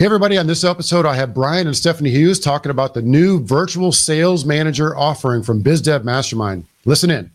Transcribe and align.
Hey, 0.00 0.06
everybody, 0.06 0.38
on 0.38 0.46
this 0.46 0.64
episode, 0.64 1.04
I 1.04 1.14
have 1.16 1.34
Brian 1.34 1.66
and 1.66 1.76
Stephanie 1.76 2.08
Hughes 2.08 2.40
talking 2.40 2.70
about 2.70 2.94
the 2.94 3.02
new 3.02 3.38
virtual 3.38 3.92
sales 3.92 4.46
manager 4.46 4.96
offering 4.96 5.42
from 5.42 5.62
BizDev 5.62 6.04
Mastermind. 6.04 6.64
Listen 6.86 7.10
in. 7.10 7.30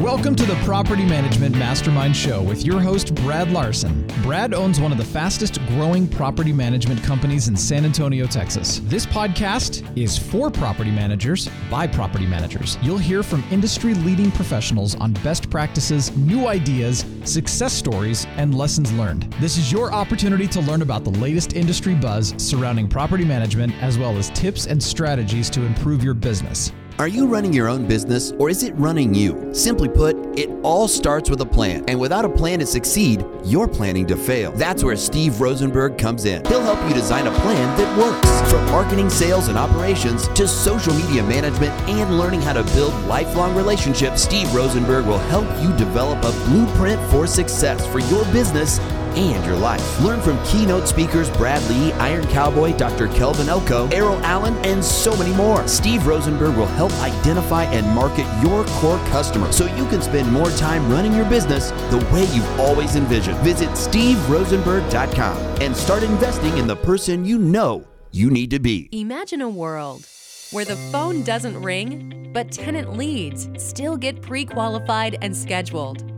Welcome 0.00 0.34
to 0.36 0.46
the 0.46 0.54
Property 0.64 1.04
Management 1.04 1.54
Mastermind 1.58 2.16
Show 2.16 2.40
with 2.40 2.64
your 2.64 2.80
host, 2.80 3.14
Brad 3.16 3.50
Larsen. 3.50 4.06
Brad 4.22 4.54
owns 4.54 4.80
one 4.80 4.92
of 4.92 4.96
the 4.96 5.04
fastest 5.04 5.60
growing 5.66 6.08
property 6.08 6.54
management 6.54 7.02
companies 7.02 7.48
in 7.48 7.56
San 7.56 7.84
Antonio, 7.84 8.26
Texas. 8.26 8.80
This 8.84 9.04
podcast 9.04 9.86
is 9.98 10.16
for 10.16 10.50
property 10.50 10.90
managers 10.90 11.50
by 11.70 11.86
property 11.86 12.24
managers. 12.24 12.78
You'll 12.80 12.96
hear 12.96 13.22
from 13.22 13.44
industry 13.50 13.92
leading 13.92 14.30
professionals 14.30 14.94
on 14.94 15.12
best 15.22 15.50
practices, 15.50 16.16
new 16.16 16.46
ideas, 16.48 17.04
success 17.24 17.74
stories, 17.74 18.26
and 18.38 18.56
lessons 18.56 18.90
learned. 18.92 19.30
This 19.38 19.58
is 19.58 19.70
your 19.70 19.92
opportunity 19.92 20.48
to 20.48 20.62
learn 20.62 20.80
about 20.80 21.04
the 21.04 21.10
latest 21.10 21.52
industry 21.52 21.94
buzz 21.94 22.32
surrounding 22.38 22.88
property 22.88 23.26
management, 23.26 23.74
as 23.82 23.98
well 23.98 24.16
as 24.16 24.30
tips 24.30 24.64
and 24.64 24.82
strategies 24.82 25.50
to 25.50 25.60
improve 25.66 26.02
your 26.02 26.14
business. 26.14 26.72
Are 27.00 27.08
you 27.08 27.26
running 27.26 27.54
your 27.54 27.66
own 27.66 27.86
business 27.86 28.32
or 28.32 28.50
is 28.50 28.62
it 28.62 28.74
running 28.74 29.14
you? 29.14 29.54
Simply 29.54 29.88
put, 29.88 30.14
it 30.38 30.50
all 30.62 30.86
starts 30.86 31.30
with 31.30 31.40
a 31.40 31.46
plan. 31.46 31.82
And 31.88 31.98
without 31.98 32.26
a 32.26 32.28
plan 32.28 32.58
to 32.58 32.66
succeed, 32.66 33.24
you're 33.42 33.66
planning 33.66 34.06
to 34.08 34.18
fail. 34.18 34.52
That's 34.52 34.84
where 34.84 34.96
Steve 34.96 35.40
Rosenberg 35.40 35.96
comes 35.96 36.26
in. 36.26 36.44
He'll 36.44 36.60
help 36.60 36.78
you 36.86 36.94
design 36.94 37.26
a 37.26 37.30
plan 37.40 37.78
that 37.78 37.98
works. 37.98 38.52
From 38.52 38.66
marketing, 38.66 39.08
sales, 39.08 39.48
and 39.48 39.56
operations 39.56 40.28
to 40.28 40.46
social 40.46 40.92
media 40.92 41.22
management 41.22 41.72
and 41.88 42.18
learning 42.18 42.42
how 42.42 42.52
to 42.52 42.64
build 42.74 42.92
lifelong 43.06 43.56
relationships, 43.56 44.22
Steve 44.22 44.54
Rosenberg 44.54 45.06
will 45.06 45.24
help 45.30 45.48
you 45.62 45.74
develop 45.78 46.18
a 46.18 46.32
blueprint 46.50 47.00
for 47.10 47.26
success 47.26 47.86
for 47.86 48.00
your 48.00 48.26
business 48.26 48.78
and 49.10 49.44
your 49.44 49.56
life. 49.56 50.00
Learn 50.00 50.20
from 50.20 50.42
keynote 50.44 50.88
speakers 50.88 51.30
Brad 51.30 51.62
Lea, 51.70 51.92
Iron 51.94 52.26
Cowboy, 52.28 52.76
Dr. 52.76 53.08
Kevin 53.08 53.48
Elko, 53.48 53.88
Errol 53.88 54.18
Allen, 54.20 54.54
and 54.64 54.84
so 54.84 55.16
many 55.16 55.34
more. 55.34 55.66
Steve 55.66 56.06
Rosenberg 56.06 56.56
will 56.56 56.66
help 56.66 56.92
identify 57.00 57.64
and 57.64 57.86
market 57.94 58.26
your 58.42 58.64
core 58.80 58.98
customer 59.08 59.50
so 59.52 59.66
you 59.76 59.86
can 59.88 60.02
spend 60.02 60.30
more 60.30 60.50
time 60.50 60.90
running 60.90 61.14
your 61.14 61.28
business 61.28 61.70
the 61.90 61.98
way 62.12 62.24
you've 62.34 62.60
always 62.60 62.96
envisioned. 62.96 63.38
Visit 63.38 63.70
steverosenberg.com 63.70 65.36
and 65.60 65.76
start 65.76 66.02
investing 66.02 66.56
in 66.58 66.66
the 66.66 66.76
person 66.76 67.24
you 67.24 67.38
know 67.38 67.86
you 68.12 68.30
need 68.30 68.50
to 68.50 68.58
be. 68.58 68.88
Imagine 68.92 69.40
a 69.42 69.48
world 69.48 70.06
where 70.50 70.64
the 70.64 70.76
phone 70.90 71.22
doesn't 71.22 71.60
ring, 71.62 72.30
but 72.32 72.50
tenant 72.50 72.96
leads 72.96 73.48
still 73.56 73.96
get 73.96 74.20
pre 74.20 74.44
qualified 74.44 75.16
and 75.22 75.36
scheduled 75.36 76.09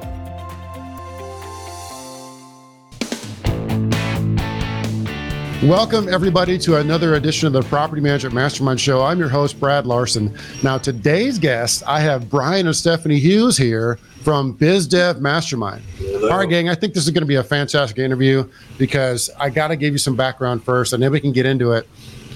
Welcome, 5.65 6.09
everybody, 6.09 6.57
to 6.61 6.79
another 6.79 7.17
edition 7.17 7.47
of 7.47 7.53
the 7.53 7.61
Property 7.61 8.01
Management 8.01 8.35
Mastermind 8.35 8.81
Show. 8.81 9.03
I'm 9.03 9.19
your 9.19 9.29
host, 9.29 9.61
Brad 9.61 9.87
Larsen. 9.87 10.35
Now, 10.63 10.79
today's 10.79 11.39
guest, 11.39 11.83
I 11.87 12.01
have 12.01 12.31
Brian 12.31 12.67
and 12.67 12.75
Stephanie 12.75 13.19
Hughes 13.19 13.59
here 13.59 13.97
from 14.23 14.57
BizDev 14.57 15.21
Mastermind. 15.21 15.83
Hello. 15.99 16.31
All 16.31 16.39
right, 16.39 16.49
gang, 16.49 16.71
I 16.71 16.75
think 16.75 16.95
this 16.95 17.05
is 17.05 17.11
going 17.11 17.21
to 17.21 17.27
be 17.27 17.35
a 17.35 17.45
fantastic 17.45 17.99
interview 17.99 18.49
because 18.79 19.29
I 19.39 19.51
got 19.51 19.69
to 19.69 19.77
give 19.77 19.93
you 19.93 19.99
some 19.99 20.17
background 20.17 20.65
first 20.65 20.95
and 20.95 21.03
then 21.03 21.13
we 21.13 21.21
can 21.21 21.31
get 21.31 21.45
into 21.45 21.73
it. 21.73 21.87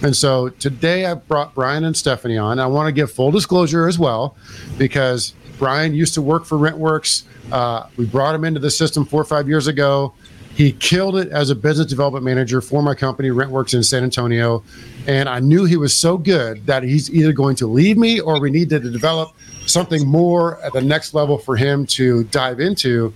And 0.02 0.14
so 0.14 0.50
today 0.50 1.06
I 1.06 1.14
brought 1.14 1.54
Brian 1.54 1.84
and 1.84 1.96
Stephanie 1.96 2.36
on. 2.36 2.58
I 2.58 2.66
want 2.66 2.88
to 2.88 2.92
give 2.92 3.10
full 3.10 3.30
disclosure 3.30 3.88
as 3.88 3.98
well 3.98 4.36
because 4.76 5.32
Brian 5.58 5.94
used 5.94 6.12
to 6.12 6.20
work 6.20 6.44
for 6.44 6.58
RentWerx. 6.58 7.22
Uh, 7.50 7.86
we 7.96 8.04
brought 8.04 8.34
him 8.34 8.44
into 8.44 8.60
the 8.60 8.70
system 8.70 9.06
four 9.06 9.22
or 9.22 9.24
five 9.24 9.48
years 9.48 9.66
ago. 9.66 10.12
He 10.54 10.70
killed 10.72 11.16
it 11.16 11.31
as 11.31 11.50
a 11.50 11.54
business 11.54 11.88
development 11.88 12.25
manager 12.25 12.60
for 12.60 12.81
my 12.81 12.94
company, 12.94 13.31
RentWerx 13.31 13.75
in 13.75 13.82
San 13.82 14.04
Antonio. 14.04 14.62
And 15.06 15.28
I 15.28 15.41
knew 15.41 15.65
he 15.65 15.76
was 15.76 15.92
so 15.92 16.16
good 16.16 16.65
that 16.66 16.84
he's 16.84 17.10
either 17.10 17.32
going 17.32 17.56
to 17.56 17.66
leave 17.66 17.98
me 17.98 18.20
or 18.20 18.41
we 18.41 18.50
needed 18.50 18.82
to 18.82 18.91
develop 18.91 19.32
something 19.66 20.06
more 20.06 20.60
at 20.62 20.72
the 20.72 20.81
next 20.81 21.12
level 21.12 21.38
for 21.38 21.56
him 21.56 21.87
to 21.87 22.25
dive 22.25 22.60
into. 22.60 23.12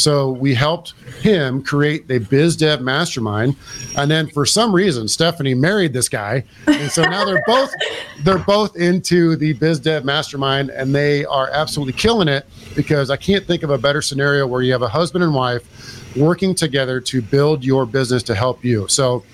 So 0.00 0.30
we 0.30 0.54
helped 0.54 0.94
him 1.20 1.62
create 1.62 2.08
the 2.08 2.18
biz 2.18 2.56
dev 2.56 2.80
mastermind. 2.80 3.56
And 3.96 4.10
then 4.10 4.28
for 4.28 4.46
some 4.46 4.74
reason, 4.74 5.08
Stephanie 5.08 5.54
married 5.54 5.92
this 5.92 6.08
guy. 6.08 6.44
And 6.66 6.90
so 6.90 7.02
now 7.02 7.24
they're 7.24 7.42
both 7.46 7.72
they're 8.24 8.38
both 8.38 8.76
into 8.76 9.36
the 9.36 9.52
biz 9.54 9.80
dev 9.80 10.04
mastermind 10.04 10.70
and 10.70 10.94
they 10.94 11.24
are 11.26 11.50
absolutely 11.50 11.94
killing 11.94 12.28
it 12.28 12.46
because 12.74 13.10
I 13.10 13.16
can't 13.16 13.46
think 13.46 13.62
of 13.62 13.70
a 13.70 13.78
better 13.78 14.02
scenario 14.02 14.46
where 14.46 14.62
you 14.62 14.72
have 14.72 14.82
a 14.82 14.88
husband 14.88 15.24
and 15.24 15.34
wife 15.34 16.16
working 16.16 16.54
together 16.54 17.00
to 17.00 17.22
build 17.22 17.64
your 17.64 17.86
business 17.86 18.22
to 18.24 18.34
help 18.34 18.64
you. 18.64 18.88
So 18.88 19.24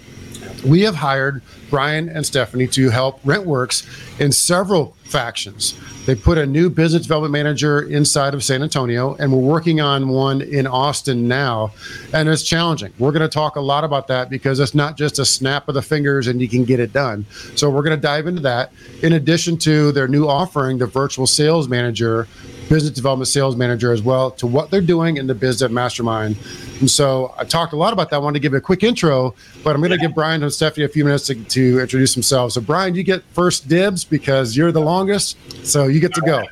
we 0.65 0.83
have 0.83 0.95
hired 0.95 1.43
Brian 1.71 2.09
and 2.09 2.25
Stephanie 2.25 2.67
to 2.69 2.91
help 2.91 3.23
RentWerx 3.23 4.21
in 4.21 4.33
several 4.33 4.96
factions. 5.07 5.79
They 6.05 6.15
put 6.15 6.39
a 6.39 6.47
new 6.47 6.71
business 6.71 7.03
development 7.03 7.33
manager 7.33 7.83
inside 7.83 8.35
of 8.35 8.45
San 8.45 8.63
Antonio, 8.63 9.15
and 9.15 9.33
we're 9.33 9.39
working 9.39 9.81
on 9.81 10.09
one 10.09 10.43
in 10.43 10.67
Austin 10.67 11.27
now. 11.27 11.73
And 12.13 12.29
it's 12.29 12.43
challenging. 12.43 12.93
We're 12.99 13.13
going 13.13 13.23
to 13.23 13.29
talk 13.29 13.57
a 13.57 13.61
lot 13.61 13.85
about 13.85 14.09
that 14.09 14.31
because 14.31 14.61
it's 14.61 14.75
not 14.75 14.97
just 14.97 15.19
a 15.19 15.25
snap 15.25 15.69
of 15.69 15.75
the 15.75 15.83
fingers 15.83 16.27
and 16.27 16.41
you 16.41 16.49
can 16.49 16.65
get 16.65 16.81
it 16.81 16.93
done. 16.93 17.27
So 17.55 17.71
we're 17.71 17.83
going 17.83 17.97
to 17.97 18.03
dive 18.03 18.27
into 18.27 18.43
that. 18.43 18.73
In 19.03 19.15
addition 19.15 19.57
to 19.59 19.93
their 19.93 20.09
new 20.09 20.29
offering, 20.29 20.79
the 20.79 20.87
virtual 20.87 21.27
sales 21.27 21.69
manager, 21.69 22.29
business 22.69 22.91
development 22.91 23.29
sales 23.29 23.57
manager 23.57 23.93
as 23.93 24.03
well, 24.03 24.31
to 24.33 24.47
what 24.47 24.71
they're 24.71 24.81
doing 24.81 25.17
in 25.17 25.27
the 25.27 25.35
business 25.35 25.71
mastermind. 25.71 26.37
And 26.81 26.91
so 26.91 27.35
I 27.39 27.45
talked 27.45 27.73
a 27.73 27.77
lot 27.77 27.93
about 27.93 28.11
that. 28.11 28.17
I 28.17 28.19
wanted 28.19 28.35
to 28.35 28.41
give 28.41 28.55
a 28.55 28.61
quick 28.61 28.83
intro, 28.83 29.35
but 29.63 29.75
I'm 29.75 29.81
going 29.81 29.93
to 29.93 29.99
give 29.99 30.15
Brian 30.15 30.43
and 30.43 30.53
Stephanie 30.53 30.85
a 30.85 30.89
few 30.89 31.05
minutes 31.05 31.27
to, 31.27 31.35
to 31.35 31.81
introduce 31.81 32.15
themselves. 32.15 32.55
So, 32.55 32.61
Brian, 32.61 32.95
you 32.95 33.03
get 33.03 33.23
first 33.33 33.69
dibs 33.69 34.05
because 34.05 34.57
you're 34.57 34.73
the 34.73 34.81
longest. 34.81 35.37
So 35.65 35.87
you 35.87 36.01
get 36.01 36.15
to 36.15 36.21
go. 36.21 36.45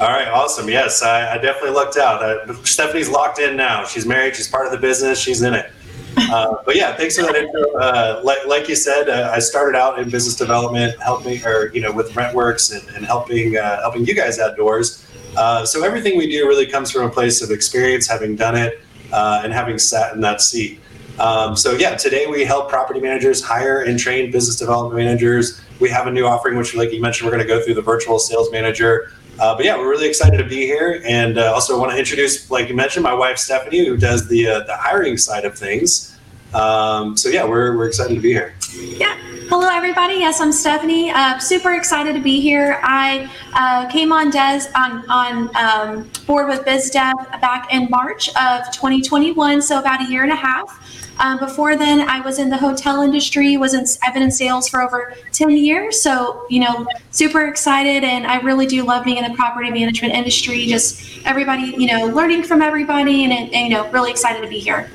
All 0.00 0.08
right, 0.08 0.28
awesome. 0.28 0.68
Yes, 0.68 1.02
I, 1.02 1.34
I 1.34 1.38
definitely 1.38 1.70
lucked 1.70 1.96
out. 1.96 2.22
Uh, 2.22 2.54
Stephanie's 2.64 3.08
locked 3.08 3.38
in 3.38 3.56
now. 3.56 3.84
She's 3.84 4.06
married. 4.06 4.34
She's 4.34 4.48
part 4.48 4.66
of 4.66 4.72
the 4.72 4.78
business. 4.78 5.18
She's 5.20 5.42
in 5.42 5.54
it. 5.54 5.70
Uh, 6.16 6.56
but 6.66 6.76
yeah, 6.76 6.96
thanks 6.96 7.16
for 7.16 7.22
that 7.22 7.36
intro. 7.36 7.72
Uh, 7.78 8.20
like, 8.24 8.44
like 8.46 8.68
you 8.68 8.74
said, 8.74 9.08
uh, 9.08 9.30
I 9.32 9.38
started 9.38 9.78
out 9.78 9.98
in 9.98 10.10
business 10.10 10.36
development, 10.36 11.00
helping, 11.00 11.44
or 11.46 11.70
you 11.74 11.80
know, 11.80 11.92
with 11.92 12.10
RentWerx 12.12 12.78
and, 12.78 12.96
and 12.96 13.06
helping 13.06 13.56
uh, 13.56 13.80
helping 13.80 14.04
you 14.04 14.14
guys 14.14 14.38
outdoors. 14.38 15.06
Uh, 15.36 15.64
so 15.64 15.84
everything 15.84 16.16
we 16.18 16.30
do 16.30 16.46
really 16.46 16.66
comes 16.66 16.90
from 16.90 17.02
a 17.02 17.10
place 17.10 17.42
of 17.42 17.50
experience, 17.50 18.06
having 18.06 18.36
done 18.36 18.56
it, 18.56 18.80
and 19.12 19.52
having 19.52 19.78
sat 19.78 20.14
in 20.14 20.20
that 20.20 20.40
seat. 20.40 20.80
Um, 21.18 21.56
so 21.56 21.72
yeah, 21.72 21.94
today 21.94 22.26
we 22.26 22.44
help 22.44 22.68
property 22.68 23.00
managers 23.00 23.42
hire 23.42 23.82
and 23.82 23.98
train 23.98 24.30
business 24.30 24.56
development 24.56 24.96
managers. 24.96 25.60
We 25.80 25.90
have 25.90 26.06
a 26.06 26.10
new 26.10 26.26
offering, 26.26 26.56
which, 26.56 26.74
like 26.74 26.92
you 26.92 27.00
mentioned, 27.00 27.26
we're 27.26 27.36
going 27.36 27.46
to 27.46 27.54
go 27.54 27.62
through 27.62 27.74
the 27.74 27.82
virtual 27.82 28.18
sales 28.18 28.50
manager. 28.50 29.12
Uh, 29.38 29.54
but 29.56 29.64
yeah, 29.64 29.76
we're 29.76 29.88
really 29.88 30.08
excited 30.08 30.36
to 30.36 30.44
be 30.44 30.66
here, 30.66 31.02
and 31.06 31.38
uh, 31.38 31.52
also 31.52 31.78
want 31.78 31.90
to 31.90 31.98
introduce, 31.98 32.50
like 32.50 32.68
you 32.68 32.74
mentioned, 32.74 33.02
my 33.02 33.14
wife 33.14 33.38
Stephanie, 33.38 33.86
who 33.86 33.96
does 33.96 34.28
the 34.28 34.46
uh, 34.46 34.60
the 34.60 34.76
hiring 34.76 35.16
side 35.16 35.44
of 35.44 35.56
things. 35.56 36.18
Um, 36.54 37.16
so 37.16 37.28
yeah, 37.30 37.44
we're 37.44 37.76
we're 37.76 37.86
excited 37.86 38.14
to 38.14 38.20
be 38.20 38.32
here. 38.32 38.54
Yeah. 38.78 39.18
Hello, 39.54 39.68
everybody. 39.68 40.14
Yes, 40.14 40.40
I'm 40.40 40.50
Stephanie. 40.50 41.10
Uh, 41.10 41.38
super 41.38 41.74
excited 41.74 42.14
to 42.14 42.22
be 42.22 42.40
here. 42.40 42.80
I 42.82 43.30
uh, 43.52 43.86
came 43.90 44.10
on 44.10 44.30
Des 44.30 44.62
on 44.74 45.04
on 45.10 45.54
um, 45.54 46.10
board 46.26 46.48
with 46.48 46.64
BizDev 46.64 47.38
back 47.38 47.70
in 47.70 47.86
March 47.90 48.30
of 48.30 48.72
2021, 48.72 49.60
so 49.60 49.78
about 49.78 50.00
a 50.00 50.10
year 50.10 50.22
and 50.22 50.32
a 50.32 50.36
half. 50.36 51.12
Um, 51.18 51.38
before 51.38 51.76
then, 51.76 52.08
I 52.08 52.22
was 52.22 52.38
in 52.38 52.48
the 52.48 52.56
hotel 52.56 53.02
industry, 53.02 53.58
was 53.58 53.74
in, 53.74 53.84
I've 54.02 54.14
been 54.14 54.22
in 54.22 54.30
sales 54.30 54.70
for 54.70 54.80
over 54.80 55.14
10 55.32 55.50
years. 55.50 56.00
So, 56.00 56.46
you 56.48 56.60
know, 56.60 56.86
super 57.10 57.46
excited. 57.46 58.04
And 58.04 58.26
I 58.26 58.40
really 58.40 58.64
do 58.64 58.84
love 58.84 59.04
being 59.04 59.18
in 59.18 59.30
the 59.30 59.36
property 59.36 59.70
management 59.70 60.14
industry. 60.14 60.64
Just 60.64 61.26
everybody, 61.26 61.74
you 61.76 61.88
know, 61.88 62.06
learning 62.06 62.44
from 62.44 62.62
everybody 62.62 63.24
and, 63.24 63.34
and 63.34 63.52
you 63.52 63.68
know, 63.68 63.90
really 63.90 64.10
excited 64.10 64.40
to 64.40 64.48
be 64.48 64.60
here. 64.60 64.90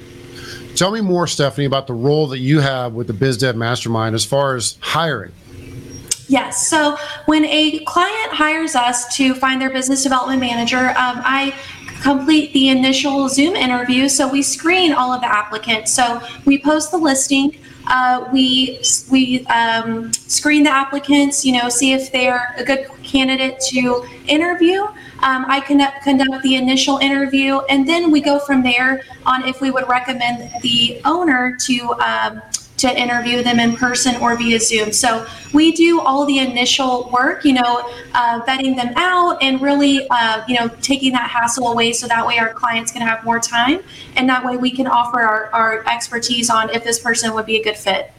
Tell 0.78 0.92
me 0.92 1.02
more, 1.02 1.26
Stephanie, 1.26 1.66
about 1.66 1.88
the 1.88 1.96
role 1.96 2.28
that 2.28 2.38
you 2.38 2.60
have 2.60 2.94
with 2.94 3.08
the 3.08 3.14
BizDev 3.14 3.56
Mastermind 3.56 4.14
as 4.14 4.24
far 4.24 4.56
as 4.56 4.78
hiring. 4.80 5.32
Yes. 6.28 6.68
So 6.68 6.98
when 7.26 7.46
a 7.46 7.80
client 7.86 8.32
hires 8.32 8.76
us 8.76 9.16
to 9.16 9.34
find 9.34 9.60
their 9.60 9.72
business 9.72 10.04
development 10.04 10.40
manager, 10.40 10.90
um, 10.90 11.22
I 11.26 11.56
complete 12.04 12.54
the 12.54 12.70
initial 12.70 13.28
Zoom 13.28 13.56
interview. 13.56 14.08
So 14.08 14.32
we 14.32 14.44
screen 14.44 14.94
all 14.94 15.12
of 15.12 15.22
the 15.22 15.28
applicants. 15.28 15.94
So 15.94 16.22
we 16.46 16.60
post 16.60 16.92
the 16.92 16.98
listing. 16.98 17.58
Uh, 17.90 18.28
we 18.34 18.82
we 19.10 19.46
um, 19.48 20.12
screen 20.14 20.64
the 20.64 20.70
applicants. 20.70 21.46
You 21.46 21.54
know, 21.54 21.70
see 21.70 21.94
if 21.94 22.12
they're 22.12 22.54
a 22.58 22.64
good 22.64 22.90
candidate 23.04 23.60
to 23.72 24.06
interview. 24.28 24.82
Um, 25.24 25.46
I 25.48 25.62
conduct, 25.62 26.04
conduct 26.04 26.44
the 26.44 26.56
initial 26.56 26.98
interview, 27.00 27.60
and 27.70 27.88
then 27.88 28.12
we 28.12 28.22
go 28.22 28.40
from 28.40 28.62
there 28.62 29.02
on 29.26 29.48
if 29.48 29.62
we 29.62 29.72
would 29.72 29.88
recommend 29.88 30.52
the 30.62 31.02
owner 31.06 31.58
to 31.62 31.94
um, 31.94 32.42
to 32.78 33.00
interview 33.00 33.44
them 33.44 33.60
in 33.60 33.76
person 33.76 34.16
or 34.22 34.36
via 34.38 34.60
Zoom. 34.60 34.92
So 34.92 35.26
we 35.54 35.72
do 35.72 36.00
all 36.00 36.26
the 36.26 36.40
initial 36.40 37.10
work, 37.12 37.44
you 37.44 37.54
know, 37.54 37.92
uh, 38.14 38.42
vetting 38.42 38.76
them 38.76 38.94
out 38.96 39.42
and 39.42 39.62
really, 39.62 40.08
uh, 40.10 40.44
you 40.48 40.56
know, 40.60 40.70
taking 40.82 41.12
that 41.14 41.30
hassle 41.30 41.72
away 41.72 41.94
so 41.94 42.08
that 42.08 42.26
way 42.26 42.38
our 42.38 42.54
clients 42.54 42.92
can 42.92 43.02
have 43.02 43.24
more 43.24 43.40
time 43.40 43.82
and 44.16 44.30
that 44.30 44.46
way 44.46 44.58
we 44.58 44.72
can 44.72 44.88
offer 44.88 45.22
our, 45.22 45.50
our 45.54 45.88
expertise 45.88 46.50
on 46.50 46.70
if 46.70 46.84
this 46.84 47.00
person 47.00 47.34
would 47.34 47.46
be 47.46 47.58
a 47.60 47.64
good 47.64 47.78
fit. 47.78 48.12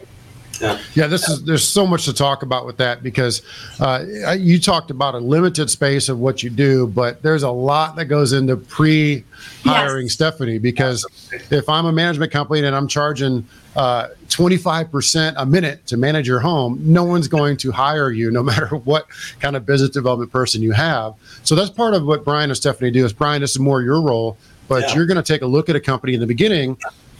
Yeah. 0.61 0.81
yeah, 0.95 1.07
this 1.07 1.29
is 1.29 1.45
there's 1.45 1.67
so 1.67 1.87
much 1.87 2.05
to 2.07 2.13
talk 2.13 2.43
about 2.43 2.67
with 2.67 2.77
that 2.79 3.03
because 3.03 3.43
uh, 3.81 4.05
you 4.37 4.59
talked 4.59 4.91
about 4.91 5.15
a 5.15 5.19
limited 5.19 5.71
space 5.71 6.09
of 6.09 6.19
what 6.19 6.43
you 6.43 6.51
do, 6.51 6.87
but 6.87 7.23
there's 7.23 7.43
a 7.43 7.51
lot 7.51 7.97
that 7.97 8.07
goes 8.07 8.33
into 8.33 8.57
pre-hiring 8.57 10.07
yes. 10.07 10.13
Stephanie. 10.13 10.59
Because 10.59 11.07
if 11.51 11.69
I'm 11.69 11.87
a 11.87 11.93
management 11.93 12.33
company 12.33 12.67
and 12.67 12.75
I'm 12.75 12.89
charging 12.89 13.47
uh, 13.77 14.09
25% 14.29 15.35
a 15.37 15.47
minute 15.47 15.87
to 15.87 15.97
manage 15.97 16.27
your 16.27 16.41
home, 16.41 16.81
no 16.83 17.05
one's 17.05 17.29
going 17.29 17.57
to 17.59 17.71
hire 17.71 18.11
you 18.11 18.31
no 18.31 18.43
matter 18.49 18.69
what 18.69 19.07
kind 19.41 19.57
of 19.57 19.65
business 19.65 19.91
development 19.91 20.33
person 20.33 20.63
you 20.63 20.73
have. 20.73 21.15
So 21.45 21.55
that's 21.55 21.71
part 21.71 21.95
of 21.95 22.05
what 22.05 22.25
Brian 22.25 22.51
and 22.51 22.57
Stephanie 22.57 22.91
do. 22.91 23.05
Is 23.05 23.13
Brian, 23.13 23.41
this 23.41 23.53
is 23.53 23.59
more 23.59 23.83
your 23.83 24.03
role, 24.03 24.37
but 24.67 24.83
yeah. 24.83 24.95
you're 24.95 25.07
going 25.07 25.23
to 25.23 25.23
take 25.23 25.43
a 25.43 25.47
look 25.47 25.69
at 25.69 25.77
a 25.77 25.81
company 25.81 26.15
in 26.15 26.21
the 26.21 26.27
beginning 26.27 26.77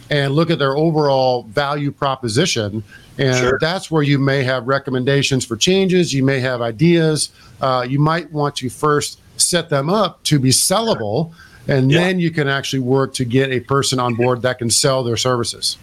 and 0.09 0.33
look 0.33 0.49
at 0.49 0.59
their 0.59 0.75
overall 0.75 1.43
value 1.43 1.91
proposition. 1.91 2.83
And 3.17 3.37
sure. 3.37 3.57
that's 3.61 3.91
where 3.91 4.03
you 4.03 4.17
may 4.17 4.43
have 4.43 4.67
recommendations 4.67 5.45
for 5.45 5.55
changes. 5.55 6.13
You 6.13 6.23
may 6.23 6.39
have 6.39 6.61
ideas. 6.61 7.31
Uh, 7.61 7.85
you 7.87 7.99
might 7.99 8.31
want 8.31 8.55
to 8.57 8.69
first 8.69 9.19
set 9.37 9.69
them 9.69 9.89
up 9.89 10.23
to 10.23 10.39
be 10.39 10.49
sellable, 10.49 11.33
and 11.67 11.91
yeah. 11.91 11.99
then 11.99 12.19
you 12.19 12.31
can 12.31 12.47
actually 12.47 12.79
work 12.79 13.13
to 13.15 13.25
get 13.25 13.51
a 13.51 13.59
person 13.59 13.99
on 13.99 14.15
board 14.15 14.41
that 14.41 14.57
can 14.57 14.69
sell 14.69 15.03
their 15.03 15.17
services. 15.17 15.77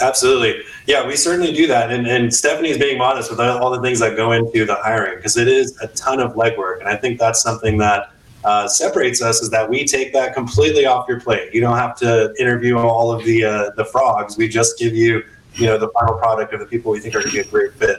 Absolutely. 0.00 0.62
Yeah, 0.86 1.06
we 1.06 1.16
certainly 1.16 1.52
do 1.52 1.66
that. 1.66 1.90
And, 1.90 2.06
and 2.06 2.32
Stephanie's 2.32 2.78
being 2.78 2.98
modest 2.98 3.30
with 3.30 3.40
all 3.40 3.70
the 3.70 3.80
things 3.80 3.98
that 4.00 4.16
go 4.16 4.32
into 4.32 4.64
the 4.64 4.76
hiring 4.76 5.16
because 5.16 5.36
it 5.36 5.48
is 5.48 5.76
a 5.80 5.88
ton 5.88 6.20
of 6.20 6.34
legwork. 6.34 6.80
And 6.80 6.88
I 6.88 6.96
think 6.96 7.18
that's 7.18 7.42
something 7.42 7.78
that 7.78 8.12
uh, 8.48 8.66
separates 8.66 9.20
us 9.20 9.42
is 9.42 9.50
that 9.50 9.68
we 9.68 9.84
take 9.84 10.10
that 10.10 10.32
completely 10.32 10.86
off 10.86 11.06
your 11.06 11.20
plate. 11.20 11.52
You 11.52 11.60
don't 11.60 11.76
have 11.76 11.94
to 11.98 12.34
interview 12.38 12.78
all 12.78 13.12
of 13.12 13.22
the 13.26 13.44
uh, 13.44 13.70
the 13.76 13.84
frogs. 13.84 14.38
We 14.38 14.48
just 14.48 14.78
give 14.78 14.94
you 14.96 15.22
you 15.52 15.66
know 15.66 15.76
the 15.76 15.90
final 15.90 16.14
product 16.14 16.54
of 16.54 16.60
the 16.60 16.64
people 16.64 16.90
we 16.90 16.98
think 16.98 17.14
are 17.14 17.18
going 17.18 17.30
to 17.30 17.42
be 17.42 17.46
a 17.46 17.50
great 17.50 17.74
fit. 17.74 17.98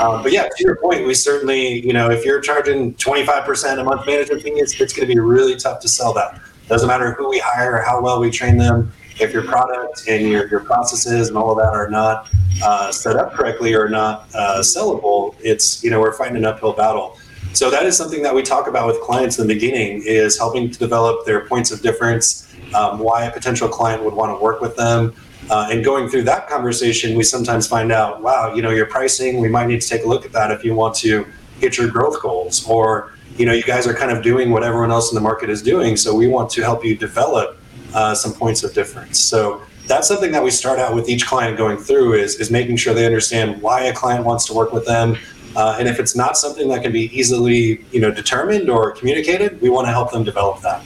Um, 0.00 0.22
but 0.22 0.32
yeah, 0.32 0.44
to 0.44 0.64
your 0.64 0.76
point, 0.76 1.06
we 1.06 1.12
certainly 1.12 1.84
you 1.86 1.92
know 1.92 2.10
if 2.10 2.24
you're 2.24 2.40
charging 2.40 2.94
25% 2.94 3.80
a 3.80 3.84
month 3.84 4.06
management 4.06 4.42
fee, 4.42 4.52
it's, 4.52 4.80
it's 4.80 4.94
going 4.94 5.06
to 5.06 5.14
be 5.14 5.20
really 5.20 5.56
tough 5.56 5.78
to 5.80 5.88
sell 5.88 6.14
that. 6.14 6.40
Doesn't 6.68 6.88
matter 6.88 7.12
who 7.12 7.28
we 7.28 7.40
hire 7.44 7.82
how 7.82 8.00
well 8.00 8.18
we 8.18 8.30
train 8.30 8.56
them 8.56 8.90
if 9.20 9.30
your 9.34 9.44
product 9.44 10.08
and 10.08 10.26
your, 10.26 10.48
your 10.48 10.60
processes 10.60 11.28
and 11.28 11.36
all 11.36 11.50
of 11.50 11.58
that 11.58 11.74
are 11.74 11.90
not 11.90 12.30
uh, 12.64 12.90
set 12.90 13.16
up 13.16 13.32
correctly 13.32 13.74
or 13.74 13.90
not 13.90 14.26
uh, 14.34 14.60
sellable, 14.60 15.34
it's 15.40 15.84
you 15.84 15.90
know 15.90 16.00
we're 16.00 16.14
fighting 16.14 16.38
an 16.38 16.46
uphill 16.46 16.72
battle. 16.72 17.18
So 17.52 17.70
that 17.70 17.84
is 17.84 17.96
something 17.96 18.22
that 18.22 18.34
we 18.34 18.42
talk 18.42 18.66
about 18.66 18.86
with 18.86 19.00
clients 19.02 19.38
in 19.38 19.46
the 19.46 19.54
beginning 19.54 20.02
is 20.06 20.38
helping 20.38 20.70
to 20.70 20.78
develop 20.78 21.26
their 21.26 21.46
points 21.46 21.70
of 21.70 21.82
difference, 21.82 22.48
um, 22.74 22.98
why 22.98 23.24
a 23.24 23.30
potential 23.30 23.68
client 23.68 24.02
would 24.02 24.14
want 24.14 24.36
to 24.36 24.42
work 24.42 24.60
with 24.60 24.74
them. 24.74 25.14
Uh, 25.50 25.68
and 25.70 25.84
going 25.84 26.08
through 26.08 26.22
that 26.22 26.48
conversation, 26.48 27.16
we 27.16 27.22
sometimes 27.22 27.66
find 27.66 27.92
out, 27.92 28.22
wow, 28.22 28.54
you 28.54 28.62
know, 28.62 28.70
your 28.70 28.86
pricing, 28.86 29.38
we 29.38 29.48
might 29.48 29.66
need 29.66 29.82
to 29.82 29.88
take 29.88 30.04
a 30.04 30.08
look 30.08 30.24
at 30.24 30.32
that 30.32 30.50
if 30.50 30.64
you 30.64 30.74
want 30.74 30.94
to 30.94 31.26
hit 31.60 31.76
your 31.76 31.88
growth 31.88 32.22
goals. 32.22 32.66
Or, 32.66 33.12
you 33.36 33.44
know, 33.44 33.52
you 33.52 33.62
guys 33.62 33.86
are 33.86 33.94
kind 33.94 34.10
of 34.10 34.22
doing 34.22 34.50
what 34.50 34.62
everyone 34.62 34.90
else 34.90 35.10
in 35.10 35.14
the 35.14 35.20
market 35.20 35.50
is 35.50 35.60
doing. 35.62 35.96
So 35.96 36.14
we 36.14 36.28
want 36.28 36.48
to 36.50 36.62
help 36.62 36.84
you 36.84 36.96
develop 36.96 37.58
uh, 37.92 38.14
some 38.14 38.32
points 38.32 38.64
of 38.64 38.72
difference. 38.72 39.18
So 39.18 39.60
that's 39.86 40.08
something 40.08 40.32
that 40.32 40.42
we 40.42 40.50
start 40.50 40.78
out 40.78 40.94
with 40.94 41.08
each 41.08 41.26
client 41.26 41.58
going 41.58 41.76
through 41.76 42.14
is, 42.14 42.36
is 42.36 42.50
making 42.50 42.76
sure 42.76 42.94
they 42.94 43.04
understand 43.04 43.60
why 43.60 43.82
a 43.82 43.92
client 43.92 44.24
wants 44.24 44.46
to 44.46 44.54
work 44.54 44.72
with 44.72 44.86
them. 44.86 45.18
Uh, 45.56 45.76
and 45.78 45.88
if 45.88 45.98
it's 45.98 46.16
not 46.16 46.36
something 46.36 46.68
that 46.68 46.82
can 46.82 46.92
be 46.92 47.16
easily, 47.16 47.84
you 47.92 48.00
know, 48.00 48.10
determined 48.10 48.70
or 48.70 48.92
communicated, 48.92 49.60
we 49.60 49.68
want 49.68 49.86
to 49.86 49.92
help 49.92 50.10
them 50.10 50.24
develop 50.24 50.60
that. 50.62 50.84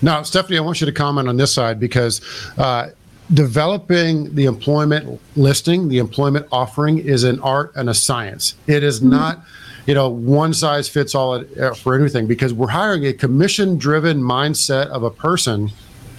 Now, 0.00 0.22
Stephanie, 0.22 0.58
I 0.58 0.60
want 0.60 0.80
you 0.80 0.86
to 0.86 0.92
comment 0.92 1.28
on 1.28 1.36
this 1.36 1.52
side 1.52 1.80
because 1.80 2.20
uh, 2.56 2.90
developing 3.34 4.34
the 4.34 4.44
employment 4.44 5.20
listing, 5.36 5.88
the 5.88 5.98
employment 5.98 6.46
offering 6.52 6.98
is 6.98 7.24
an 7.24 7.40
art 7.40 7.72
and 7.74 7.90
a 7.90 7.94
science. 7.94 8.54
It 8.66 8.82
is 8.82 9.00
mm-hmm. 9.00 9.10
not, 9.10 9.44
you 9.86 9.94
know, 9.94 10.08
one 10.08 10.54
size 10.54 10.88
fits 10.88 11.14
all 11.14 11.44
uh, 11.60 11.74
for 11.74 11.94
anything 11.94 12.26
because 12.26 12.54
we're 12.54 12.68
hiring 12.68 13.06
a 13.06 13.12
commission 13.12 13.76
driven 13.76 14.20
mindset 14.20 14.86
of 14.86 15.02
a 15.02 15.10
person 15.10 15.70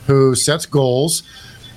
who 0.07 0.35
sets 0.35 0.65
goals. 0.65 1.23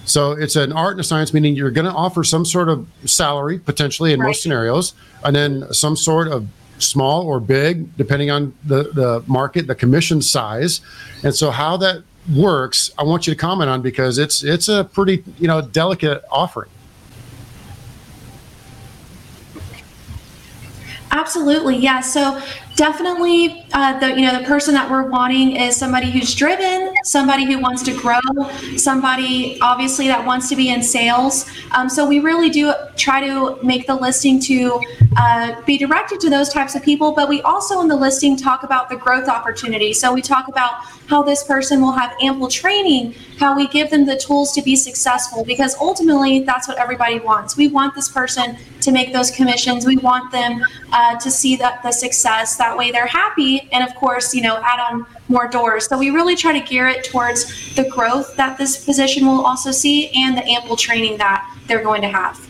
So 0.04 0.32
it's 0.32 0.56
an 0.56 0.72
art 0.72 0.92
and 0.92 1.00
a 1.00 1.04
science, 1.04 1.32
meaning 1.32 1.54
you're 1.54 1.70
going 1.70 1.84
to 1.84 1.92
offer 1.92 2.24
some 2.24 2.44
sort 2.44 2.68
of 2.68 2.86
salary 3.04 3.58
potentially 3.58 4.12
in 4.12 4.20
right. 4.20 4.26
most 4.26 4.42
scenarios, 4.42 4.94
and 5.24 5.34
then 5.34 5.72
some 5.72 5.96
sort 5.96 6.28
of 6.28 6.46
small 6.78 7.26
or 7.26 7.38
big, 7.40 7.96
depending 7.96 8.30
on 8.30 8.54
the, 8.64 8.84
the 8.92 9.22
market, 9.26 9.66
the 9.66 9.74
commission 9.74 10.20
size. 10.20 10.80
And 11.22 11.34
so 11.34 11.50
how 11.50 11.76
that 11.78 12.02
works, 12.34 12.90
I 12.98 13.04
want 13.04 13.26
you 13.26 13.34
to 13.34 13.38
comment 13.38 13.70
on 13.70 13.82
because 13.82 14.18
it's 14.18 14.44
it's 14.44 14.68
a 14.68 14.84
pretty 14.84 15.24
you 15.38 15.48
know 15.48 15.60
delicate 15.60 16.24
offering. 16.30 16.70
Absolutely, 21.10 21.76
yeah. 21.76 22.00
So 22.00 22.40
definitely 22.76 23.66
uh, 23.72 23.98
the 23.98 24.08
you 24.08 24.26
know 24.26 24.38
the 24.38 24.44
person 24.46 24.74
that 24.74 24.90
we're 24.90 25.08
wanting 25.08 25.56
is 25.56 25.76
somebody 25.76 26.10
who's 26.10 26.34
driven 26.34 26.94
somebody 27.04 27.44
who 27.44 27.58
wants 27.58 27.82
to 27.82 27.92
grow 28.00 28.20
somebody 28.76 29.58
obviously 29.60 30.08
that 30.08 30.24
wants 30.24 30.48
to 30.48 30.56
be 30.56 30.70
in 30.70 30.82
sales. 30.82 31.50
Um, 31.72 31.88
so 31.88 32.06
we 32.06 32.20
really 32.20 32.50
do 32.50 32.72
try 32.96 33.20
to 33.26 33.58
make 33.62 33.86
the 33.86 33.94
listing 33.94 34.40
to 34.40 34.80
uh, 35.16 35.60
be 35.62 35.76
directed 35.76 36.20
to 36.20 36.30
those 36.30 36.48
types 36.48 36.74
of 36.74 36.82
people 36.82 37.12
but 37.12 37.28
we 37.28 37.42
also 37.42 37.80
in 37.80 37.88
the 37.88 37.96
listing 37.96 38.36
talk 38.36 38.62
about 38.62 38.88
the 38.88 38.96
growth 38.96 39.28
opportunity. 39.28 39.92
So 39.92 40.12
we 40.12 40.22
talk 40.22 40.48
about 40.48 40.84
how 41.06 41.22
this 41.22 41.44
person 41.44 41.80
will 41.82 41.92
have 41.92 42.14
ample 42.22 42.48
training 42.48 43.14
how 43.42 43.56
we 43.56 43.66
give 43.68 43.90
them 43.90 44.06
the 44.06 44.16
tools 44.16 44.52
to 44.52 44.62
be 44.62 44.76
successful 44.76 45.44
because 45.44 45.74
ultimately 45.80 46.40
that's 46.44 46.68
what 46.68 46.78
everybody 46.78 47.18
wants. 47.18 47.56
We 47.56 47.66
want 47.66 47.92
this 47.94 48.08
person 48.08 48.56
to 48.80 48.92
make 48.92 49.12
those 49.12 49.32
commissions. 49.32 49.84
We 49.84 49.96
want 49.96 50.30
them 50.30 50.64
uh, 50.92 51.18
to 51.18 51.30
see 51.30 51.56
that 51.56 51.82
the 51.82 51.90
success 51.90 52.56
that 52.62 52.78
way 52.78 52.92
they're 52.92 53.06
happy 53.06 53.68
and 53.72 53.82
of 53.82 53.92
course 53.96 54.32
you 54.32 54.40
know 54.40 54.56
add 54.62 54.78
on 54.78 55.04
more 55.28 55.48
doors 55.48 55.88
so 55.88 55.98
we 55.98 56.10
really 56.10 56.36
try 56.36 56.52
to 56.58 56.64
gear 56.64 56.86
it 56.86 57.02
towards 57.04 57.74
the 57.74 57.88
growth 57.88 58.36
that 58.36 58.56
this 58.56 58.84
position 58.84 59.26
will 59.26 59.44
also 59.44 59.72
see 59.72 60.08
and 60.10 60.36
the 60.36 60.44
ample 60.44 60.76
training 60.76 61.16
that 61.18 61.40
they're 61.66 61.82
going 61.82 62.00
to 62.00 62.08
have 62.08 62.40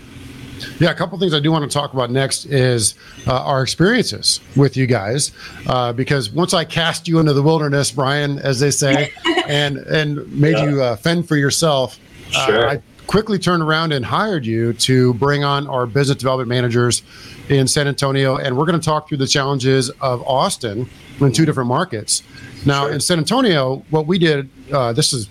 yeah, 0.78 0.90
a 0.90 0.94
couple 0.94 1.18
things 1.18 1.34
I 1.34 1.40
do 1.40 1.50
want 1.50 1.68
to 1.68 1.72
talk 1.72 1.92
about 1.92 2.10
next 2.10 2.44
is 2.44 2.94
uh, 3.26 3.42
our 3.42 3.62
experiences 3.62 4.40
with 4.54 4.76
you 4.76 4.86
guys, 4.86 5.32
uh, 5.66 5.92
because 5.92 6.30
once 6.30 6.54
I 6.54 6.64
cast 6.64 7.08
you 7.08 7.18
into 7.18 7.32
the 7.32 7.42
wilderness, 7.42 7.90
Brian, 7.90 8.38
as 8.38 8.60
they 8.60 8.70
say, 8.70 9.12
and 9.48 9.78
and 9.78 10.30
made 10.32 10.56
yeah. 10.56 10.64
you 10.64 10.82
uh, 10.82 10.96
fend 10.96 11.26
for 11.26 11.36
yourself, 11.36 11.98
uh, 12.36 12.46
sure. 12.46 12.68
I 12.68 12.82
quickly 13.06 13.38
turned 13.38 13.62
around 13.62 13.92
and 13.92 14.04
hired 14.04 14.46
you 14.46 14.72
to 14.74 15.14
bring 15.14 15.44
on 15.44 15.66
our 15.68 15.86
business 15.86 16.18
development 16.18 16.48
managers 16.48 17.02
in 17.48 17.66
San 17.66 17.88
Antonio, 17.88 18.36
and 18.36 18.56
we're 18.56 18.66
going 18.66 18.78
to 18.78 18.84
talk 18.84 19.08
through 19.08 19.18
the 19.18 19.26
challenges 19.26 19.90
of 20.00 20.22
Austin 20.26 20.88
in 21.20 21.32
two 21.32 21.44
different 21.44 21.68
markets. 21.68 22.22
Now, 22.64 22.84
sure. 22.84 22.92
in 22.92 23.00
San 23.00 23.18
Antonio, 23.18 23.84
what 23.90 24.06
we 24.06 24.18
did, 24.18 24.48
uh, 24.72 24.92
this 24.92 25.12
is 25.12 25.28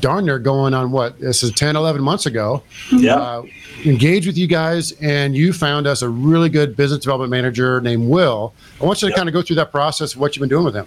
darn 0.00 0.26
near 0.26 0.38
going 0.38 0.74
on 0.74 0.90
what 0.90 1.18
this 1.18 1.42
is 1.42 1.50
10 1.52 1.74
11 1.74 2.00
months 2.00 2.26
ago 2.26 2.62
yeah 2.92 3.16
uh, 3.16 3.42
engaged 3.84 4.26
with 4.26 4.38
you 4.38 4.46
guys 4.46 4.92
and 5.00 5.34
you 5.34 5.52
found 5.52 5.86
us 5.88 6.02
a 6.02 6.08
really 6.08 6.48
good 6.48 6.76
business 6.76 7.00
development 7.00 7.30
manager 7.30 7.80
named 7.80 8.08
will 8.08 8.54
i 8.80 8.84
want 8.84 9.02
you 9.02 9.08
to 9.08 9.10
yep. 9.10 9.16
kind 9.16 9.28
of 9.28 9.32
go 9.32 9.42
through 9.42 9.56
that 9.56 9.72
process 9.72 10.14
of 10.14 10.20
what 10.20 10.36
you've 10.36 10.40
been 10.40 10.48
doing 10.48 10.64
with 10.64 10.74
him 10.74 10.86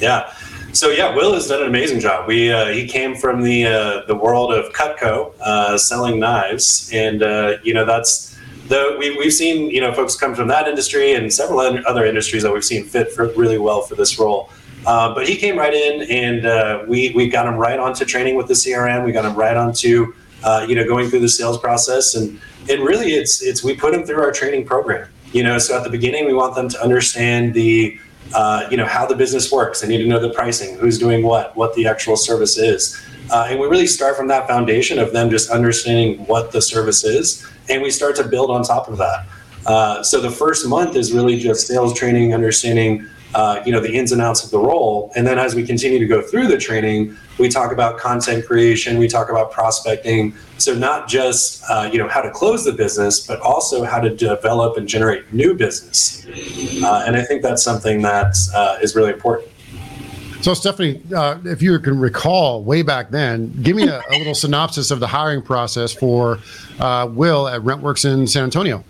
yeah 0.00 0.32
so 0.72 0.90
yeah, 0.90 1.14
Will 1.14 1.34
has 1.34 1.48
done 1.48 1.62
an 1.62 1.68
amazing 1.68 2.00
job. 2.00 2.28
We 2.28 2.52
uh, 2.52 2.66
he 2.66 2.86
came 2.86 3.14
from 3.14 3.42
the 3.42 3.66
uh, 3.66 4.02
the 4.06 4.14
world 4.14 4.52
of 4.52 4.72
Cutco, 4.72 5.32
uh, 5.40 5.78
selling 5.78 6.18
knives, 6.18 6.90
and 6.92 7.22
uh, 7.22 7.58
you 7.62 7.74
know 7.74 7.84
that's 7.84 8.36
the 8.68 8.96
we, 8.98 9.16
we've 9.16 9.32
seen 9.32 9.70
you 9.70 9.80
know 9.80 9.92
folks 9.92 10.14
come 10.16 10.34
from 10.34 10.48
that 10.48 10.68
industry 10.68 11.14
and 11.14 11.32
several 11.32 11.60
other 11.60 12.04
industries 12.04 12.42
that 12.42 12.52
we've 12.52 12.64
seen 12.64 12.84
fit 12.84 13.12
for 13.12 13.28
really 13.32 13.58
well 13.58 13.82
for 13.82 13.94
this 13.94 14.18
role. 14.18 14.50
Uh, 14.86 15.14
but 15.14 15.28
he 15.28 15.36
came 15.36 15.58
right 15.58 15.74
in, 15.74 16.02
and 16.10 16.46
uh, 16.46 16.84
we 16.86 17.10
we 17.10 17.28
got 17.28 17.46
him 17.46 17.54
right 17.54 17.78
onto 17.78 18.04
training 18.04 18.36
with 18.36 18.46
the 18.48 18.54
CRM. 18.54 19.04
We 19.04 19.12
got 19.12 19.24
him 19.24 19.34
right 19.34 19.56
onto 19.56 20.14
you 20.68 20.74
know 20.74 20.86
going 20.86 21.08
through 21.08 21.20
the 21.20 21.28
sales 21.28 21.58
process, 21.58 22.14
and 22.14 22.40
and 22.70 22.82
really 22.82 23.12
it's 23.14 23.42
it's 23.42 23.64
we 23.64 23.74
put 23.74 23.94
him 23.94 24.04
through 24.04 24.22
our 24.22 24.32
training 24.32 24.66
program, 24.66 25.08
You 25.32 25.42
know, 25.42 25.58
so 25.58 25.76
at 25.76 25.84
the 25.84 25.90
beginning, 25.90 26.26
we 26.26 26.34
want 26.34 26.54
them 26.54 26.68
to 26.68 26.82
understand 26.82 27.54
the 27.54 27.98
uh, 28.34 28.66
you 28.70 28.76
know 28.76 28.86
how 28.86 29.06
the 29.06 29.14
business 29.14 29.50
works. 29.50 29.80
They 29.80 29.88
need 29.88 29.98
to 29.98 30.06
know 30.06 30.18
the 30.18 30.30
pricing, 30.30 30.76
who's 30.78 30.98
doing 30.98 31.22
what, 31.24 31.56
what 31.56 31.74
the 31.74 31.86
actual 31.86 32.16
service 32.16 32.58
is, 32.58 33.00
uh, 33.30 33.46
and 33.48 33.58
we 33.58 33.66
really 33.66 33.86
start 33.86 34.16
from 34.16 34.28
that 34.28 34.46
foundation 34.48 34.98
of 34.98 35.12
them 35.12 35.30
just 35.30 35.50
understanding 35.50 36.24
what 36.26 36.52
the 36.52 36.60
service 36.60 37.04
is, 37.04 37.46
and 37.68 37.82
we 37.82 37.90
start 37.90 38.16
to 38.16 38.24
build 38.24 38.50
on 38.50 38.62
top 38.62 38.88
of 38.88 38.98
that. 38.98 39.26
Uh, 39.66 40.02
so 40.02 40.20
the 40.20 40.30
first 40.30 40.66
month 40.66 40.96
is 40.96 41.12
really 41.12 41.38
just 41.38 41.66
sales 41.66 41.96
training, 41.98 42.32
understanding 42.32 43.06
uh, 43.34 43.62
you 43.64 43.72
know 43.72 43.80
the 43.80 43.94
ins 43.94 44.12
and 44.12 44.22
outs 44.22 44.44
of 44.44 44.50
the 44.50 44.58
role, 44.58 45.12
and 45.16 45.26
then 45.26 45.38
as 45.38 45.54
we 45.54 45.64
continue 45.64 45.98
to 45.98 46.06
go 46.06 46.22
through 46.22 46.48
the 46.48 46.58
training, 46.58 47.16
we 47.38 47.48
talk 47.48 47.72
about 47.72 47.98
content 47.98 48.46
creation, 48.46 48.98
we 48.98 49.08
talk 49.08 49.30
about 49.30 49.52
prospecting. 49.52 50.34
So 50.58 50.74
not 50.74 51.08
just 51.08 51.62
uh, 51.68 51.88
you 51.92 51.98
know 51.98 52.08
how 52.08 52.20
to 52.20 52.30
close 52.30 52.64
the 52.64 52.72
business, 52.72 53.26
but 53.26 53.40
also 53.40 53.84
how 53.84 54.00
to 54.00 54.14
develop 54.14 54.76
and 54.76 54.88
generate 54.88 55.32
new 55.32 55.54
business. 55.54 56.26
Uh, 56.82 57.04
and 57.06 57.16
I 57.16 57.22
think 57.22 57.42
that's 57.42 57.62
something 57.62 58.02
that 58.02 58.36
uh, 58.54 58.78
is 58.80 58.94
really 58.96 59.12
important. 59.12 59.50
So, 60.40 60.54
Stephanie, 60.54 61.02
uh, 61.14 61.38
if 61.44 61.60
you 61.62 61.78
can 61.80 61.98
recall 61.98 62.62
way 62.62 62.82
back 62.82 63.10
then, 63.10 63.52
give 63.60 63.74
me 63.74 63.88
a, 63.88 63.98
a 63.98 64.18
little 64.18 64.36
synopsis 64.36 64.92
of 64.92 65.00
the 65.00 65.06
hiring 65.06 65.42
process 65.42 65.92
for 65.92 66.38
uh, 66.78 67.08
Will 67.10 67.48
at 67.48 67.60
RentWerx 67.62 68.10
in 68.10 68.26
San 68.26 68.44
Antonio. 68.44 68.84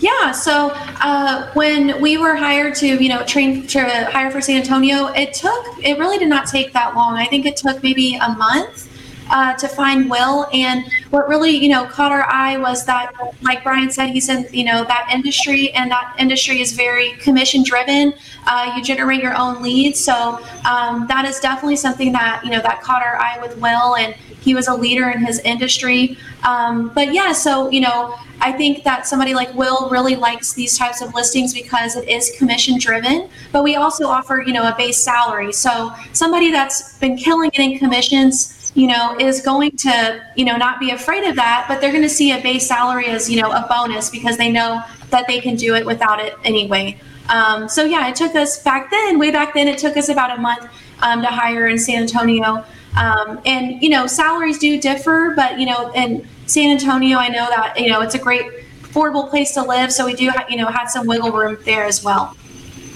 Yeah. 0.00 0.32
So 0.32 0.72
uh, 0.74 1.50
when 1.52 2.00
we 2.00 2.18
were 2.18 2.34
hired 2.34 2.74
to, 2.76 2.86
you 2.86 3.08
know, 3.08 3.24
train 3.24 3.66
to 3.68 4.10
hire 4.10 4.30
for 4.30 4.40
San 4.40 4.56
Antonio, 4.56 5.06
it 5.08 5.32
took, 5.32 5.64
it 5.82 5.98
really 5.98 6.18
did 6.18 6.28
not 6.28 6.46
take 6.46 6.72
that 6.72 6.94
long. 6.94 7.14
I 7.14 7.26
think 7.26 7.46
it 7.46 7.56
took 7.56 7.82
maybe 7.82 8.16
a 8.16 8.30
month. 8.30 8.90
Uh, 9.34 9.52
to 9.62 9.66
find 9.66 10.08
Will. 10.08 10.46
And 10.52 10.84
what 11.10 11.28
really, 11.28 11.50
you 11.50 11.68
know, 11.68 11.86
caught 11.86 12.12
our 12.12 12.22
eye 12.30 12.56
was 12.56 12.86
that, 12.86 13.10
like 13.42 13.64
Brian 13.64 13.90
said, 13.90 14.10
he 14.10 14.20
said, 14.20 14.48
you 14.54 14.62
know, 14.62 14.84
that 14.84 15.10
industry 15.12 15.72
and 15.72 15.90
that 15.90 16.14
industry 16.20 16.60
is 16.60 16.70
very 16.72 17.14
commission 17.14 17.64
driven. 17.64 18.14
Uh, 18.46 18.72
you 18.76 18.80
generate 18.84 19.20
your 19.20 19.36
own 19.36 19.60
leads. 19.60 19.98
So 19.98 20.38
um, 20.64 21.08
that 21.08 21.24
is 21.24 21.40
definitely 21.40 21.74
something 21.74 22.12
that, 22.12 22.44
you 22.44 22.50
know, 22.52 22.60
that 22.60 22.80
caught 22.80 23.02
our 23.02 23.16
eye 23.16 23.38
with 23.42 23.58
Will. 23.58 23.96
And 23.96 24.14
he 24.40 24.54
was 24.54 24.68
a 24.68 24.74
leader 24.74 25.10
in 25.10 25.26
his 25.26 25.40
industry. 25.40 26.16
Um, 26.44 26.90
but 26.94 27.12
yeah, 27.12 27.32
so, 27.32 27.70
you 27.70 27.80
know, 27.80 28.14
I 28.40 28.52
think 28.52 28.84
that 28.84 29.04
somebody 29.04 29.34
like 29.34 29.52
Will 29.54 29.88
really 29.90 30.14
likes 30.14 30.52
these 30.52 30.78
types 30.78 31.00
of 31.02 31.12
listings 31.12 31.52
because 31.52 31.96
it 31.96 32.08
is 32.08 32.32
commission 32.38 32.78
driven, 32.78 33.28
but 33.50 33.64
we 33.64 33.74
also 33.74 34.06
offer, 34.06 34.44
you 34.46 34.52
know, 34.52 34.68
a 34.68 34.74
base 34.76 35.02
salary. 35.02 35.52
So 35.52 35.92
somebody 36.12 36.52
that's 36.52 36.98
been 36.98 37.16
killing 37.16 37.50
it 37.52 37.58
in 37.58 37.78
commissions, 37.78 38.63
you 38.74 38.86
know, 38.86 39.16
is 39.18 39.40
going 39.40 39.76
to, 39.76 40.22
you 40.36 40.44
know, 40.44 40.56
not 40.56 40.80
be 40.80 40.90
afraid 40.90 41.24
of 41.24 41.36
that, 41.36 41.66
but 41.68 41.80
they're 41.80 41.92
going 41.92 42.02
to 42.02 42.08
see 42.08 42.32
a 42.32 42.42
base 42.42 42.66
salary 42.66 43.06
as, 43.06 43.30
you 43.30 43.40
know, 43.40 43.50
a 43.50 43.66
bonus 43.68 44.10
because 44.10 44.36
they 44.36 44.50
know 44.50 44.82
that 45.10 45.26
they 45.28 45.40
can 45.40 45.54
do 45.54 45.74
it 45.74 45.86
without 45.86 46.18
it 46.20 46.34
anyway. 46.44 46.98
Um, 47.28 47.68
so 47.68 47.84
yeah, 47.84 48.08
it 48.08 48.16
took 48.16 48.34
us 48.34 48.62
back 48.62 48.90
then, 48.90 49.18
way 49.18 49.30
back 49.30 49.54
then, 49.54 49.68
it 49.68 49.78
took 49.78 49.96
us 49.96 50.08
about 50.08 50.36
a 50.36 50.40
month 50.40 50.68
um, 51.00 51.22
to 51.22 51.28
hire 51.28 51.68
in 51.68 51.78
San 51.78 52.02
Antonio. 52.02 52.64
Um, 52.96 53.40
and 53.44 53.82
you 53.82 53.88
know, 53.88 54.06
salaries 54.06 54.58
do 54.58 54.80
differ, 54.80 55.32
but 55.36 55.58
you 55.58 55.66
know, 55.66 55.92
in 55.92 56.26
San 56.46 56.70
Antonio, 56.70 57.18
I 57.18 57.28
know 57.28 57.48
that 57.48 57.78
you 57.78 57.88
know 57.88 58.00
it's 58.02 58.14
a 58.14 58.18
great 58.18 58.46
affordable 58.82 59.28
place 59.28 59.52
to 59.54 59.62
live, 59.62 59.92
so 59.92 60.06
we 60.06 60.14
do 60.14 60.30
ha- 60.30 60.46
you 60.48 60.56
know 60.56 60.66
had 60.66 60.86
some 60.86 61.06
wiggle 61.06 61.32
room 61.32 61.58
there 61.64 61.84
as 61.84 62.04
well. 62.04 62.36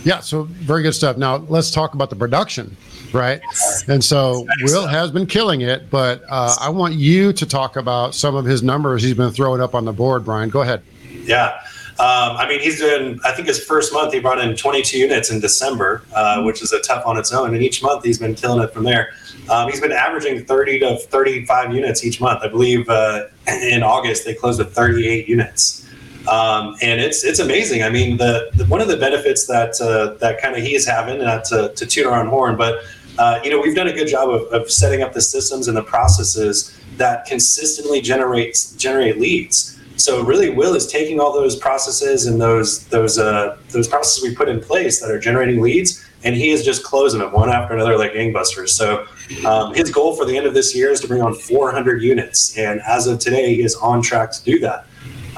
Yeah, 0.04 0.20
so 0.20 0.44
very 0.44 0.82
good 0.82 0.94
stuff. 0.94 1.16
Now 1.16 1.36
let's 1.48 1.70
talk 1.70 1.94
about 1.94 2.10
the 2.10 2.16
production, 2.16 2.76
right? 3.12 3.40
And 3.88 4.02
so 4.02 4.46
Will 4.62 4.86
has 4.86 5.10
been 5.10 5.26
killing 5.26 5.62
it, 5.62 5.90
but 5.90 6.22
uh, 6.28 6.54
I 6.60 6.70
want 6.70 6.94
you 6.94 7.32
to 7.32 7.46
talk 7.46 7.76
about 7.76 8.14
some 8.14 8.34
of 8.34 8.44
his 8.44 8.62
numbers 8.62 9.02
he's 9.02 9.14
been 9.14 9.32
throwing 9.32 9.60
up 9.60 9.74
on 9.74 9.84
the 9.84 9.92
board. 9.92 10.24
Brian, 10.24 10.48
go 10.48 10.62
ahead. 10.62 10.82
Yeah. 11.10 11.60
Um, 12.00 12.36
I 12.36 12.48
mean, 12.48 12.60
he's 12.60 12.78
doing, 12.78 13.18
I 13.24 13.32
think 13.32 13.48
his 13.48 13.64
first 13.64 13.92
month, 13.92 14.12
he 14.12 14.20
brought 14.20 14.38
in 14.38 14.54
22 14.56 14.96
units 14.96 15.32
in 15.32 15.40
December, 15.40 16.04
uh, 16.14 16.42
which 16.42 16.62
is 16.62 16.72
a 16.72 16.80
tough 16.80 17.04
on 17.04 17.18
its 17.18 17.32
own. 17.32 17.54
And 17.54 17.62
each 17.62 17.82
month, 17.82 18.04
he's 18.04 18.20
been 18.20 18.36
killing 18.36 18.62
it 18.62 18.72
from 18.72 18.84
there. 18.84 19.10
Um, 19.50 19.68
he's 19.68 19.80
been 19.80 19.90
averaging 19.90 20.44
30 20.44 20.78
to 20.80 20.96
35 20.96 21.74
units 21.74 22.04
each 22.04 22.20
month. 22.20 22.44
I 22.44 22.48
believe 22.48 22.88
uh, 22.88 23.24
in 23.48 23.82
August 23.82 24.24
they 24.24 24.34
closed 24.34 24.60
with 24.60 24.72
38 24.74 25.26
units, 25.26 25.88
um, 26.28 26.76
and 26.82 27.00
it's 27.00 27.24
it's 27.24 27.38
amazing. 27.38 27.82
I 27.82 27.88
mean, 27.88 28.18
the, 28.18 28.50
the 28.54 28.66
one 28.66 28.80
of 28.80 28.88
the 28.88 28.96
benefits 28.96 29.46
that 29.46 29.80
uh, 29.80 30.18
that 30.18 30.40
kind 30.40 30.54
of 30.54 30.62
he 30.62 30.74
is 30.74 30.86
having, 30.86 31.18
not 31.18 31.44
to, 31.46 31.72
to 31.74 31.86
tune 31.86 32.06
our 32.06 32.20
own 32.20 32.28
horn, 32.28 32.56
but 32.56 32.84
uh, 33.18 33.40
you 33.42 33.50
know 33.50 33.60
we've 33.60 33.74
done 33.74 33.88
a 33.88 33.92
good 33.92 34.08
job 34.08 34.28
of, 34.30 34.42
of 34.52 34.70
setting 34.70 35.02
up 35.02 35.12
the 35.12 35.20
systems 35.20 35.68
and 35.68 35.76
the 35.76 35.82
processes 35.82 36.78
that 36.96 37.26
consistently 37.26 38.00
generates 38.00 38.72
generate 38.76 39.18
leads. 39.18 39.78
So 39.96 40.22
really, 40.22 40.50
Will 40.50 40.74
is 40.74 40.86
taking 40.86 41.18
all 41.18 41.32
those 41.32 41.56
processes 41.56 42.26
and 42.26 42.40
those 42.40 42.86
those 42.86 43.18
uh, 43.18 43.58
those 43.70 43.88
processes 43.88 44.22
we 44.22 44.34
put 44.34 44.48
in 44.48 44.60
place 44.60 45.00
that 45.00 45.10
are 45.10 45.18
generating 45.18 45.60
leads, 45.60 46.04
and 46.22 46.36
he 46.36 46.50
is 46.50 46.64
just 46.64 46.84
closing 46.84 47.18
them 47.20 47.32
one 47.32 47.50
after 47.50 47.74
another 47.74 47.98
like 47.98 48.12
gangbusters. 48.12 48.68
So 48.68 49.06
um, 49.44 49.74
his 49.74 49.90
goal 49.90 50.14
for 50.14 50.24
the 50.24 50.36
end 50.36 50.46
of 50.46 50.54
this 50.54 50.74
year 50.74 50.90
is 50.90 51.00
to 51.00 51.08
bring 51.08 51.20
on 51.20 51.34
400 51.34 52.00
units, 52.00 52.56
and 52.56 52.80
as 52.86 53.08
of 53.08 53.18
today, 53.18 53.56
he 53.56 53.62
is 53.62 53.74
on 53.76 54.00
track 54.00 54.30
to 54.32 54.44
do 54.44 54.60
that. 54.60 54.86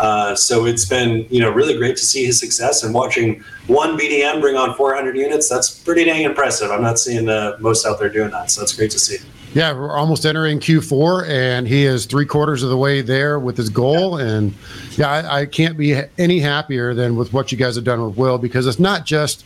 Uh, 0.00 0.34
so 0.34 0.64
it's 0.64 0.86
been 0.86 1.26
you 1.28 1.40
know 1.40 1.50
really 1.50 1.76
great 1.76 1.94
to 1.94 2.02
see 2.02 2.24
his 2.24 2.40
success 2.40 2.82
and 2.82 2.94
watching 2.94 3.44
one 3.66 3.98
BDM 3.98 4.40
bring 4.40 4.56
on 4.56 4.74
400 4.74 5.14
units. 5.14 5.46
That's 5.46 5.78
pretty 5.78 6.04
dang 6.04 6.24
impressive. 6.24 6.70
I'm 6.70 6.80
not 6.80 6.98
seeing 6.98 7.26
the 7.26 7.56
most 7.60 7.84
out 7.84 7.98
there 7.98 8.08
doing 8.08 8.30
that, 8.30 8.50
so 8.50 8.62
that's 8.62 8.72
great 8.72 8.90
to 8.92 8.98
see. 8.98 9.18
Yeah, 9.52 9.72
we're 9.72 9.92
almost 9.92 10.24
entering 10.24 10.58
Q4, 10.58 11.28
and 11.28 11.68
he 11.68 11.84
is 11.84 12.06
three 12.06 12.24
quarters 12.24 12.62
of 12.62 12.70
the 12.70 12.78
way 12.78 13.02
there 13.02 13.38
with 13.38 13.58
his 13.58 13.68
goal. 13.68 14.16
And 14.16 14.54
yeah, 14.92 15.10
I, 15.10 15.40
I 15.40 15.46
can't 15.46 15.76
be 15.76 16.00
any 16.16 16.38
happier 16.38 16.94
than 16.94 17.16
with 17.16 17.32
what 17.34 17.52
you 17.52 17.58
guys 17.58 17.74
have 17.74 17.84
done 17.84 18.02
with 18.02 18.16
Will 18.16 18.38
because 18.38 18.66
it's 18.66 18.78
not 18.78 19.04
just 19.04 19.44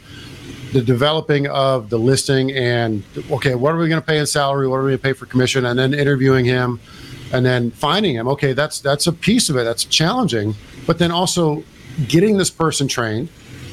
the 0.73 0.83
developing 0.83 1.47
of 1.49 1.89
the 1.89 1.99
listing 1.99 2.53
and 2.53 3.03
okay, 3.31 3.55
what 3.55 3.73
are 3.73 3.79
we 3.79 3.89
going 3.89 4.01
to 4.01 4.07
pay 4.07 4.19
in 4.19 4.27
salary? 4.27 4.69
What 4.69 4.77
are 4.77 4.83
we 4.83 4.91
going 4.91 4.99
to 4.99 5.03
pay 5.03 5.13
for 5.15 5.25
commission? 5.27 5.65
And 5.67 5.79
then 5.79 5.95
interviewing 5.95 6.45
him, 6.45 6.81
and 7.35 7.45
then 7.45 7.71
finding 7.71 8.15
him. 8.15 8.29
Okay, 8.29 8.53
that's 8.53 8.81
that's 8.81 9.07
a 9.07 9.13
piece 9.13 9.49
of 9.49 9.57
it. 9.57 9.65
That's 9.65 9.85
challenging, 9.85 10.55
but 10.87 10.99
then 10.99 11.11
also 11.11 11.65
getting 12.09 12.37
this 12.37 12.51
person 12.51 12.89
trained, 12.89 13.29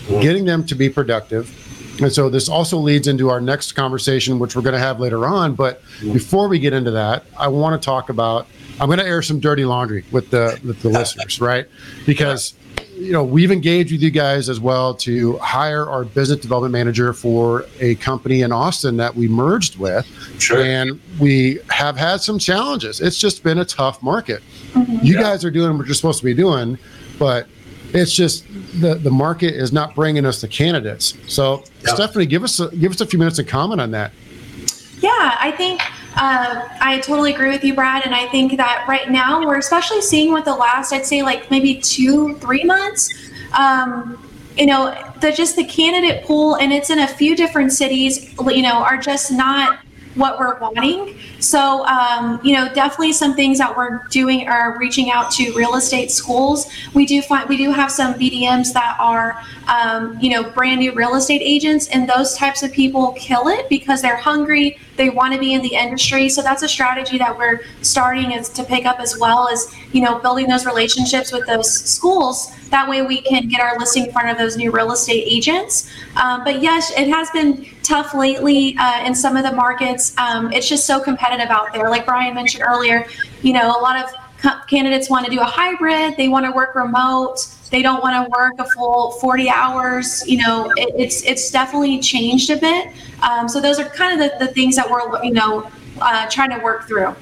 getting 0.07 0.45
them 0.45 0.65
to 0.65 0.75
be 0.75 0.89
productive. 0.89 1.57
And 2.01 2.11
so 2.11 2.29
this 2.29 2.49
also 2.49 2.77
leads 2.77 3.07
into 3.07 3.29
our 3.29 3.39
next 3.39 3.73
conversation, 3.73 4.39
which 4.39 4.55
we're 4.55 4.63
going 4.63 4.73
to 4.73 4.79
have 4.79 4.99
later 4.99 5.25
on. 5.25 5.53
But 5.53 5.81
before 6.01 6.47
we 6.47 6.57
get 6.57 6.73
into 6.73 6.91
that, 6.91 7.25
I 7.37 7.47
want 7.47 7.79
to 7.79 7.85
talk 7.85 8.09
about. 8.09 8.47
I'm 8.79 8.87
going 8.87 8.97
to 8.97 9.05
air 9.05 9.21
some 9.21 9.39
dirty 9.39 9.63
laundry 9.63 10.03
with 10.11 10.31
the 10.31 10.59
with 10.65 10.81
the 10.81 10.89
listeners, 10.89 11.39
right? 11.39 11.67
Because 12.07 12.55
you 13.01 13.11
know, 13.11 13.23
we've 13.23 13.51
engaged 13.51 13.91
with 13.91 14.01
you 14.03 14.11
guys 14.11 14.47
as 14.47 14.59
well 14.59 14.93
to 14.93 15.37
hire 15.39 15.89
our 15.89 16.05
business 16.05 16.39
development 16.39 16.71
manager 16.71 17.13
for 17.13 17.65
a 17.79 17.95
company 17.95 18.43
in 18.43 18.51
Austin 18.51 18.95
that 18.97 19.15
we 19.15 19.27
merged 19.27 19.77
with. 19.79 20.05
Sure. 20.39 20.61
And 20.61 21.01
we 21.19 21.59
have 21.71 21.97
had 21.97 22.21
some 22.21 22.37
challenges. 22.37 23.01
It's 23.01 23.17
just 23.17 23.43
been 23.43 23.57
a 23.57 23.65
tough 23.65 24.03
market. 24.03 24.43
Mm-hmm. 24.73 25.03
You 25.03 25.15
guys 25.15 25.43
are 25.43 25.49
doing 25.49 25.79
what 25.79 25.87
you're 25.87 25.95
supposed 25.95 26.19
to 26.19 26.25
be 26.25 26.35
doing, 26.35 26.77
but 27.17 27.47
it's 27.93 28.13
just 28.13 28.45
the 28.79 28.95
the 28.95 29.11
market 29.11 29.55
is 29.55 29.73
not 29.73 29.95
bringing 29.95 30.25
us 30.25 30.39
the 30.39 30.47
candidates. 30.47 31.17
So, 31.27 31.63
Yeah. 31.83 31.95
Stephanie, 31.95 32.27
give 32.27 32.43
us 32.43 32.59
a, 32.59 32.69
give 32.75 32.91
us 32.91 33.01
a 33.01 33.07
few 33.07 33.17
minutes 33.17 33.37
to 33.37 33.43
comment 33.43 33.81
on 33.81 33.89
that. 33.91 34.11
Yeah, 34.99 35.37
I 35.39 35.51
think 35.57 35.81
uh, 36.15 36.67
I 36.81 36.99
totally 36.99 37.33
agree 37.33 37.49
with 37.49 37.63
you, 37.63 37.73
Brad. 37.73 38.05
And 38.05 38.13
I 38.13 38.27
think 38.27 38.57
that 38.57 38.85
right 38.87 39.09
now 39.09 39.45
we're 39.45 39.57
especially 39.57 40.01
seeing 40.01 40.33
with 40.33 40.45
the 40.45 40.55
last, 40.55 40.91
I'd 40.91 41.05
say 41.05 41.21
like 41.23 41.49
maybe 41.49 41.75
two, 41.75 42.35
three 42.35 42.63
months. 42.63 43.13
Um, 43.57 44.17
you 44.57 44.65
know, 44.65 44.93
the 45.21 45.31
just 45.31 45.55
the 45.55 45.63
candidate 45.63 46.25
pool, 46.25 46.55
and 46.55 46.73
it's 46.73 46.89
in 46.89 46.99
a 46.99 47.07
few 47.07 47.35
different 47.35 47.71
cities. 47.71 48.33
You 48.39 48.61
know, 48.61 48.83
are 48.83 48.97
just 48.97 49.31
not 49.31 49.79
what 50.15 50.39
we're 50.39 50.59
wanting. 50.59 51.17
So, 51.39 51.85
um, 51.85 52.39
you 52.43 52.53
know, 52.53 52.71
definitely 52.73 53.13
some 53.13 53.33
things 53.33 53.57
that 53.59 53.75
we're 53.75 54.05
doing 54.09 54.47
are 54.47 54.77
reaching 54.77 55.09
out 55.09 55.31
to 55.31 55.53
real 55.53 55.75
estate 55.75 56.11
schools. 56.11 56.67
We 56.93 57.05
do 57.05 57.21
find 57.21 57.47
we 57.47 57.57
do 57.57 57.71
have 57.71 57.91
some 57.91 58.15
BDMs 58.15 58.73
that 58.73 58.97
are, 58.99 59.41
um, 59.67 60.19
you 60.19 60.29
know, 60.29 60.49
brand 60.49 60.81
new 60.81 60.91
real 60.93 61.15
estate 61.15 61.41
agents, 61.41 61.87
and 61.87 62.09
those 62.09 62.35
types 62.35 62.63
of 62.63 62.71
people 62.71 63.13
kill 63.13 63.47
it 63.47 63.69
because 63.69 64.01
they're 64.01 64.17
hungry. 64.17 64.77
They 65.01 65.09
want 65.09 65.33
to 65.33 65.39
be 65.39 65.55
in 65.55 65.63
the 65.63 65.73
industry. 65.73 66.29
So 66.29 66.43
that's 66.43 66.61
a 66.61 66.69
strategy 66.69 67.17
that 67.17 67.35
we're 67.35 67.61
starting 67.81 68.33
is 68.33 68.49
to 68.49 68.63
pick 68.63 68.85
up 68.85 68.99
as 68.99 69.17
well 69.17 69.49
as 69.49 69.73
you 69.93 69.99
know 69.99 70.19
building 70.19 70.47
those 70.47 70.63
relationships 70.63 71.31
with 71.31 71.47
those 71.47 71.73
schools. 71.73 72.55
That 72.69 72.87
way 72.87 73.01
we 73.01 73.19
can 73.21 73.47
get 73.47 73.61
our 73.61 73.79
listing 73.79 74.05
in 74.05 74.11
front 74.11 74.29
of 74.29 74.37
those 74.37 74.57
new 74.57 74.69
real 74.69 74.91
estate 74.91 75.23
agents. 75.25 75.89
Um, 76.17 76.43
but 76.43 76.61
yes, 76.61 76.91
it 76.95 77.07
has 77.07 77.31
been 77.31 77.65
tough 77.81 78.13
lately 78.13 78.75
uh, 78.77 79.03
in 79.03 79.15
some 79.15 79.35
of 79.37 79.43
the 79.43 79.53
markets. 79.53 80.15
Um, 80.19 80.53
it's 80.53 80.69
just 80.69 80.85
so 80.85 80.99
competitive 80.99 81.49
out 81.49 81.73
there. 81.73 81.89
Like 81.89 82.05
Brian 82.05 82.35
mentioned 82.35 82.63
earlier, 82.63 83.07
you 83.41 83.53
know, 83.53 83.75
a 83.75 83.81
lot 83.81 84.05
of 84.05 84.67
candidates 84.67 85.09
want 85.09 85.25
to 85.25 85.31
do 85.31 85.39
a 85.39 85.45
hybrid. 85.45 86.15
They 86.15 86.29
want 86.29 86.45
to 86.45 86.51
work 86.51 86.75
remote. 86.75 87.39
They 87.71 87.81
don't 87.81 88.03
want 88.03 88.25
to 88.25 88.29
work 88.37 88.59
a 88.59 88.69
full 88.71 89.11
40 89.13 89.49
hours. 89.49 90.27
You 90.27 90.45
know, 90.45 90.71
it, 90.75 90.93
it's 90.95 91.23
it's 91.23 91.49
definitely 91.49 91.99
changed 91.99 92.49
a 92.49 92.57
bit. 92.57 92.89
Um, 93.23 93.47
so 93.47 93.61
those 93.61 93.79
are 93.79 93.85
kind 93.85 94.21
of 94.21 94.31
the, 94.39 94.45
the 94.45 94.53
things 94.53 94.75
that 94.75 94.89
we're 94.89 95.23
you 95.23 95.31
know 95.31 95.69
uh, 96.01 96.29
trying 96.29 96.49
to 96.51 96.59
work 96.59 96.87
through. 96.87 97.15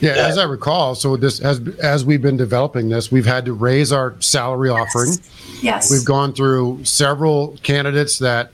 Yeah, 0.00 0.14
yeah, 0.14 0.26
as 0.26 0.38
I 0.38 0.44
recall, 0.44 0.94
so 0.94 1.16
this 1.16 1.40
as 1.40 1.60
as 1.82 2.04
we've 2.04 2.22
been 2.22 2.36
developing 2.36 2.88
this, 2.88 3.10
we've 3.10 3.26
had 3.26 3.44
to 3.46 3.52
raise 3.52 3.92
our 3.92 4.14
salary 4.20 4.68
yes. 4.68 4.78
offering. 4.78 5.10
Yes. 5.62 5.90
We've 5.90 6.04
gone 6.04 6.32
through 6.32 6.84
several 6.84 7.56
candidates 7.62 8.18
that 8.18 8.52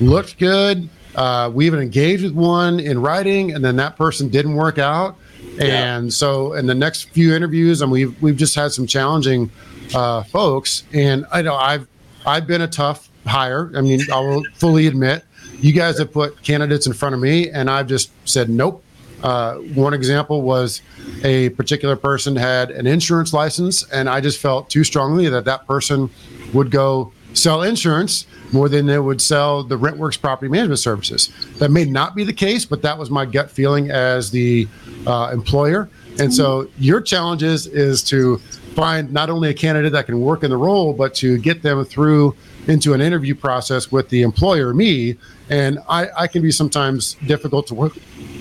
looked 0.00 0.38
good. 0.38 0.88
Uh, 1.16 1.50
we 1.52 1.66
even 1.66 1.80
engaged 1.80 2.22
with 2.22 2.32
one 2.32 2.80
in 2.80 3.00
writing, 3.00 3.52
and 3.52 3.64
then 3.64 3.76
that 3.76 3.96
person 3.96 4.28
didn't 4.28 4.54
work 4.54 4.78
out. 4.78 5.16
And 5.58 6.06
yeah. 6.06 6.10
so, 6.10 6.54
in 6.54 6.66
the 6.66 6.74
next 6.74 7.10
few 7.10 7.34
interviews, 7.34 7.82
and 7.82 7.90
we've 7.90 8.20
we've 8.22 8.36
just 8.36 8.54
had 8.54 8.72
some 8.72 8.86
challenging 8.86 9.50
uh, 9.94 10.22
folks. 10.24 10.84
And 10.92 11.26
I 11.32 11.42
know 11.42 11.54
I've 11.54 11.86
I've 12.26 12.46
been 12.46 12.62
a 12.62 12.68
tough 12.68 13.10
hire. 13.26 13.70
I 13.74 13.80
mean, 13.80 14.00
I 14.12 14.20
will 14.20 14.44
fully 14.54 14.86
admit, 14.86 15.24
you 15.58 15.72
guys 15.72 15.98
have 15.98 16.12
put 16.12 16.42
candidates 16.42 16.86
in 16.86 16.92
front 16.92 17.14
of 17.14 17.20
me, 17.20 17.50
and 17.50 17.70
I've 17.70 17.86
just 17.86 18.10
said 18.28 18.48
nope. 18.48 18.82
Uh, 19.22 19.54
one 19.74 19.94
example 19.94 20.42
was 20.42 20.82
a 21.22 21.48
particular 21.50 21.96
person 21.96 22.36
had 22.36 22.70
an 22.70 22.86
insurance 22.86 23.32
license, 23.32 23.82
and 23.90 24.08
I 24.08 24.20
just 24.20 24.38
felt 24.38 24.68
too 24.68 24.84
strongly 24.84 25.30
that 25.30 25.46
that 25.46 25.66
person 25.66 26.10
would 26.52 26.70
go 26.70 27.10
sell 27.32 27.62
insurance 27.62 28.26
more 28.52 28.68
than 28.68 28.86
they 28.86 28.98
would 28.98 29.20
sell 29.20 29.64
the 29.64 29.78
RentWerx 29.78 30.20
property 30.20 30.50
management 30.50 30.78
services. 30.78 31.30
That 31.58 31.70
may 31.70 31.84
not 31.84 32.14
be 32.14 32.24
the 32.24 32.32
case, 32.32 32.64
but 32.64 32.82
that 32.82 32.98
was 32.98 33.10
my 33.10 33.24
gut 33.24 33.50
feeling 33.50 33.90
as 33.90 34.30
the 34.30 34.68
uh, 35.06 35.30
employer. 35.32 35.88
And 36.20 36.32
so 36.32 36.68
your 36.78 37.00
challenge 37.00 37.42
is, 37.42 37.66
is 37.66 38.02
to 38.04 38.40
find 38.74 39.12
not 39.12 39.30
only 39.30 39.50
a 39.50 39.54
candidate 39.54 39.92
that 39.92 40.06
can 40.06 40.20
work 40.20 40.42
in 40.42 40.50
the 40.50 40.56
role, 40.56 40.92
but 40.92 41.14
to 41.16 41.38
get 41.38 41.62
them 41.62 41.84
through 41.84 42.34
into 42.66 42.94
an 42.94 43.00
interview 43.00 43.34
process 43.34 43.92
with 43.92 44.08
the 44.08 44.22
employer, 44.22 44.74
me. 44.74 45.16
And 45.50 45.78
I, 45.88 46.08
I 46.16 46.26
can 46.26 46.42
be 46.42 46.50
sometimes 46.50 47.14
difficult 47.26 47.66
to 47.68 47.74
work 47.74 47.92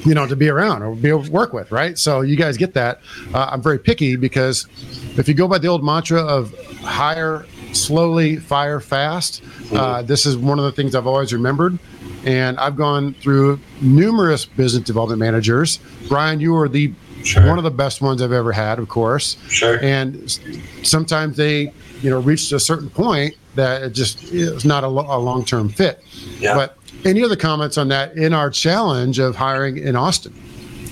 you 0.06 0.14
know, 0.14 0.28
to 0.28 0.36
be 0.36 0.50
around 0.50 0.84
or 0.84 0.96
be 0.96 1.10
able 1.10 1.24
to 1.24 1.32
work 1.32 1.54
with, 1.54 1.72
right? 1.72 1.98
So 1.98 2.22
you 2.22 2.36
guys 2.36 2.58
get 2.58 2.74
that. 2.74 3.00
Uh, 3.34 3.50
I'm 3.52 3.62
very 3.62 3.80
picky 3.80 4.16
because 4.16 4.68
if 5.18 5.28
you 5.28 5.34
go 5.34 5.48
by 5.48 5.58
the 5.58 5.68
old 5.68 5.84
mantra 5.84 6.22
of 6.22 6.54
hire 6.80 7.46
slowly, 7.72 8.38
fire 8.38 8.80
fast, 8.80 9.44
uh, 9.74 10.02
this 10.02 10.26
is 10.26 10.38
one 10.38 10.60
of 10.60 10.66
the 10.66 10.72
things 10.72 10.96
I've 10.96 11.08
always 11.08 11.34
remembered. 11.34 11.80
And 12.26 12.58
I've 12.60 12.76
gone 12.76 13.14
through 13.16 13.60
numerous 13.82 14.46
business 14.46 14.84
development 14.84 15.20
managers. 15.20 15.80
Brian, 16.08 16.40
you 16.40 16.56
are 16.56 16.70
the 16.70 16.94
sure. 17.24 17.48
one 17.48 17.58
of 17.58 17.64
the 17.64 17.72
best 17.72 18.02
ones 18.02 18.22
I've 18.22 18.32
ever 18.32 18.52
had, 18.52 18.80
of 18.80 18.90
course. 18.90 19.38
Sure. 19.50 19.80
And 19.82 20.40
sometimes 20.84 21.38
they, 21.38 21.74
you 22.02 22.10
know, 22.10 22.20
reached 22.20 22.52
a 22.52 22.60
certain 22.60 22.90
point 22.90 23.36
that 23.56 23.84
it 23.84 23.92
just 23.92 24.24
is 24.26 24.66
not 24.66 24.84
a, 24.84 24.88
a 24.88 24.90
long 24.90 25.46
term 25.46 25.70
fit. 25.70 26.04
Yeah. 26.40 26.56
But 26.56 26.78
any 27.06 27.24
other 27.24 27.36
comments 27.36 27.78
on 27.78 27.90
that 27.90 28.16
in 28.18 28.34
our 28.34 28.50
challenge 28.50 29.20
of 29.20 29.36
hiring 29.36 29.78
in 29.78 29.96
Austin? 29.96 30.34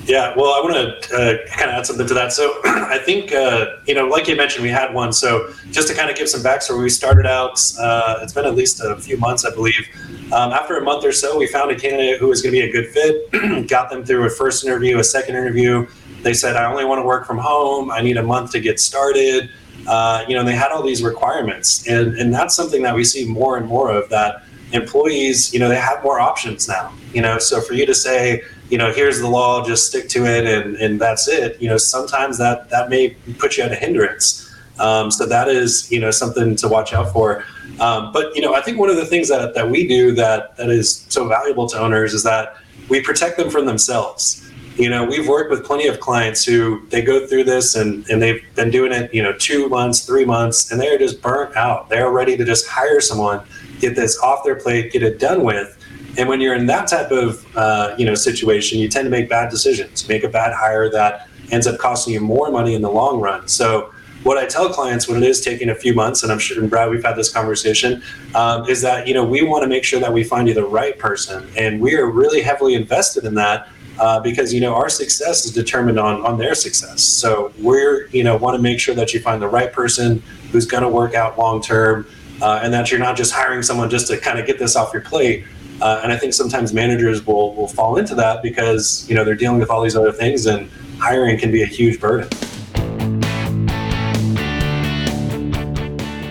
Yeah, 0.06 0.34
well, 0.36 0.54
I 0.54 0.62
want 0.62 1.04
to 1.04 1.16
uh, 1.16 1.48
kind 1.48 1.70
of 1.70 1.78
add 1.78 1.86
something 1.86 2.08
to 2.08 2.14
that. 2.16 2.34
So, 2.34 2.60
I 2.66 2.98
think, 2.98 3.34
uh, 3.34 3.78
you 3.86 3.94
know, 3.94 4.08
like 4.08 4.28
you 4.28 4.36
mentioned, 4.36 4.64
we 4.64 4.70
had 4.70 4.94
one. 4.94 5.14
So, 5.14 5.54
just 5.70 5.88
to 5.90 5.94
kind 5.94 6.10
of 6.10 6.18
give 6.18 6.28
some 6.28 6.42
backstory, 6.42 6.82
we 6.82 6.90
started 6.90 7.28
out, 7.28 7.62
uh, 7.80 8.20
it's 8.22 8.34
been 8.34 8.46
at 8.46 8.56
least 8.56 8.82
a 8.82 8.96
few 8.98 9.18
months, 9.18 9.46
I 9.46 9.52
believe. 9.52 9.88
Um, 10.32 10.52
after 10.54 10.78
a 10.78 10.84
month 10.84 11.06
or 11.06 11.12
so, 11.12 11.38
we 11.38 11.46
found 11.48 11.72
a 11.72 11.76
candidate 11.76 12.20
who 12.20 12.28
was 12.28 12.42
going 12.42 12.54
to 12.54 12.62
be 12.62 12.68
a 12.68 12.72
good 12.72 12.88
fit, 12.88 13.68
got 13.70 13.90
them 13.90 14.04
through 14.04 14.26
a 14.26 14.30
first 14.30 14.66
interview, 14.66 14.98
a 14.98 15.04
second 15.04 15.36
interview. 15.36 15.88
They 16.24 16.34
said, 16.34 16.56
I 16.56 16.66
only 16.66 16.86
want 16.86 17.00
to 17.00 17.06
work 17.06 17.28
from 17.28 17.38
home. 17.38 17.92
I 17.92 18.02
need 18.02 18.18
a 18.18 18.24
month 18.24 18.52
to 18.52 18.60
get 18.60 18.80
started. 18.80 19.50
Uh, 19.88 20.26
you 20.28 20.36
know, 20.36 20.44
they 20.44 20.56
had 20.56 20.72
all 20.72 20.84
these 20.84 21.04
requirements. 21.04 21.88
And, 21.88 22.16
and 22.18 22.34
that's 22.34 22.56
something 22.56 22.82
that 22.84 22.96
we 22.96 23.04
see 23.04 23.26
more 23.26 23.58
and 23.58 23.68
more 23.68 23.92
of 23.92 24.10
that 24.10 24.44
employees, 24.72 25.54
you 25.54 25.60
know, 25.60 25.70
they 25.70 25.76
have 25.76 26.04
more 26.04 26.20
options 26.20 26.68
now. 26.68 26.94
You 27.14 27.22
know, 27.22 27.38
so 27.40 27.62
for 27.62 27.74
you 27.74 27.86
to 27.86 27.96
say, 27.96 28.44
you 28.72 28.78
know, 28.78 28.92
here's 28.92 29.20
the 29.20 29.28
law, 29.28 29.66
just 29.66 29.88
stick 29.88 30.08
to 30.10 30.26
it, 30.26 30.46
and 30.46 30.78
and 30.78 31.00
that's 31.00 31.28
it. 31.28 31.62
You 31.62 31.70
know, 31.70 31.78
sometimes 31.78 32.38
that 32.38 32.70
that 32.70 32.90
may 32.90 33.10
put 33.38 33.58
you 33.58 33.64
at 33.64 33.72
a 33.72 33.76
hindrance. 33.76 34.48
Um, 34.80 35.12
so 35.12 35.26
that 35.28 35.48
is, 35.48 35.92
you 35.92 36.00
know, 36.00 36.10
something 36.10 36.56
to 36.56 36.68
watch 36.68 36.94
out 36.94 37.12
for. 37.12 37.44
Um, 37.80 38.12
but 38.14 38.34
you 38.36 38.42
know, 38.42 38.56
I 38.56 38.62
think 38.62 38.80
one 38.80 38.90
of 38.90 38.96
the 38.96 39.06
things 39.06 39.28
that 39.28 39.54
that 39.54 39.70
we 39.70 39.88
do 39.88 40.14
that 40.14 40.56
that 40.56 40.70
is 40.70 41.06
so 41.10 41.28
valuable 41.28 41.68
to 41.68 41.78
owners 41.78 42.14
is 42.14 42.24
that 42.24 42.56
we 42.90 43.02
protect 43.02 43.38
them 43.38 43.50
from 43.50 43.66
themselves. 43.66 44.50
You 44.78 44.90
know, 44.90 45.04
we've 45.04 45.28
worked 45.28 45.52
with 45.52 45.66
plenty 45.66 45.88
of 45.88 46.00
clients 46.00 46.46
who 46.46 46.88
they 46.88 47.02
go 47.02 47.28
through 47.28 47.44
this 47.44 47.76
and, 47.76 48.10
and 48.10 48.22
they've 48.22 48.42
been 48.56 48.72
doing 48.72 48.94
it, 48.94 49.14
you 49.14 49.22
know, 49.22 49.34
two 49.34 49.68
months, 49.68 50.06
three 50.06 50.24
months, 50.24 50.72
and 50.72 50.80
they're 50.80 50.98
just 50.98 51.22
burnt 51.22 51.56
out. 51.58 51.90
They're 51.90 52.10
ready 52.10 52.38
to 52.38 52.46
just 52.46 52.68
hire 52.68 53.02
someone 53.02 53.44
get 53.82 53.96
this 53.96 54.18
off 54.20 54.44
their 54.46 54.56
plate, 54.56 54.94
get 54.94 55.04
it 55.04 55.20
done 55.20 55.44
with. 55.44 55.78
And 56.18 56.28
when 56.28 56.42
you're 56.42 56.56
in 56.56 56.66
that 56.68 56.88
type 56.88 57.12
of 57.12 57.46
uh, 57.56 57.96
you 57.98 58.06
know 58.06 58.16
situation, 58.16 58.80
you 58.80 58.90
tend 58.90 59.06
to 59.06 59.10
make 59.10 59.30
bad 59.30 59.50
decisions, 59.50 60.08
make 60.08 60.24
a 60.24 60.30
bad 60.30 60.54
hire 60.54 60.90
that 60.92 61.28
ends 61.52 61.68
up 61.68 61.78
costing 61.80 62.14
you 62.14 62.22
more 62.22 62.52
money 62.52 62.76
in 62.76 62.82
the 62.82 62.90
long 62.90 63.20
run. 63.20 63.48
So 63.48 63.92
what 64.24 64.38
I 64.38 64.46
tell 64.46 64.70
clients 64.72 65.08
when 65.08 65.22
it 65.22 65.28
is 65.28 65.42
taking 65.42 65.70
a 65.70 65.76
few 65.76 65.94
months, 65.94 66.24
and 66.24 66.32
I'm 66.32 66.40
sure, 66.40 66.60
and 66.62 66.70
Brad, 66.70 66.90
we've 66.90 67.04
had 67.04 67.16
this 67.16 67.32
conversation, 67.32 68.04
um, 68.36 68.70
is 68.70 68.82
that 68.82 69.08
you 69.08 69.14
know 69.14 69.24
we 69.24 69.42
want 69.42 69.64
to 69.64 69.68
make 69.68 69.84
sure 69.84 70.00
that 70.00 70.14
we 70.14 70.24
find 70.24 70.48
you 70.48 70.54
the 70.54 70.66
right 70.66 70.98
person, 70.98 71.50
and 71.58 71.82
we 71.82 71.96
are 71.96 72.10
really 72.10 72.42
heavily 72.42 72.76
invested 72.76 73.26
in 73.26 73.36
that 73.36 73.70
uh, 74.00 74.20
because 74.20 74.54
you 74.54 74.60
know 74.60 74.76
our 74.76 74.90
success 74.90 75.46
is 75.46 75.52
determined 75.52 76.00
on 76.00 76.26
on 76.26 76.38
their 76.38 76.56
success. 76.56 77.02
So 77.02 77.52
we're 77.60 78.08
you 78.08 78.24
know 78.24 78.36
want 78.36 78.56
to 78.56 78.62
make 78.62 78.80
sure 78.80 78.96
that 78.96 79.14
you 79.14 79.20
find 79.20 79.42
the 79.42 79.48
right 79.48 79.72
person 79.72 80.22
who's 80.52 80.66
going 80.66 80.84
to 80.84 80.90
work 80.90 81.16
out 81.16 81.38
long 81.38 81.62
term 81.62 82.06
uh, 82.42 82.60
and 82.62 82.74
that 82.74 82.92
you're 82.92 83.00
not 83.00 83.16
just 83.16 83.32
hiring 83.32 83.64
someone 83.64 83.90
just 83.90 84.08
to 84.08 84.18
kind 84.18 84.40
of 84.40 84.46
get 84.46 84.60
this 84.60 84.76
off 84.76 84.94
your 84.94 85.02
plate. 85.02 85.46
Uh, 85.82 86.02
and 86.04 86.14
I 86.14 86.18
think 86.18 86.34
sometimes 86.34 86.74
managers 86.74 87.26
will 87.26 87.56
will 87.56 87.68
fall 87.68 87.98
into 87.98 88.16
that 88.16 88.44
because 88.44 89.08
you 89.10 89.16
know 89.16 89.24
they're 89.24 89.36
dealing 89.36 89.60
with 89.60 89.70
all 89.70 89.82
these 89.82 89.96
other 89.96 90.12
things, 90.12 90.46
and 90.46 90.70
hiring 91.00 91.40
can 91.40 91.52
be 91.52 91.64
a 91.64 91.66
huge 91.66 92.00
burden. 92.00 92.30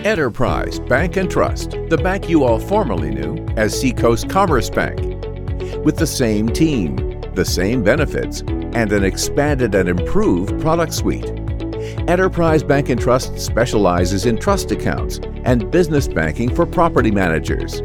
Enterprise 0.05 0.79
Bank 0.79 1.15
and 1.17 1.29
Trust, 1.29 1.71
the 1.89 1.99
bank 2.01 2.27
you 2.27 2.43
all 2.43 2.59
formerly 2.59 3.11
knew 3.11 3.37
as 3.55 3.79
Seacoast 3.79 4.29
Commerce 4.29 4.69
Bank, 4.69 4.99
with 5.85 5.97
the 5.97 6.07
same 6.07 6.49
team, 6.49 7.21
the 7.35 7.45
same 7.45 7.83
benefits, 7.83 8.41
and 8.41 8.91
an 8.91 9.03
expanded 9.03 9.75
and 9.75 9.87
improved 9.87 10.59
product 10.59 10.93
suite. 10.93 11.29
Enterprise 12.07 12.63
Bank 12.63 12.89
and 12.89 12.99
Trust 12.99 13.37
specializes 13.39 14.25
in 14.25 14.37
trust 14.37 14.71
accounts 14.71 15.19
and 15.43 15.69
business 15.69 16.07
banking 16.07 16.53
for 16.55 16.65
property 16.65 17.11
managers. 17.11 17.81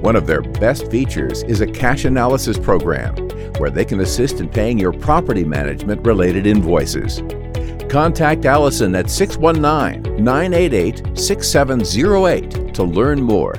One 0.00 0.14
of 0.14 0.28
their 0.28 0.42
best 0.42 0.90
features 0.92 1.42
is 1.42 1.60
a 1.60 1.66
cash 1.66 2.04
analysis 2.04 2.56
program 2.56 3.16
where 3.58 3.68
they 3.68 3.84
can 3.84 4.00
assist 4.00 4.38
in 4.38 4.48
paying 4.48 4.78
your 4.78 4.92
property 4.92 5.44
management 5.44 6.06
related 6.06 6.46
invoices. 6.46 7.20
Contact 7.90 8.44
Allison 8.44 8.94
at 8.94 9.10
619 9.10 10.22
988 10.22 11.18
6708 11.18 12.74
to 12.74 12.84
learn 12.84 13.20
more. 13.20 13.54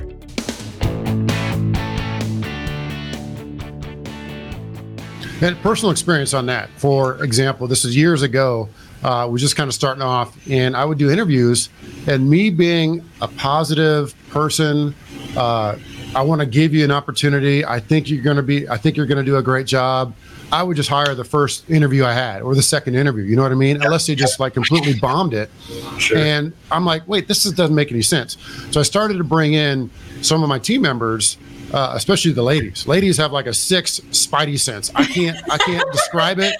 And 5.42 5.56
personal 5.62 5.90
experience 5.90 6.32
on 6.32 6.46
that. 6.46 6.70
For 6.76 7.22
example, 7.22 7.66
this 7.66 7.84
is 7.84 7.94
years 7.94 8.22
ago 8.22 8.68
uh, 9.02 9.26
was 9.30 9.40
just 9.40 9.56
kind 9.56 9.68
of 9.68 9.74
starting 9.74 10.02
off, 10.02 10.36
and 10.48 10.76
I 10.76 10.84
would 10.84 10.98
do 10.98 11.10
interviews. 11.10 11.70
And 12.06 12.28
me 12.28 12.50
being 12.50 13.08
a 13.20 13.28
positive 13.28 14.14
person, 14.30 14.94
uh, 15.36 15.76
I 16.14 16.22
want 16.22 16.40
to 16.40 16.46
give 16.46 16.74
you 16.74 16.84
an 16.84 16.90
opportunity. 16.90 17.64
I 17.64 17.78
think 17.80 18.10
you're 18.10 18.22
going 18.22 18.36
to 18.36 18.42
be. 18.42 18.68
I 18.68 18.76
think 18.76 18.96
you're 18.96 19.06
going 19.06 19.24
to 19.24 19.24
do 19.24 19.36
a 19.36 19.42
great 19.42 19.66
job. 19.66 20.14
I 20.52 20.62
would 20.62 20.76
just 20.76 20.88
hire 20.88 21.14
the 21.14 21.24
first 21.24 21.68
interview 21.70 22.04
I 22.04 22.12
had 22.12 22.42
or 22.42 22.54
the 22.56 22.62
second 22.62 22.96
interview. 22.96 23.22
You 23.22 23.36
know 23.36 23.42
what 23.42 23.52
I 23.52 23.56
mean? 23.56 23.76
Unless 23.82 24.08
they 24.08 24.16
just 24.16 24.40
like 24.40 24.54
completely 24.54 24.98
bombed 24.98 25.32
it. 25.32 25.48
Sure. 25.98 26.18
And 26.18 26.52
I'm 26.72 26.84
like, 26.84 27.06
wait, 27.06 27.28
this 27.28 27.46
is, 27.46 27.52
doesn't 27.52 27.76
make 27.76 27.92
any 27.92 28.02
sense. 28.02 28.36
So 28.72 28.80
I 28.80 28.82
started 28.82 29.18
to 29.18 29.24
bring 29.24 29.54
in 29.54 29.90
some 30.22 30.42
of 30.42 30.48
my 30.48 30.58
team 30.58 30.82
members 30.82 31.38
uh, 31.72 31.92
especially 31.94 32.32
the 32.32 32.42
ladies. 32.42 32.86
Ladies 32.86 33.16
have 33.16 33.32
like 33.32 33.46
a 33.46 33.54
six 33.54 34.00
spidey 34.10 34.58
sense. 34.58 34.90
I 34.94 35.04
can't 35.04 35.36
I 35.50 35.58
can't 35.58 35.90
describe 35.92 36.38
it, 36.38 36.56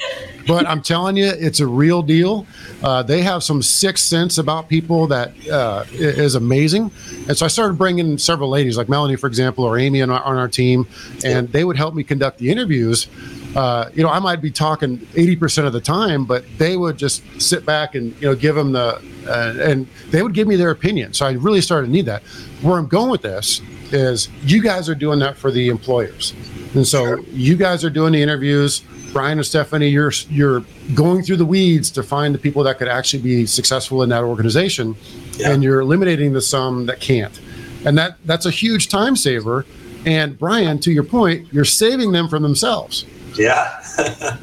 but 0.50 0.66
I'm 0.66 0.82
telling 0.82 1.16
you, 1.16 1.28
it's 1.28 1.60
a 1.60 1.66
real 1.66 2.02
deal. 2.02 2.44
Uh, 2.82 3.04
they 3.04 3.22
have 3.22 3.44
some 3.44 3.62
sixth 3.62 4.04
sense 4.04 4.36
about 4.36 4.68
people 4.68 5.06
that 5.06 5.30
uh, 5.48 5.84
is 5.92 6.34
amazing. 6.34 6.90
And 7.28 7.38
so 7.38 7.44
I 7.44 7.48
started 7.48 7.78
bringing 7.78 8.18
several 8.18 8.48
ladies, 8.48 8.76
like 8.76 8.88
Melanie, 8.88 9.14
for 9.14 9.28
example, 9.28 9.62
or 9.64 9.78
Amy 9.78 10.02
on 10.02 10.10
our, 10.10 10.20
on 10.24 10.36
our 10.36 10.48
team, 10.48 10.88
and 11.24 11.48
they 11.52 11.62
would 11.62 11.76
help 11.76 11.94
me 11.94 12.02
conduct 12.02 12.38
the 12.38 12.50
interviews. 12.50 13.06
Uh, 13.54 13.90
you 13.94 14.02
know, 14.02 14.08
I 14.08 14.18
might 14.18 14.42
be 14.42 14.50
talking 14.50 14.98
80% 14.98 15.66
of 15.66 15.72
the 15.72 15.80
time, 15.80 16.24
but 16.24 16.44
they 16.58 16.76
would 16.76 16.96
just 16.96 17.22
sit 17.40 17.64
back 17.64 17.94
and, 17.94 18.12
you 18.20 18.26
know, 18.26 18.34
give 18.34 18.56
them 18.56 18.72
the, 18.72 19.00
uh, 19.28 19.54
and 19.60 19.86
they 20.10 20.20
would 20.20 20.34
give 20.34 20.48
me 20.48 20.56
their 20.56 20.72
opinion. 20.72 21.12
So 21.12 21.26
I 21.26 21.32
really 21.34 21.60
started 21.60 21.86
to 21.86 21.92
need 21.92 22.06
that. 22.06 22.24
Where 22.60 22.76
I'm 22.76 22.88
going 22.88 23.10
with 23.10 23.22
this 23.22 23.62
is 23.92 24.28
you 24.42 24.60
guys 24.60 24.88
are 24.88 24.96
doing 24.96 25.20
that 25.20 25.36
for 25.36 25.52
the 25.52 25.68
employers. 25.68 26.34
And 26.74 26.86
so 26.86 27.18
you 27.30 27.56
guys 27.56 27.84
are 27.84 27.90
doing 27.90 28.12
the 28.12 28.22
interviews. 28.22 28.82
Brian 29.12 29.38
and 29.38 29.46
Stephanie, 29.46 29.88
you're 29.88 30.12
you're 30.28 30.64
going 30.94 31.22
through 31.22 31.36
the 31.36 31.44
weeds 31.44 31.90
to 31.90 32.02
find 32.02 32.34
the 32.34 32.38
people 32.38 32.62
that 32.64 32.78
could 32.78 32.88
actually 32.88 33.22
be 33.22 33.46
successful 33.46 34.02
in 34.02 34.08
that 34.10 34.22
organization, 34.22 34.96
yeah. 35.32 35.50
and 35.50 35.62
you're 35.62 35.80
eliminating 35.80 36.32
the 36.32 36.40
some 36.40 36.86
that 36.86 37.00
can't, 37.00 37.40
and 37.84 37.98
that 37.98 38.16
that's 38.24 38.46
a 38.46 38.50
huge 38.50 38.88
time 38.88 39.16
saver. 39.16 39.66
And 40.06 40.38
Brian, 40.38 40.78
to 40.80 40.92
your 40.92 41.04
point, 41.04 41.52
you're 41.52 41.64
saving 41.64 42.12
them 42.12 42.28
from 42.28 42.42
themselves. 42.42 43.04
Yeah. 43.36 43.82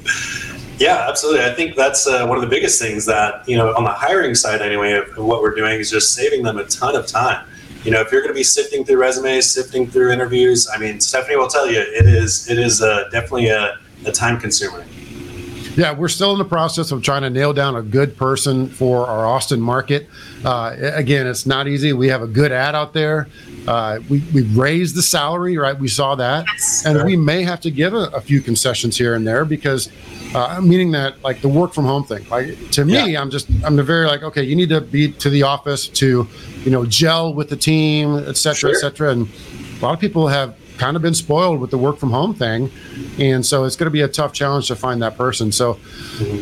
Yeah, 0.80 1.08
absolutely. 1.10 1.44
I 1.44 1.54
think 1.54 1.76
that's 1.76 2.06
uh, 2.06 2.26
one 2.28 2.38
of 2.38 2.42
the 2.44 2.50
biggest 2.50 2.80
things 2.80 3.06
that, 3.08 3.48
you 3.50 3.58
know, 3.58 3.74
on 3.76 3.84
the 3.84 3.90
hiring 3.90 4.36
side 4.36 4.62
anyway, 4.62 4.94
of 4.94 5.18
what 5.18 5.42
we're 5.42 5.56
doing 5.56 5.80
is 5.80 5.90
just 5.90 6.14
saving 6.14 6.44
them 6.44 6.58
a 6.58 6.66
ton 6.66 6.96
of 6.96 7.08
time. 7.08 7.48
You 7.84 7.92
know, 7.92 8.02
if 8.02 8.12
you're 8.12 8.22
going 8.22 8.34
to 8.34 8.38
be 8.38 8.44
sifting 8.44 8.86
through 8.86 8.98
resumes, 8.98 9.50
sifting 9.50 9.88
through 9.88 10.12
interviews, 10.12 10.70
I 10.72 10.78
mean, 10.78 11.00
Stephanie 11.00 11.36
will 11.36 11.48
tell 11.48 11.70
you 11.72 11.80
it 11.80 12.06
is 12.06 12.50
it 12.50 12.60
is 12.60 12.82
uh, 12.82 13.10
definitely 13.12 13.48
a, 13.48 13.80
a 14.06 14.12
time 14.12 14.40
consumer. 14.40 14.86
Yeah, 15.76 15.94
we're 15.94 16.08
still 16.08 16.32
in 16.32 16.40
the 16.40 16.46
process 16.46 16.92
of 16.92 17.04
trying 17.04 17.22
to 17.22 17.30
nail 17.30 17.54
down 17.54 17.76
a 17.76 17.84
good 17.84 18.18
person 18.18 18.68
for 18.68 19.06
our 19.06 19.28
Austin 19.28 19.62
market. 19.62 20.08
Uh, 20.44 20.76
again, 20.80 21.28
it's 21.28 21.46
not 21.46 21.68
easy. 21.68 21.94
We 21.94 22.08
have 22.08 22.24
a 22.24 22.28
good 22.28 22.52
ad 22.52 22.74
out 22.74 22.94
there. 22.94 23.28
Uh, 23.68 24.00
we 24.10 24.24
we 24.34 24.42
raised 24.42 24.96
the 24.96 25.04
salary, 25.04 25.56
right? 25.58 25.78
We 25.78 25.88
saw 25.88 26.16
that, 26.16 26.46
Yes. 26.48 26.84
and 26.86 27.04
we 27.04 27.16
may 27.16 27.44
have 27.44 27.62
to 27.62 27.70
give 27.70 27.94
a, 27.94 28.06
a 28.14 28.22
few 28.22 28.42
concessions 28.42 28.98
here 28.98 29.14
and 29.14 29.28
there 29.28 29.46
because, 29.46 29.90
uh, 30.34 30.60
meaning 30.64 30.90
that 30.94 31.22
like 31.22 31.42
the 31.42 31.50
work 31.50 31.74
from 31.74 31.86
home 31.86 32.06
thing. 32.06 32.26
Like 32.30 32.72
to 32.72 32.84
me, 32.86 33.16
I'm 33.16 33.30
just 33.30 33.48
I'm 33.64 33.76
the 33.76 33.84
very 33.84 34.08
like 34.08 34.24
okay, 34.24 34.42
you 34.42 34.56
need 34.56 34.70
to 34.70 34.82
be 34.82 35.12
to 35.12 35.30
the 35.30 35.44
office 35.44 35.88
to, 35.90 36.28
you 36.64 36.72
know, 36.72 36.86
gel 36.88 37.36
with 37.36 37.50
the 37.50 37.58
team, 37.58 38.16
et 38.18 38.38
cetera, 38.38 38.72
et 38.72 38.74
Sure. 38.74 38.80
cetera. 38.80 39.12
And 39.12 39.28
a 39.80 39.86
lot 39.86 39.94
of 39.94 40.00
people 40.00 40.28
have 40.30 40.56
kind 40.78 40.96
of 40.96 41.02
been 41.02 41.14
spoiled 41.14 41.60
with 41.60 41.72
the 41.72 41.78
work 41.78 41.98
from 41.98 42.12
home 42.12 42.34
thing. 42.34 42.72
And 43.20 43.46
so 43.46 43.64
it's 43.64 43.76
going 43.76 43.88
to 43.88 43.92
be 43.92 44.02
a 44.02 44.08
tough 44.08 44.34
challenge 44.34 44.68
to 44.68 44.76
find 44.76 45.02
that 45.02 45.18
person. 45.18 45.52
So 45.52 45.80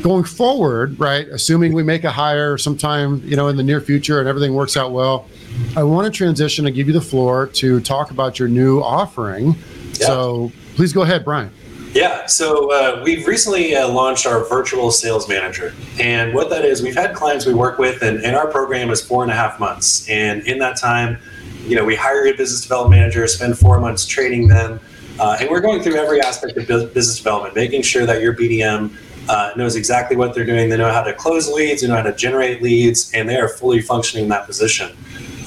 going 0.02 0.24
forward, 0.24 1.00
right, 1.00 1.28
assuming 1.30 1.74
we 1.74 1.84
make 1.84 2.04
a 2.04 2.12
hire 2.12 2.58
sometime, 2.58 3.22
you 3.26 3.36
know, 3.36 3.48
in 3.48 3.58
the 3.58 3.64
near 3.64 3.82
future 3.82 4.20
and 4.20 4.28
everything 4.28 4.54
works 4.54 4.78
out 4.78 4.92
well, 4.92 5.28
I 5.76 5.84
want 5.84 6.06
to 6.06 6.16
transition 6.16 6.66
and 6.66 6.76
give 6.76 6.88
you 6.88 6.94
the 6.94 7.02
floor 7.02 7.48
to 7.48 7.80
talk 7.82 8.12
about 8.12 8.40
your 8.40 8.48
new 8.48 8.82
offering. 8.82 9.56
Yeah. 9.94 10.08
So 10.08 10.52
please 10.76 10.94
go 10.94 11.02
ahead, 11.02 11.24
Brian. 11.24 11.52
Yeah, 11.94 12.26
so 12.26 12.74
uh, 12.74 13.02
we've 13.06 13.26
recently 13.26 13.74
uh, 13.74 13.88
launched 13.88 14.26
our 14.26 14.44
virtual 14.50 14.92
sales 14.92 15.30
manager. 15.30 15.74
And 15.98 16.34
what 16.34 16.50
that 16.50 16.66
is, 16.66 16.82
we've 16.82 16.94
had 16.94 17.16
clients 17.16 17.46
we 17.46 17.54
work 17.54 17.78
with, 17.78 18.02
and, 18.02 18.22
and 18.22 18.36
our 18.36 18.48
program 18.48 18.90
is 18.90 19.00
four 19.00 19.24
and 19.24 19.32
a 19.32 19.34
half 19.34 19.62
months. 19.62 20.06
And 20.10 20.46
in 20.46 20.60
that 20.60 20.76
time, 20.76 21.18
you 21.66 21.76
know, 21.76 21.84
we 21.84 21.96
hire 21.96 22.26
a 22.28 22.34
business 22.34 22.62
development 22.62 23.00
manager, 23.00 23.26
spend 23.28 23.58
four 23.58 23.80
months 23.80 24.06
training 24.06 24.48
them, 24.48 24.80
uh, 25.20 25.38
and 25.40 25.50
we're 25.50 25.62
going 25.62 25.82
through 25.82 25.96
every 25.96 26.22
aspect 26.22 26.58
of 26.58 26.68
business 26.68 27.18
development, 27.18 27.56
making 27.56 27.82
sure 27.82 28.06
that 28.06 28.22
your 28.22 28.36
BDM 28.36 28.96
uh, 29.30 29.52
knows 29.56 29.76
exactly 29.76 30.16
what 30.16 30.36
they're 30.36 30.46
doing. 30.46 30.70
They 30.70 30.78
know 30.78 30.92
how 30.92 31.04
to 31.04 31.14
close 31.14 31.52
leads, 31.52 31.82
they 31.82 31.88
know 31.88 31.96
how 31.96 32.04
to 32.04 32.14
generate 32.14 32.62
leads, 32.62 33.12
and 33.14 33.28
they 33.28 33.38
are 33.38 33.48
fully 33.48 33.82
functioning 33.82 34.26
in 34.26 34.30
that 34.30 34.46
position. 34.46 34.96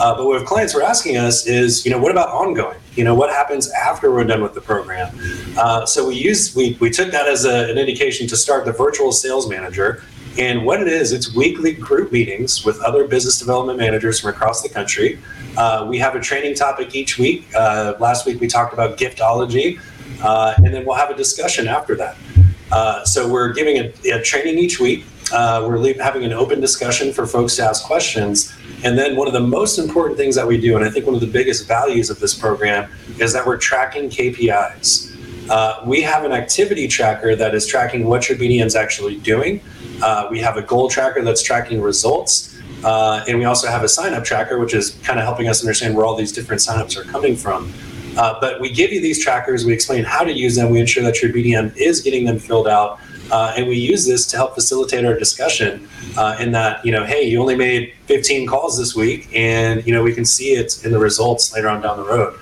Uh, 0.01 0.15
but 0.17 0.27
what 0.27 0.45
clients 0.47 0.75
were 0.75 0.83
asking 0.83 1.17
us 1.17 1.47
is, 1.47 1.85
you 1.85 1.91
know, 1.91 1.99
what 1.99 2.13
about 2.13 2.29
ongoing? 2.29 2.79
You 2.95 3.05
know, 3.05 3.15
what 3.15 3.31
happens 3.31 3.71
after 3.71 4.13
we're 4.13 4.25
done 4.25 4.43
with 4.43 4.55
the 4.55 4.61
program? 4.61 5.13
Uh, 5.57 5.85
so 5.87 6.07
we 6.07 6.15
use 6.15 6.55
we, 6.55 6.77
we 6.81 6.91
took 6.91 7.11
that 7.11 7.27
as 7.27 7.45
a, 7.45 7.71
an 7.71 7.79
indication 7.79 8.27
to 8.29 8.37
start 8.37 8.65
the 8.65 8.73
virtual 8.73 9.13
sales 9.13 9.49
manager. 9.49 10.03
And 10.39 10.65
what 10.65 10.81
it 10.81 10.87
is, 10.87 11.13
it's 11.13 11.35
weekly 11.35 11.73
group 11.73 12.13
meetings 12.13 12.65
with 12.65 12.81
other 12.81 13.09
business 13.09 13.39
development 13.41 13.79
managers 13.79 14.21
from 14.21 14.31
across 14.31 14.63
the 14.63 14.69
country. 14.69 15.19
Uh, 15.59 15.85
we 15.89 15.99
have 15.99 16.15
a 16.15 16.21
training 16.21 16.55
topic 16.55 16.95
each 16.95 17.19
week. 17.19 17.45
Uh, 17.53 17.95
last 17.99 18.25
week 18.27 18.41
we 18.41 18.47
talked 18.47 18.73
about 18.73 18.97
giftology, 18.97 19.81
uh, 20.23 20.55
and 20.59 20.73
then 20.73 20.87
we'll 20.87 20.95
have 20.95 21.11
a 21.11 21.17
discussion 21.17 21.67
after 21.67 21.97
that. 21.97 22.17
Uh, 22.71 23.05
so 23.05 23.29
we're 23.29 23.53
giving 23.53 23.79
a, 23.79 23.93
a 24.13 24.23
training 24.23 24.57
each 24.57 24.79
week. 24.79 25.05
Uh, 25.33 25.67
we're 25.69 25.79
leave, 25.79 26.01
having 26.01 26.25
an 26.25 26.33
open 26.33 26.61
discussion 26.61 27.13
for 27.13 27.27
folks 27.27 27.57
to 27.57 27.65
ask 27.65 27.85
questions. 27.85 28.55
And 28.85 28.97
then 28.97 29.17
one 29.17 29.27
of 29.27 29.33
the 29.33 29.41
most 29.41 29.79
important 29.79 30.17
things 30.17 30.37
that 30.37 30.47
we 30.47 30.61
do, 30.61 30.77
and 30.77 30.85
I 30.85 30.91
think 30.91 31.07
one 31.07 31.17
of 31.17 31.21
the 31.21 31.27
biggest 31.27 31.67
values 31.67 32.09
of 32.09 32.21
this 32.21 32.35
program, 32.35 32.89
is 33.19 33.33
that 33.33 33.45
we're 33.45 33.57
tracking 33.57 34.09
KPIs. 34.09 35.51
Uh, 35.51 35.83
we 35.85 36.03
have 36.03 36.25
an 36.25 36.31
activity 36.31 36.87
tracker 36.87 37.35
that 37.35 37.57
is 37.57 37.67
tracking 37.67 38.07
what 38.07 38.29
your 38.29 38.39
BDM 38.39 38.67
is 38.67 38.77
actually 38.77 39.17
doing. 39.17 39.61
Uh, 40.03 40.29
we 40.31 40.39
have 40.39 40.57
a 40.57 40.63
goal 40.63 40.89
tracker 40.89 41.23
that's 41.23 41.43
tracking 41.43 41.81
results. 41.81 42.58
Uh, 42.85 43.25
and 43.29 43.39
we 43.39 43.45
also 43.45 43.69
have 43.69 43.83
a 43.83 43.89
sign 43.89 44.15
up 44.15 44.25
tracker, 44.25 44.59
which 44.59 44.75
is 44.75 44.91
kind 45.03 45.19
of 45.19 45.25
helping 45.25 45.49
us 45.49 45.61
understand 45.61 45.95
where 45.95 46.05
all 46.05 46.15
these 46.15 46.33
different 46.33 46.61
signups 46.61 46.97
are 46.97 47.05
coming 47.05 47.37
from. 47.37 47.73
Uh, 48.17 48.39
but 48.41 48.61
we 48.61 48.71
give 48.71 48.93
you 48.93 49.01
these 49.01 49.23
trackers, 49.23 49.65
we 49.65 49.73
explain 49.73 50.05
how 50.05 50.25
to 50.25 50.33
use 50.33 50.57
them, 50.57 50.71
we 50.71 50.81
ensure 50.81 51.05
that 51.05 51.23
your 51.23 51.33
BDM 51.33 51.77
is 51.77 52.01
getting 52.01 52.25
them 52.25 52.39
filled 52.39 52.67
out. 52.67 52.99
Uh, 53.31 53.53
and 53.57 53.69
we 53.69 53.77
use 53.77 54.07
this 54.07 54.27
to 54.27 54.37
help 54.37 54.55
facilitate 54.55 55.05
our 55.05 55.17
discussion 55.19 55.87
uh, 56.17 56.37
in 56.41 56.51
that, 56.51 56.85
you 56.85 56.91
know, 56.91 57.05
hey, 57.05 57.23
you 57.23 57.41
only 57.41 57.55
made 57.55 57.93
15 58.07 58.47
calls 58.47 58.79
this 58.79 58.95
week, 58.95 59.29
and, 59.35 59.87
you 59.87 59.93
know, 59.93 60.03
we 60.03 60.15
can 60.15 60.25
see 60.25 60.55
it 60.55 60.85
in 60.85 60.93
the 60.93 60.99
results 60.99 61.53
later 61.53 61.69
on 61.69 61.83
down 61.83 61.99
the 61.99 62.05
road. 62.05 62.39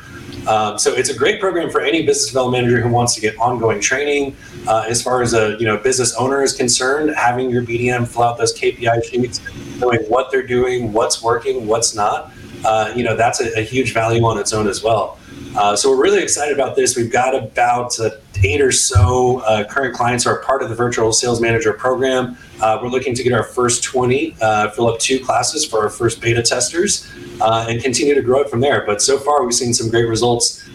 Um, 0.46 0.78
so 0.78 0.92
it's 0.92 1.10
a 1.10 1.16
great 1.16 1.40
program 1.40 1.70
for 1.70 1.80
any 1.80 2.06
business 2.06 2.28
development 2.28 2.64
manager 2.64 2.80
who 2.80 2.88
wants 2.88 3.14
to 3.16 3.20
get 3.20 3.36
ongoing 3.38 3.80
training. 3.80 4.36
Uh, 4.66 4.84
as 4.88 5.02
far 5.02 5.22
as 5.22 5.32
a 5.32 5.56
you 5.58 5.64
know 5.64 5.76
business 5.76 6.14
owner 6.16 6.42
is 6.42 6.52
concerned, 6.52 7.14
having 7.16 7.50
your 7.50 7.62
BDM 7.62 8.06
fill 8.06 8.24
out 8.24 8.38
those 8.38 8.58
KPI 8.58 9.04
sheets, 9.04 9.40
knowing 9.78 10.00
what 10.08 10.30
they're 10.30 10.46
doing, 10.46 10.92
what's 10.92 11.22
working, 11.22 11.66
what's 11.66 11.94
not, 11.94 12.32
uh, 12.64 12.92
you 12.96 13.04
know 13.04 13.16
that's 13.16 13.40
a, 13.40 13.58
a 13.58 13.62
huge 13.62 13.92
value 13.92 14.24
on 14.24 14.38
its 14.38 14.52
own 14.52 14.66
as 14.66 14.82
well. 14.82 15.18
Uh, 15.56 15.74
so 15.74 15.88
we're 15.88 16.02
really 16.02 16.22
excited 16.22 16.54
about 16.54 16.76
this. 16.76 16.96
We've 16.96 17.10
got 17.10 17.34
about 17.34 17.98
uh, 17.98 18.10
eight 18.44 18.60
or 18.60 18.72
so 18.72 19.38
uh, 19.40 19.64
current 19.64 19.94
clients 19.94 20.24
who 20.24 20.30
are 20.30 20.42
part 20.42 20.62
of 20.62 20.68
the 20.68 20.74
virtual 20.74 21.12
sales 21.12 21.40
manager 21.40 21.72
program. 21.72 22.36
Uh, 22.60 22.78
we're 22.82 22.90
looking 22.90 23.14
to 23.14 23.22
get 23.22 23.32
our 23.32 23.42
first 23.42 23.82
20, 23.82 24.36
uh, 24.42 24.70
fill 24.72 24.88
up 24.88 24.98
two 24.98 25.18
classes 25.18 25.64
for 25.64 25.82
our 25.82 25.88
first 25.88 26.20
beta 26.20 26.42
testers, 26.42 27.10
and 27.40 27.82
continue 27.82 28.14
to 28.14 28.20
grow 28.20 28.40
it 28.40 28.50
from 28.50 28.60
there. 28.60 28.84
But 28.84 29.00
so 29.00 29.16
far, 29.16 29.44
we've 29.44 29.54
seen 29.54 29.72
some 29.72 29.88
great 29.88 30.08
results. 30.08 30.68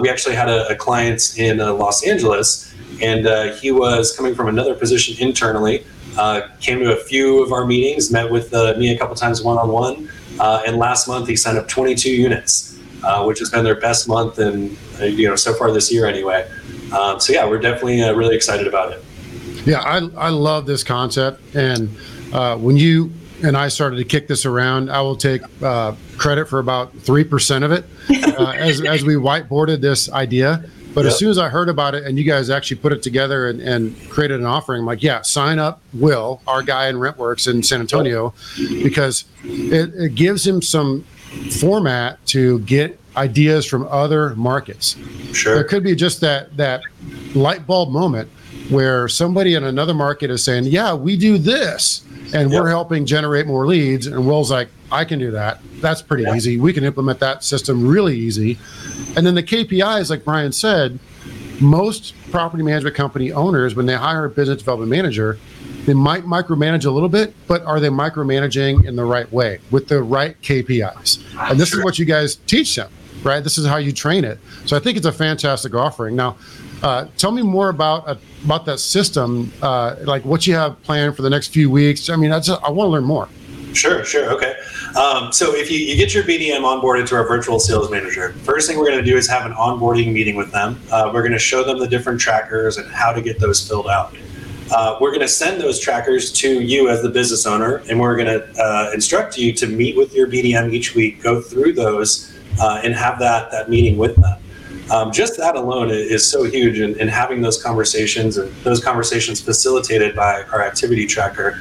We 0.00 0.10
actually 0.10 0.34
had 0.34 0.50
a, 0.50 0.68
a 0.68 0.74
client 0.74 1.38
in 1.38 1.56
Los 1.56 2.06
Angeles, 2.06 2.74
and 3.02 3.26
uh, 3.26 3.54
he 3.54 3.70
was 3.70 4.16
coming 4.16 4.34
from 4.34 4.48
another 4.48 4.74
position 4.74 5.16
internally. 5.18 5.84
Uh, 6.16 6.48
came 6.60 6.78
to 6.78 6.92
a 6.92 6.96
few 6.96 7.42
of 7.42 7.52
our 7.52 7.66
meetings, 7.66 8.10
met 8.10 8.30
with 8.30 8.52
uh, 8.54 8.74
me 8.78 8.94
a 8.94 8.98
couple 8.98 9.14
times 9.14 9.42
one 9.42 9.58
on 9.58 9.68
one, 9.68 10.08
and 10.40 10.76
last 10.76 11.06
month 11.06 11.28
he 11.28 11.36
signed 11.36 11.58
up 11.58 11.68
22 11.68 12.10
units 12.10 12.78
uh, 13.04 13.22
which 13.24 13.38
has 13.38 13.50
been 13.50 13.62
their 13.62 13.78
best 13.78 14.08
month 14.08 14.38
and 14.38 14.76
uh, 14.98 15.04
you 15.04 15.28
know 15.28 15.36
so 15.36 15.52
far 15.54 15.70
this 15.70 15.92
year 15.92 16.06
anyway. 16.06 16.50
Um, 16.92 17.20
so 17.20 17.32
yeah, 17.32 17.46
we're 17.46 17.60
definitely 17.60 18.00
really 18.00 18.34
excited 18.34 18.66
about 18.66 18.92
it. 18.92 19.04
Yeah, 19.66 19.80
I, 19.80 19.96
I 20.16 20.28
love 20.30 20.66
this 20.66 20.82
concept. 20.82 21.42
And 21.54 21.90
when 22.32 22.76
you 22.76 23.12
and 23.42 23.56
I 23.56 23.68
started 23.68 23.96
to 23.96 24.04
kick 24.04 24.28
this 24.28 24.46
around, 24.46 24.90
I 24.90 25.00
will 25.02 25.16
take 25.16 25.42
uh, 25.62 25.94
credit 26.16 26.48
for 26.48 26.58
about 26.58 26.96
3% 26.98 27.64
of 27.64 27.72
it 27.72 27.84
uh, 28.38 28.50
as, 28.50 28.80
as 28.80 29.04
we 29.04 29.14
whiteboarded 29.14 29.80
this 29.80 30.10
idea. 30.10 30.64
But 30.96 31.04
as 31.06 31.18
soon 31.18 31.28
as 31.28 31.36
I 31.36 31.50
heard 31.50 31.68
about 31.68 31.94
it 31.94 32.04
and 32.04 32.18
you 32.18 32.24
guys 32.24 32.48
actually 32.48 32.78
put 32.78 32.90
it 32.92 33.02
together 33.02 33.48
and, 33.48 33.60
and 33.60 33.94
created 34.08 34.40
an 34.40 34.46
offering, 34.46 34.80
I'm 34.80 34.86
like, 34.86 35.02
yeah, 35.02 35.20
sign 35.20 35.58
up 35.58 35.80
Will, 35.92 36.40
our 36.46 36.62
guy 36.62 36.88
in 36.88 36.96
RentWerx 36.96 37.46
in 37.52 37.62
San 37.62 37.80
Antonio, 37.80 38.32
because 38.82 39.26
it, 39.44 39.94
it 39.94 40.14
gives 40.14 40.46
him 40.46 40.62
some 40.62 41.04
format 41.60 42.24
to 42.28 42.60
get 42.60 42.98
ideas 43.16 43.66
from 43.66 43.86
other 43.90 44.34
markets 44.36 44.96
Sure. 45.32 45.54
there 45.54 45.64
could 45.64 45.82
be 45.82 45.94
just 45.94 46.20
that 46.22 46.54
that 46.56 46.82
light 47.34 47.66
bulb 47.66 47.90
moment 47.90 48.30
where 48.70 49.06
somebody 49.06 49.54
in 49.54 49.64
another 49.64 49.94
market 49.94 50.30
is 50.30 50.42
saying, 50.42 50.64
"Yeah, 50.64 50.94
we 50.94 51.16
do 51.16 51.36
this, 51.38 52.02
and 52.32 52.50
we're 52.50 52.68
helping 52.68 53.04
generate 53.06 53.46
more 53.46 53.66
leads." 53.66 54.06
And 54.06 54.26
Will's 54.26 54.50
like, 54.50 54.68
"I 54.90 55.04
can 55.04 55.18
do 55.18 55.30
that. 55.32 55.60
That's 55.80 56.02
pretty 56.02 56.24
Yeah. 56.24 56.34
easy. 56.34 56.58
We 56.58 56.72
can 56.72 56.84
implement 56.84 57.20
that 57.20 57.44
system 57.44 57.86
really 57.86 58.16
easy." 58.18 58.58
And 59.16 59.26
then 59.26 59.34
the 59.34 59.42
KPIs, 59.42 60.10
like 60.10 60.24
Brian 60.24 60.52
said, 60.52 60.98
most 61.60 62.12
property 62.30 62.62
management 62.62 62.94
company 62.96 63.32
owners, 63.32 63.74
when 63.74 63.86
they 63.86 63.94
hire 63.94 64.24
a 64.26 64.30
business 64.30 64.58
development 64.58 64.90
manager, 64.90 65.38
they 65.86 65.94
might 65.94 66.24
micromanage 66.24 66.84
a 66.84 66.90
little 66.90 67.08
bit, 67.08 67.32
but 67.46 67.64
are 67.64 67.80
they 67.80 67.88
micromanaging 67.88 68.84
in 68.84 68.96
the 68.96 69.04
right 69.04 69.30
way 69.32 69.58
with 69.70 69.88
the 69.88 70.02
right 70.02 70.36
KPIs? 70.42 71.18
And 71.38 71.58
this 71.58 71.72
is 71.72 71.82
what 71.84 71.98
you 71.98 72.04
guys 72.04 72.36
teach 72.46 72.74
them, 72.76 72.88
right? 73.22 73.42
This 73.42 73.56
is 73.56 73.66
how 73.66 73.76
you 73.76 73.92
train 73.92 74.24
it. 74.24 74.38
So 74.66 74.76
I 74.76 74.80
think 74.80 74.96
it's 74.96 75.06
a 75.06 75.12
fantastic 75.12 75.74
offering. 75.74 76.16
Now, 76.16 76.36
uh, 76.82 77.06
tell 77.16 77.32
me 77.32 77.40
more 77.42 77.68
about 77.70 78.06
uh, 78.06 78.16
about 78.44 78.66
that 78.66 78.78
system, 78.78 79.50
uh, 79.62 79.96
like 80.04 80.24
what 80.24 80.46
you 80.46 80.54
have 80.54 80.80
planned 80.82 81.16
for 81.16 81.22
the 81.22 81.30
next 81.30 81.48
few 81.48 81.70
weeks. 81.70 82.10
I 82.10 82.16
mean, 82.16 82.32
I, 82.32 82.38
just, 82.40 82.62
I 82.62 82.70
want 82.70 82.88
to 82.88 82.90
learn 82.92 83.04
more. 83.04 83.28
Sure, 83.76 84.04
sure. 84.04 84.32
Okay. 84.32 84.56
Um, 84.98 85.32
so 85.32 85.54
if 85.54 85.70
you, 85.70 85.78
you 85.78 85.96
get 85.96 86.14
your 86.14 86.24
BDM 86.24 86.60
onboarded 86.60 87.06
to 87.08 87.16
our 87.16 87.28
virtual 87.28 87.60
sales 87.60 87.90
manager, 87.90 88.32
first 88.32 88.66
thing 88.66 88.78
we're 88.78 88.86
going 88.86 88.98
to 88.98 89.04
do 89.04 89.16
is 89.16 89.28
have 89.28 89.44
an 89.44 89.52
onboarding 89.52 90.12
meeting 90.12 90.34
with 90.34 90.50
them. 90.50 90.80
Uh, 90.90 91.10
we're 91.12 91.20
going 91.20 91.32
to 91.32 91.38
show 91.38 91.62
them 91.62 91.78
the 91.78 91.86
different 91.86 92.18
trackers 92.18 92.78
and 92.78 92.90
how 92.90 93.12
to 93.12 93.20
get 93.20 93.38
those 93.38 93.66
filled 93.66 93.86
out. 93.86 94.16
Uh, 94.70 94.96
we're 95.00 95.10
going 95.10 95.20
to 95.20 95.28
send 95.28 95.60
those 95.60 95.78
trackers 95.78 96.32
to 96.32 96.60
you 96.62 96.88
as 96.88 97.02
the 97.02 97.08
business 97.08 97.46
owner, 97.46 97.82
and 97.88 98.00
we're 98.00 98.16
going 98.16 98.26
to 98.26 98.60
uh, 98.60 98.90
instruct 98.94 99.36
you 99.38 99.52
to 99.52 99.66
meet 99.66 99.96
with 99.96 100.12
your 100.14 100.26
BDM 100.26 100.72
each 100.72 100.94
week, 100.94 101.22
go 101.22 101.40
through 101.40 101.72
those, 101.72 102.34
uh, 102.60 102.80
and 102.82 102.94
have 102.94 103.18
that 103.18 103.50
that 103.52 103.68
meeting 103.68 103.96
with 103.96 104.16
them. 104.16 104.40
Um, 104.90 105.12
just 105.12 105.36
that 105.36 105.54
alone 105.54 105.90
is 105.90 106.28
so 106.28 106.44
huge, 106.44 106.80
and, 106.80 106.96
and 106.96 107.10
having 107.10 107.42
those 107.42 107.62
conversations 107.62 108.38
and 108.38 108.52
those 108.64 108.82
conversations 108.82 109.40
facilitated 109.40 110.16
by 110.16 110.42
our 110.44 110.62
activity 110.62 111.06
tracker. 111.06 111.60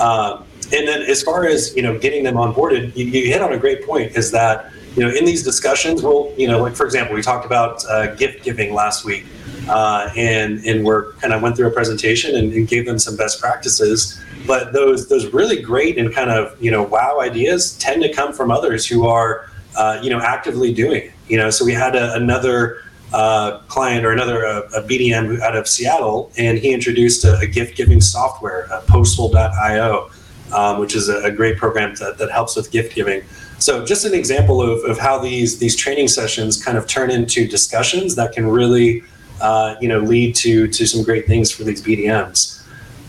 Um, 0.00 0.45
and 0.72 0.88
then 0.88 1.02
as 1.02 1.22
far 1.22 1.46
as 1.46 1.74
you 1.76 1.82
know 1.82 1.98
getting 1.98 2.24
them 2.24 2.34
onboarded 2.34 2.94
you, 2.96 3.06
you 3.06 3.26
hit 3.26 3.42
on 3.42 3.52
a 3.52 3.58
great 3.58 3.84
point 3.86 4.16
is 4.16 4.30
that 4.30 4.72
you 4.96 5.04
know 5.04 5.14
in 5.14 5.24
these 5.24 5.42
discussions 5.42 6.02
we'll 6.02 6.32
you 6.36 6.48
know 6.48 6.60
like 6.60 6.74
for 6.74 6.84
example 6.84 7.14
we 7.14 7.22
talked 7.22 7.46
about 7.46 7.84
uh, 7.86 8.14
gift 8.14 8.42
giving 8.44 8.74
last 8.74 9.04
week 9.04 9.24
uh, 9.68 10.10
and 10.16 10.64
and 10.64 10.84
we're 10.84 11.12
kind 11.14 11.32
of 11.32 11.42
went 11.42 11.56
through 11.56 11.66
a 11.66 11.70
presentation 11.70 12.36
and, 12.36 12.52
and, 12.52 12.68
gave 12.68 12.86
them 12.86 12.98
some 12.98 13.16
best 13.16 13.40
practices. 13.40 14.20
But 14.46 14.72
those 14.72 15.08
those 15.08 15.32
really 15.32 15.60
great 15.60 15.98
and 15.98 16.12
kind 16.14 16.30
of 16.30 16.60
you 16.62 16.70
know 16.70 16.82
wow 16.82 17.18
ideas 17.20 17.76
tend 17.78 18.02
to 18.02 18.12
come 18.12 18.32
from 18.32 18.50
others 18.50 18.86
who 18.86 19.06
are 19.06 19.50
uh, 19.76 19.98
you 20.02 20.10
know 20.10 20.20
actively 20.20 20.72
doing 20.72 21.02
it. 21.02 21.12
You 21.28 21.38
know, 21.38 21.50
so 21.50 21.64
we 21.64 21.72
had 21.72 21.96
a, 21.96 22.14
another 22.14 22.82
uh, 23.12 23.58
client 23.66 24.04
or 24.04 24.12
another 24.12 24.46
uh, 24.46 24.62
a 24.76 24.82
BDM 24.82 25.40
out 25.40 25.56
of 25.56 25.66
Seattle, 25.66 26.30
and 26.36 26.58
he 26.58 26.72
introduced 26.72 27.24
a, 27.24 27.36
a 27.38 27.46
gift 27.46 27.76
giving 27.76 28.00
software, 28.00 28.68
Postal.io, 28.86 30.10
um, 30.52 30.78
which 30.78 30.94
is 30.94 31.08
a, 31.08 31.22
a, 31.24 31.30
great 31.30 31.56
program 31.56 31.94
that, 31.96 32.18
that 32.18 32.30
helps 32.30 32.56
with 32.56 32.70
gift 32.70 32.94
giving. 32.94 33.22
So 33.58 33.84
just 33.84 34.04
an 34.04 34.14
example 34.14 34.60
of, 34.60 34.84
of 34.84 34.98
how 34.98 35.18
these 35.18 35.58
these 35.58 35.76
training 35.76 36.08
sessions 36.08 36.62
kind 36.62 36.76
of 36.76 36.86
turn 36.86 37.10
into 37.10 37.46
discussions 37.48 38.14
that 38.16 38.32
can 38.32 38.46
really 38.46 39.02
uh, 39.40 39.76
you 39.80 39.88
know 39.88 40.00
lead 40.00 40.34
to 40.36 40.68
to 40.68 40.86
some 40.86 41.02
great 41.02 41.26
things 41.26 41.50
for 41.50 41.64
these 41.64 41.82
BDMs. 41.82 42.62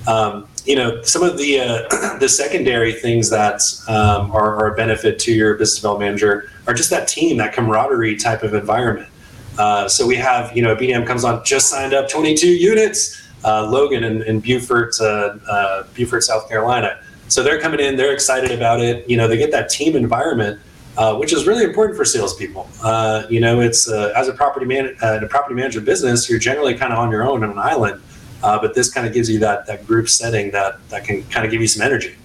Um, 0.07 0.47
you 0.65 0.75
know 0.75 1.01
some 1.01 1.23
of 1.23 1.37
the 1.37 1.59
uh, 1.59 2.17
the 2.19 2.29
secondary 2.29 2.93
things 2.93 3.29
that 3.29 3.61
um, 3.87 4.31
are, 4.31 4.55
are, 4.55 4.73
a 4.73 4.75
benefit 4.75 5.19
to 5.19 5.33
your 5.33 5.55
business 5.55 5.75
development 5.75 6.09
manager 6.11 6.49
are 6.65 6.73
just 6.73 6.89
that 6.89 7.07
team, 7.07 7.37
that 7.37 7.53
camaraderie 7.53 8.15
type 8.15 8.43
of 8.43 8.53
environment. 8.53 9.09
Uh, 9.57 9.87
so 9.87 10.05
we 10.07 10.15
have 10.15 10.55
you 10.55 10.61
know 10.61 10.73
a 10.73 10.75
BDM 10.75 11.05
comes 11.05 11.25
on 11.25 11.43
just 11.43 11.69
signed 11.69 11.93
up 11.93 12.09
22 12.09 12.47
units. 12.47 13.23
Uh, 13.45 13.69
Logan 13.69 14.03
in, 14.03 14.23
in 14.23 14.39
Beaufort, 14.39 14.99
uh, 14.99 15.37
uh, 15.47 15.83
Beaufort, 15.93 16.23
South 16.23 16.49
Carolina 16.49 16.99
so 17.27 17.43
they're 17.43 17.59
coming 17.59 17.79
in, 17.79 17.95
they're 17.95 18.13
excited 18.13 18.51
about 18.51 18.79
it. 18.81 19.09
You 19.09 19.17
know, 19.17 19.27
they 19.27 19.37
get 19.37 19.51
that 19.51 19.69
team 19.69 19.95
environment, 19.95 20.59
uh, 20.97 21.15
which 21.15 21.33
is 21.33 21.45
really 21.45 21.63
important 21.63 21.97
for 21.97 22.05
salespeople. 22.05 22.67
Uh, 22.83 23.23
you 23.29 23.39
know, 23.39 23.59
it's 23.59 23.89
uh, 23.89 24.13
as 24.15 24.27
a 24.27 24.33
property 24.33 24.65
man, 24.65 24.95
uh, 25.01 25.19
a 25.21 25.27
property 25.27 25.55
manager 25.55 25.81
business, 25.81 26.29
you're 26.29 26.39
generally 26.39 26.75
kind 26.75 26.93
of 26.93 26.99
on 26.99 27.11
your 27.11 27.23
own 27.23 27.43
on 27.43 27.51
an 27.51 27.59
island, 27.59 28.01
uh, 28.43 28.59
but 28.59 28.73
this 28.73 28.91
kind 28.91 29.05
of 29.05 29.13
gives 29.13 29.29
you 29.29 29.39
that 29.39 29.65
that 29.67 29.85
group 29.85 30.09
setting 30.09 30.51
that 30.51 30.79
that 30.89 31.03
can 31.03 31.23
kind 31.25 31.45
of 31.45 31.51
give 31.51 31.61
you 31.61 31.67
some 31.67 31.85
energy. 31.85 32.15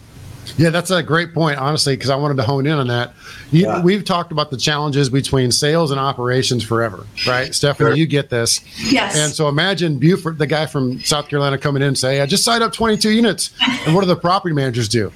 Yeah, 0.56 0.70
that's 0.70 0.90
a 0.90 1.02
great 1.02 1.32
point, 1.32 1.58
honestly, 1.58 1.94
because 1.94 2.10
I 2.10 2.16
wanted 2.16 2.36
to 2.36 2.42
hone 2.42 2.66
in 2.66 2.78
on 2.78 2.88
that. 2.88 3.14
You, 3.50 3.62
yeah. 3.62 3.82
We've 3.82 4.04
talked 4.04 4.32
about 4.32 4.50
the 4.50 4.56
challenges 4.56 5.08
between 5.08 5.50
sales 5.52 5.90
and 5.90 6.00
operations 6.00 6.62
forever, 6.64 7.06
right? 7.26 7.54
Stephanie, 7.54 7.90
sure. 7.90 7.96
you 7.96 8.06
get 8.06 8.30
this. 8.30 8.60
Yes. 8.92 9.16
And 9.16 9.32
so 9.32 9.48
imagine 9.48 9.98
Buford, 9.98 10.38
the 10.38 10.46
guy 10.46 10.66
from 10.66 11.00
South 11.00 11.28
Carolina 11.28 11.58
coming 11.58 11.82
in 11.82 11.88
and 11.88 11.98
say, 11.98 12.20
I 12.20 12.26
just 12.26 12.44
signed 12.44 12.62
up 12.62 12.72
22 12.72 13.10
units. 13.10 13.52
And 13.86 13.94
what 13.94 14.02
do 14.02 14.06
the 14.06 14.16
property 14.16 14.54
managers 14.54 14.88
do? 14.88 15.12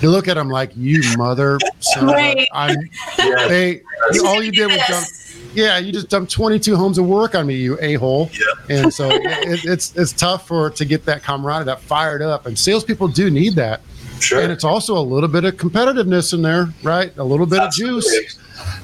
They 0.00 0.08
look 0.08 0.28
at 0.28 0.34
them 0.34 0.50
like, 0.50 0.72
you 0.76 1.02
mother 1.16 1.58
son 1.80 2.06
right. 2.06 2.46
I'm, 2.52 2.76
yeah. 3.18 3.48
hey, 3.48 3.82
all 4.24 4.42
you 4.42 4.52
did 4.52 4.66
was 4.66 4.80
jump. 4.86 5.06
Yeah, 5.54 5.78
you 5.78 5.92
just 5.92 6.08
dumped 6.08 6.32
22 6.32 6.74
homes 6.74 6.98
of 6.98 7.06
work 7.06 7.34
on 7.34 7.46
me, 7.46 7.54
you 7.54 7.78
a 7.80 7.94
hole. 7.94 8.28
Yeah. 8.32 8.76
And 8.76 8.92
so 8.92 9.08
it, 9.10 9.64
it's 9.64 9.94
it's 9.96 10.12
tough 10.12 10.48
for 10.48 10.70
to 10.70 10.84
get 10.84 11.04
that 11.04 11.22
camaraderie, 11.22 11.66
that 11.66 11.80
fired 11.80 12.22
up, 12.22 12.46
and 12.46 12.58
salespeople 12.58 13.08
do 13.08 13.30
need 13.30 13.54
that. 13.54 13.80
Sure. 14.24 14.40
And 14.40 14.50
it's 14.50 14.64
also 14.64 14.96
a 14.96 15.00
little 15.00 15.28
bit 15.28 15.44
of 15.44 15.56
competitiveness 15.56 16.32
in 16.32 16.42
there, 16.42 16.68
right? 16.82 17.16
A 17.18 17.24
little 17.24 17.46
bit 17.46 17.60
Absolutely. 17.60 17.98
of 17.98 18.04
juice. 18.24 18.38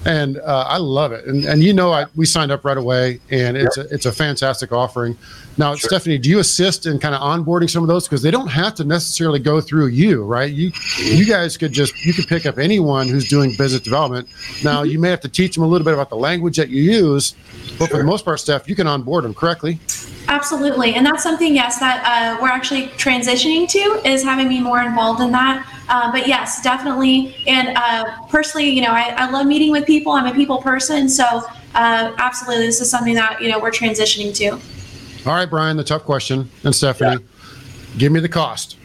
And 0.05 0.39
uh, 0.39 0.65
I 0.67 0.79
love 0.79 1.13
it. 1.13 1.25
And, 1.27 1.45
and 1.45 1.63
you 1.63 1.73
know, 1.73 1.93
I, 1.93 2.07
we 2.17 2.27
signed 2.27 2.51
up 2.51 2.65
right 2.65 2.77
away, 2.77 3.21
and 3.31 3.57
it's 3.57 3.77
yep. 3.77 3.87
a, 3.87 3.95
it's 3.95 4.07
a 4.07 4.13
fantastic 4.13 4.73
offering. 4.73 5.17
Now, 5.59 5.75
sure. 5.75 5.89
Stephanie, 5.89 6.17
do 6.17 6.31
you 6.31 6.39
assist 6.39 6.87
in 6.87 6.99
kind 6.99 7.15
of 7.15 7.21
onboarding 7.21 7.69
some 7.69 7.83
of 7.83 7.89
those 7.89 8.07
because 8.07 8.23
they 8.23 8.31
don't 8.31 8.49
have 8.49 8.75
to 8.77 8.85
necessarily 8.85 9.39
go 9.39 9.61
through 9.61 9.89
you, 9.89 10.25
right? 10.25 10.51
You 10.51 10.73
you 10.99 11.27
guys 11.27 11.57
could 11.57 11.73
just 11.73 12.05
you 12.05 12.15
could 12.15 12.27
pick 12.29 12.47
up 12.47 12.59
anyone 12.59 13.09
who's 13.09 13.29
doing 13.29 13.55
business 13.57 13.83
development. 13.83 14.29
Now, 14.65 14.83
you 14.85 14.99
may 14.99 15.11
have 15.11 15.21
to 15.21 15.29
teach 15.29 15.55
them 15.55 15.65
a 15.65 15.67
little 15.67 15.85
bit 15.85 15.93
about 15.93 16.09
the 16.09 16.17
language 16.17 16.57
that 16.57 16.71
you 16.71 16.83
use, 16.83 17.35
but 17.79 17.87
sure. 17.87 17.89
for 17.89 17.97
the 17.99 18.05
most 18.05 18.25
part, 18.25 18.41
Steph, 18.41 18.69
you 18.69 18.75
can 18.75 18.87
onboard 18.87 19.25
them 19.25 19.35
correctly. 19.35 19.79
Absolutely, 20.29 20.95
and 20.95 21.05
that's 21.05 21.23
something 21.23 21.55
yes 21.55 21.79
that 21.81 22.03
uh, 22.07 22.41
we're 22.41 22.49
actually 22.49 22.87
transitioning 22.89 23.69
to 23.69 24.09
is 24.09 24.23
having 24.23 24.49
me 24.49 24.61
more 24.61 24.81
involved 24.81 25.21
in 25.21 25.33
that. 25.33 25.67
Uh, 25.88 26.12
but 26.12 26.27
yes, 26.29 26.62
definitely, 26.62 27.37
and 27.47 27.77
uh, 27.77 28.05
personally, 28.29 28.69
you 28.69 28.81
know, 28.81 28.93
I, 28.93 29.14
I, 29.16 29.31
love 29.31 29.47
meeting 29.47 29.73
with 29.73 29.87
people. 29.87 30.12
I'm 30.12 30.27
a 30.27 30.35
people 30.35 30.59
person, 30.59 31.09
so 31.09 31.25
uh, 31.75 32.12
absolutely, 32.19 32.66
this 32.66 32.81
is 32.81 32.88
something 32.88 33.14
that 33.14 33.43
you 33.43 33.49
know 33.51 33.59
we're 33.59 33.73
transitioning 33.73 34.35
to. 34.37 34.51
All 35.29 35.35
right, 35.35 35.51
Brian, 35.51 35.77
the 35.77 35.85
tough 35.85 36.05
question, 36.05 36.49
and 36.62 36.75
Stephanie, 36.75 37.23
yeah. 37.23 37.99
give 37.99 38.12
me 38.12 38.21
the 38.21 38.29
cost. 38.29 38.77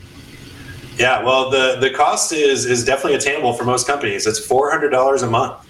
Yeah, 0.97 1.23
well, 1.23 1.49
the 1.49 1.77
the 1.79 1.91
cost 1.91 2.31
is 2.31 2.65
is 2.65 2.83
definitely 2.85 3.15
attainable 3.15 3.53
for 3.53 3.65
most 3.65 3.85
companies. 3.85 4.25
It's 4.25 4.39
four 4.39 4.71
hundred 4.71 4.89
dollars 4.89 5.21
a 5.21 5.29
month. 5.29 5.65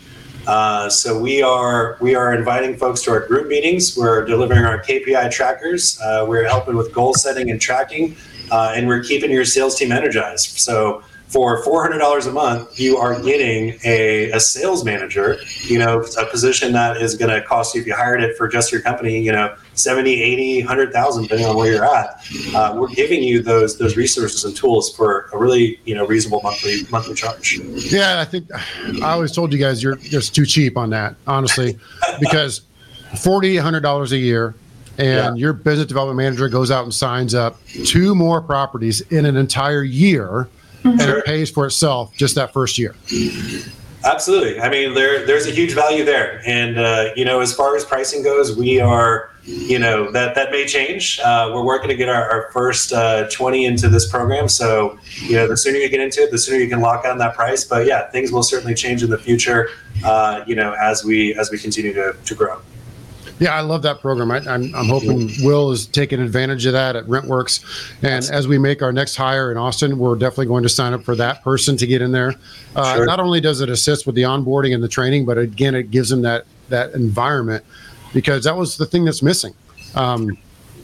Uh, 0.47 0.89
so 0.89 1.17
we 1.17 1.41
are 1.41 1.97
we 1.99 2.13
are 2.15 2.33
inviting 2.33 2.77
folks 2.77 3.01
to 3.01 3.11
our 3.11 3.27
group 3.27 3.47
meetings. 3.47 3.97
We're 3.97 4.23
delivering 4.25 4.63
our 4.63 4.81
KPI 4.81 5.31
trackers. 5.31 5.99
Uh, 5.99 6.25
we're 6.27 6.47
helping 6.47 6.75
with 6.75 6.93
goal 6.93 7.13
setting 7.15 7.49
and 7.49 7.59
tracking, 7.59 8.15
uh, 8.51 8.73
and 8.75 8.87
we're 8.87 9.03
keeping 9.03 9.31
your 9.31 9.45
sales 9.45 9.75
team 9.75 9.91
energized. 9.91 10.59
So 10.59 11.03
for 11.27 11.63
$400 11.63 12.27
a 12.27 12.31
month, 12.31 12.79
you 12.79 12.97
are 12.97 13.19
getting 13.21 13.79
a, 13.83 14.31
a 14.31 14.39
sales 14.39 14.85
manager, 14.85 15.37
you 15.63 15.79
know, 15.79 16.01
a 16.19 16.25
position 16.27 16.71
that 16.73 16.97
is 16.97 17.15
going 17.15 17.31
to 17.31 17.45
cost 17.45 17.73
you, 17.73 17.81
if 17.81 17.87
you 17.87 17.95
hired 17.95 18.21
it 18.21 18.37
for 18.37 18.47
just 18.47 18.71
your 18.71 18.81
company, 18.81 19.19
you 19.19 19.31
know, 19.31 19.55
70, 19.73 20.21
80, 20.21 20.59
100,000, 20.59 21.23
depending 21.23 21.47
on 21.47 21.55
where 21.55 21.71
you're 21.71 21.85
at. 21.85 22.21
Uh, 22.53 22.75
we're 22.77 22.87
giving 22.89 23.23
you 23.23 23.41
those, 23.41 23.77
those 23.77 23.97
resources 23.97 24.45
and 24.45 24.55
tools 24.55 24.95
for 24.95 25.29
a 25.33 25.37
really, 25.37 25.79
you 25.85 25.95
know, 25.95 26.05
reasonable 26.05 26.41
monthly, 26.43 26.83
monthly 26.89 27.15
charge. 27.15 27.57
Yeah. 27.59 28.19
I 28.19 28.25
think 28.25 28.49
I 28.53 29.11
always 29.11 29.31
told 29.31 29.51
you 29.51 29.59
guys 29.59 29.81
you're 29.81 29.95
just 29.95 30.35
too 30.35 30.45
cheap 30.45 30.77
on 30.77 30.91
that, 30.91 31.15
honestly, 31.25 31.77
because 32.19 32.61
40, 33.19 33.55
$100 33.55 34.11
a 34.11 34.17
year, 34.17 34.55
and 34.97 35.35
yeah. 35.37 35.41
your 35.41 35.53
business 35.53 35.87
development 35.87 36.17
manager 36.17 36.47
goes 36.47 36.71
out 36.71 36.83
and 36.83 36.93
signs 36.93 37.35
up 37.35 37.59
two 37.83 38.15
more 38.15 38.41
properties 38.41 39.01
in 39.01 39.25
an 39.25 39.35
entire 39.35 39.83
year 39.83 40.47
mm-hmm. 40.85 40.99
and 40.99 41.09
it 41.09 41.25
pays 41.25 41.49
for 41.49 41.65
itself 41.65 42.15
just 42.15 42.35
that 42.35 42.53
first 42.53 42.77
year. 42.77 42.95
Absolutely. 44.03 44.61
I 44.61 44.69
mean, 44.69 44.93
there 44.93 45.25
there's 45.25 45.47
a 45.47 45.51
huge 45.51 45.73
value 45.73 46.05
there, 46.05 46.41
and 46.45 46.77
uh, 46.77 47.09
you 47.15 47.25
know, 47.25 47.39
as 47.39 47.55
far 47.55 47.75
as 47.75 47.83
pricing 47.83 48.21
goes, 48.21 48.55
we 48.55 48.79
are, 48.79 49.31
you 49.43 49.79
know, 49.79 50.11
that 50.11 50.35
that 50.35 50.51
may 50.51 50.67
change. 50.67 51.19
Uh, 51.21 51.49
we're 51.51 51.63
working 51.63 51.89
to 51.89 51.95
get 51.95 52.07
our, 52.07 52.29
our 52.29 52.51
first 52.51 52.93
uh, 52.93 53.27
20 53.31 53.65
into 53.65 53.89
this 53.89 54.07
program, 54.07 54.47
so 54.47 54.99
you 55.23 55.35
know, 55.35 55.47
the 55.47 55.57
sooner 55.57 55.79
you 55.79 55.89
get 55.89 56.01
into 56.01 56.21
it, 56.21 56.29
the 56.29 56.37
sooner 56.37 56.59
you 56.59 56.69
can 56.69 56.81
lock 56.81 57.03
on 57.03 57.17
that 57.17 57.33
price. 57.33 57.63
But 57.63 57.87
yeah, 57.87 58.07
things 58.11 58.31
will 58.31 58.43
certainly 58.43 58.75
change 58.75 59.01
in 59.01 59.09
the 59.09 59.17
future. 59.17 59.69
Uh, 60.03 60.43
you 60.45 60.55
know, 60.55 60.73
as 60.79 61.03
we 61.03 61.33
as 61.33 61.49
we 61.49 61.57
continue 61.57 61.93
to 61.93 62.15
to 62.25 62.35
grow. 62.35 62.61
Yeah, 63.39 63.53
I 63.53 63.61
love 63.61 63.81
that 63.81 63.99
program. 63.99 64.31
I, 64.31 64.37
am 64.37 64.47
I'm, 64.47 64.75
I'm 64.75 64.85
hoping 64.85 65.29
Will 65.41 65.71
is 65.71 65.87
taking 65.87 66.21
advantage 66.21 66.65
of 66.65 66.73
that 66.73 66.95
at 66.95 67.05
RentWerx. 67.05 68.01
And 68.01 68.23
as 68.25 68.47
we 68.47 68.57
make 68.57 68.81
our 68.81 68.93
next 68.93 69.15
hire 69.15 69.51
in 69.51 69.57
Austin, 69.57 69.97
we're 69.97 70.15
definitely 70.15 70.45
going 70.45 70.63
to 70.63 70.69
sign 70.69 70.93
up 70.93 71.03
for 71.03 71.15
that 71.15 71.43
person 71.43 71.75
to 71.77 71.85
get 71.85 72.01
in 72.01 72.11
there. 72.13 72.35
Uh, 72.75 72.95
sure. 72.95 73.05
Not 73.05 73.19
only 73.19 73.41
does 73.41 73.59
it 73.59 73.69
assist 73.69 74.05
with 74.05 74.15
the 74.15 74.21
onboarding 74.21 74.73
and 74.73 74.81
the 74.81 74.87
training, 74.87 75.25
but 75.25 75.37
again, 75.37 75.75
it 75.75 75.91
gives 75.91 76.09
them 76.09 76.21
that 76.21 76.45
that 76.69 76.93
environment 76.93 77.63
because 78.13 78.45
that 78.45 78.55
was 78.55 78.77
the 78.77 78.85
thing 78.85 79.05
that's 79.05 79.21
missing. 79.21 79.53
Um, 79.93 80.37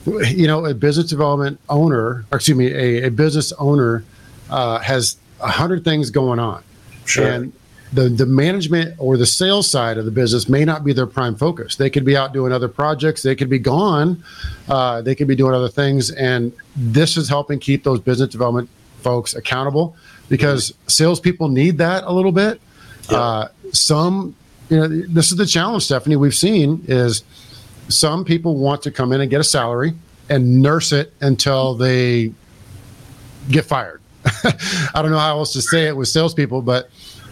you 0.04 0.46
know, 0.46 0.64
a 0.66 0.74
business 0.74 1.08
development 1.08 1.58
owner, 1.68 2.24
or 2.30 2.36
excuse 2.36 2.56
me, 2.56 2.72
a, 2.72 3.06
a 3.06 3.10
business 3.10 3.52
owner 3.52 4.04
uh, 4.50 4.78
has 4.80 5.16
a 5.40 5.50
hundred 5.50 5.84
things 5.84 6.10
going 6.10 6.38
on. 6.38 6.62
Sure. 7.04 7.26
And 7.26 7.52
the 7.92 8.08
the 8.08 8.26
management 8.26 8.94
or 8.98 9.16
the 9.16 9.26
sales 9.26 9.70
side 9.70 9.98
of 9.98 10.04
the 10.04 10.10
business 10.10 10.48
may 10.48 10.64
not 10.64 10.84
be 10.84 10.92
their 10.92 11.06
prime 11.06 11.36
focus. 11.36 11.76
They 11.76 11.90
could 11.90 12.04
be 12.04 12.16
out 12.16 12.32
doing 12.32 12.52
other 12.52 12.68
projects. 12.68 13.22
They 13.22 13.34
could 13.34 13.50
be 13.50 13.58
gone. 13.58 14.22
Uh, 14.68 15.02
they 15.02 15.14
could 15.14 15.28
be 15.28 15.36
doing 15.36 15.54
other 15.54 15.68
things, 15.68 16.10
and 16.10 16.52
this 16.74 17.16
is 17.16 17.28
helping 17.28 17.58
keep 17.58 17.84
those 17.84 18.00
business 18.00 18.30
development 18.30 18.68
folks 19.02 19.34
accountable 19.34 19.96
because 20.28 20.72
salespeople 20.86 21.48
need 21.48 21.78
that 21.78 22.04
a 22.04 22.12
little 22.12 22.32
bit. 22.32 22.60
Yeah. 23.10 23.18
Uh, 23.18 23.48
some, 23.72 24.34
you 24.70 24.76
know, 24.78 24.88
this 24.88 25.30
is 25.30 25.36
the 25.36 25.46
challenge, 25.46 25.84
Stephanie. 25.84 26.16
We've 26.16 26.34
seen 26.34 26.84
is 26.88 27.24
some 27.88 28.24
people 28.24 28.56
want 28.56 28.82
to 28.82 28.90
come 28.90 29.12
in 29.12 29.20
and 29.20 29.28
get 29.28 29.40
a 29.40 29.44
salary 29.44 29.92
and 30.30 30.62
nurse 30.62 30.92
it 30.92 31.12
until 31.20 31.74
they 31.74 32.32
get 33.50 33.64
fired. 33.64 34.00
I 34.24 35.02
don't 35.02 35.10
know 35.10 35.18
how 35.18 35.38
else 35.38 35.52
to 35.54 35.62
say 35.62 35.88
it 35.88 35.96
with 35.96 36.08
salespeople, 36.08 36.62
but 36.62 36.90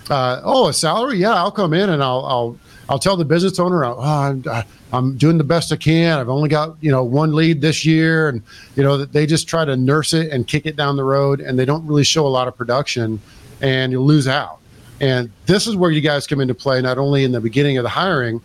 uh, 0.09 0.41
oh, 0.45 0.69
a 0.69 0.73
salary? 0.73 1.19
Yeah, 1.19 1.35
I'll 1.35 1.51
come 1.51 1.75
in 1.75 1.91
and 1.91 2.03
I'll 2.03 2.25
I'll 2.27 2.59
I'll 2.89 2.99
tell 2.99 3.17
the 3.17 3.25
business 3.25 3.59
owner, 3.61 3.85
oh, 3.85 4.01
I'm, 4.01 4.45
I'm 4.93 5.17
doing 5.17 5.39
the 5.39 5.45
best 5.45 5.73
I 5.73 5.77
can. 5.77 6.19
I've 6.19 6.29
only 6.29 6.49
got 6.49 6.77
you 6.81 6.91
know 6.91 7.05
one 7.05 7.35
lead 7.35 7.61
this 7.61 7.87
year, 7.87 8.29
and 8.29 8.43
you 8.75 8.83
know 8.83 9.05
they 9.05 9.27
just 9.27 9.49
try 9.49 9.65
to 9.65 9.77
nurse 9.77 10.13
it 10.13 10.33
and 10.33 10.47
kick 10.47 10.67
it 10.67 10.77
down 10.77 10.97
the 10.97 11.05
road, 11.05 11.41
and 11.41 11.59
they 11.59 11.65
don't 11.65 11.87
really 11.87 12.05
show 12.05 12.27
a 12.27 12.29
lot 12.29 12.49
of 12.49 12.57
production, 12.57 13.21
and 13.61 13.93
you 13.93 14.01
lose 14.01 14.27
out. 14.27 14.59
And 15.01 15.31
this 15.47 15.67
is 15.67 15.77
where 15.77 15.91
you 15.91 16.01
guys 16.01 16.27
come 16.27 16.41
into 16.41 16.55
play, 16.55 16.83
not 16.83 16.99
only 16.99 17.25
in 17.25 17.33
the 17.33 17.41
beginning 17.41 17.79
of 17.79 17.85
the 17.85 17.89
hiring, 17.91 18.43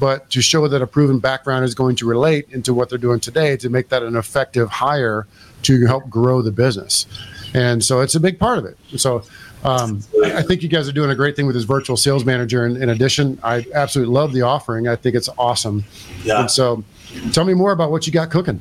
but 0.00 0.28
to 0.30 0.42
show 0.42 0.68
that 0.68 0.82
a 0.82 0.86
proven 0.86 1.18
background 1.18 1.64
is 1.64 1.74
going 1.74 1.96
to 1.96 2.06
relate 2.06 2.46
into 2.50 2.74
what 2.74 2.90
they're 2.90 2.98
doing 2.98 3.20
today 3.20 3.56
to 3.58 3.70
make 3.70 3.88
that 3.88 4.02
an 4.02 4.16
effective 4.16 4.68
hire 4.68 5.26
to 5.62 5.86
help 5.86 6.10
grow 6.10 6.42
the 6.42 6.52
business. 6.52 7.06
And 7.54 7.82
so 7.82 8.00
it's 8.00 8.14
a 8.14 8.20
big 8.20 8.38
part 8.38 8.58
of 8.58 8.64
it. 8.66 8.76
So 8.96 9.22
Um, 9.64 10.00
I, 10.22 10.38
I 10.38 10.42
think 10.42 10.62
you 10.62 10.68
guys 10.68 10.88
are 10.88 10.92
doing 10.92 11.10
a 11.10 11.14
great 11.14 11.36
thing 11.36 11.46
with 11.46 11.54
this 11.54 11.64
virtual 11.64 11.96
sales 11.96 12.24
manager. 12.24 12.64
And 12.64 12.76
in 12.76 12.90
addition, 12.90 13.38
I 13.42 13.66
absolutely 13.74 14.12
love 14.12 14.32
the 14.32 14.42
offering. 14.42 14.88
I 14.88 14.96
think 14.96 15.16
it's 15.16 15.28
awesome. 15.38 15.84
Yeah. 16.22 16.40
And 16.40 16.50
so, 16.50 16.84
tell 17.32 17.44
me 17.44 17.54
more 17.54 17.72
about 17.72 17.90
what 17.90 18.06
you 18.06 18.12
got 18.12 18.30
cooking. 18.30 18.60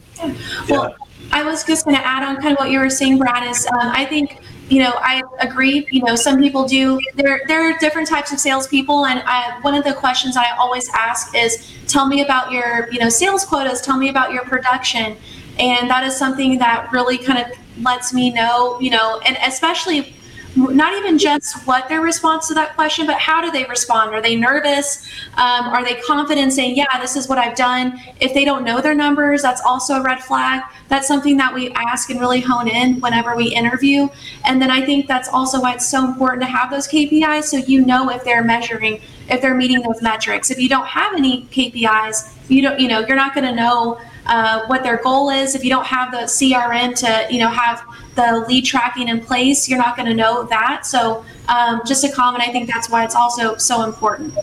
Well, 0.70 0.96
I 1.32 1.44
was 1.44 1.64
just 1.64 1.86
going 1.86 1.98
to 1.98 2.06
add 2.06 2.24
on 2.24 2.38
kind 2.38 2.54
of 2.54 2.60
what 2.60 2.70
you 2.70 2.80
were 2.80 2.90
saying, 2.90 3.18
Brad. 3.18 3.48
Is 3.48 3.66
um, 3.68 3.92
I 3.92 4.06
think 4.06 4.40
you 4.70 4.80
know 4.80 4.94
I 4.98 5.22
agree. 5.40 5.88
You 5.92 6.04
know, 6.04 6.16
some 6.16 6.40
people 6.40 6.68
do. 6.68 7.00
There 7.16 7.42
there 7.48 7.70
are 7.70 7.78
different 7.80 8.08
types 8.08 8.32
of 8.32 8.40
salespeople, 8.40 9.06
and 9.08 9.22
I, 9.26 9.60
one 9.62 9.74
of 9.74 9.84
the 9.84 9.94
questions 9.94 10.38
I 10.38 10.52
always 10.58 10.90
ask 10.94 11.36
is, 11.36 11.72
"Tell 11.88 12.08
me 12.08 12.22
about 12.22 12.52
your 12.52 12.88
you 12.92 13.00
know 13.00 13.10
sales 13.10 13.46
quotas. 13.46 13.82
Tell 13.82 13.98
me 13.98 14.10
about 14.10 14.32
your 14.32 14.44
production." 14.44 15.18
And 15.60 15.90
that 15.90 16.04
is 16.04 16.16
something 16.16 16.58
that 16.60 16.92
really 16.92 17.18
kind 17.18 17.40
of 17.40 17.58
lets 17.84 18.12
me 18.14 18.32
know, 18.32 18.80
you 18.80 18.90
know, 18.90 19.20
and 19.26 19.38
especially 19.46 20.16
not 20.56 20.94
even 20.94 21.18
just 21.18 21.66
what 21.66 21.90
their 21.90 22.02
response 22.02 22.48
to 22.48 22.54
that 22.54 22.76
question, 22.76 23.08
but 23.08 23.18
how 23.18 23.42
do 23.42 23.52
they 23.52 23.66
respond? 23.66 24.14
Are 24.14 24.22
they 24.22 24.36
nervous? 24.36 25.08
Um, 25.34 25.68
are 25.68 25.84
they 25.84 25.96
confident 25.96 26.54
saying, 26.54 26.76
yeah, 26.76 27.00
this 27.00 27.16
is 27.16 27.28
what 27.28 27.38
I've 27.38 27.56
done? 27.56 28.00
If 28.20 28.34
they 28.34 28.46
don't 28.46 28.64
know 28.64 28.80
their 28.80 28.94
numbers, 28.94 29.42
that's 29.42 29.62
also 29.62 29.96
a 29.96 30.04
red 30.04 30.24
flag. 30.24 30.62
That's 30.90 31.08
something 31.08 31.38
that 31.38 31.54
we 31.54 31.72
ask 31.72 32.10
and 32.12 32.20
really 32.20 32.40
hone 32.40 32.68
in 32.68 33.00
whenever 33.00 33.36
we 33.36 33.54
interview. 33.54 34.10
And 34.46 34.62
then 34.62 34.70
I 34.70 34.86
think 34.86 35.08
that's 35.08 35.28
also 35.30 35.60
why 35.60 35.74
it's 35.74 35.88
so 35.88 36.06
important 36.06 36.44
to 36.44 36.48
have 36.48 36.70
those 36.70 36.88
KPIs 36.88 37.46
so 37.46 37.58
you 37.58 37.84
know 37.84 38.10
if 38.12 38.24
they're 38.24 38.44
measuring, 38.44 39.02
if 39.30 39.42
they're 39.42 39.56
meeting 39.56 39.82
those 39.82 40.02
metrics. 40.02 40.52
If 40.52 40.60
you 40.60 40.70
don't 40.70 40.88
have 40.88 41.16
any 41.16 41.46
KPIs, 41.46 42.36
you 42.50 42.62
don't, 42.62 42.80
you 42.80 42.88
know, 42.88 43.00
you're 43.00 43.18
not 43.18 43.34
going 43.34 43.46
to 43.46 43.56
know 43.56 44.00
uh, 44.26 44.66
what 44.68 44.84
their 44.84 44.98
goal 44.98 45.30
is. 45.30 45.56
If 45.56 45.64
you 45.64 45.70
don't 45.70 45.86
have 45.86 46.12
the 46.12 46.20
CRM 46.20 46.96
to, 47.00 47.34
you 47.34 47.40
know, 47.40 47.50
have 47.50 47.84
the 48.16 48.46
lead 48.48 48.66
tracking 48.66 49.08
in 49.08 49.20
place, 49.20 49.68
you're 49.68 49.80
not 49.80 49.96
going 49.96 50.08
to 50.08 50.14
know 50.14 50.44
that. 50.44 50.86
So, 50.86 51.26
um, 51.48 51.82
just 51.86 52.04
a 52.04 52.12
comment. 52.12 52.48
I 52.48 52.52
think 52.52 52.72
that's 52.72 52.90
why 52.90 53.04
it's 53.04 53.16
also 53.16 53.56
so 53.58 53.84
important. 53.84 54.34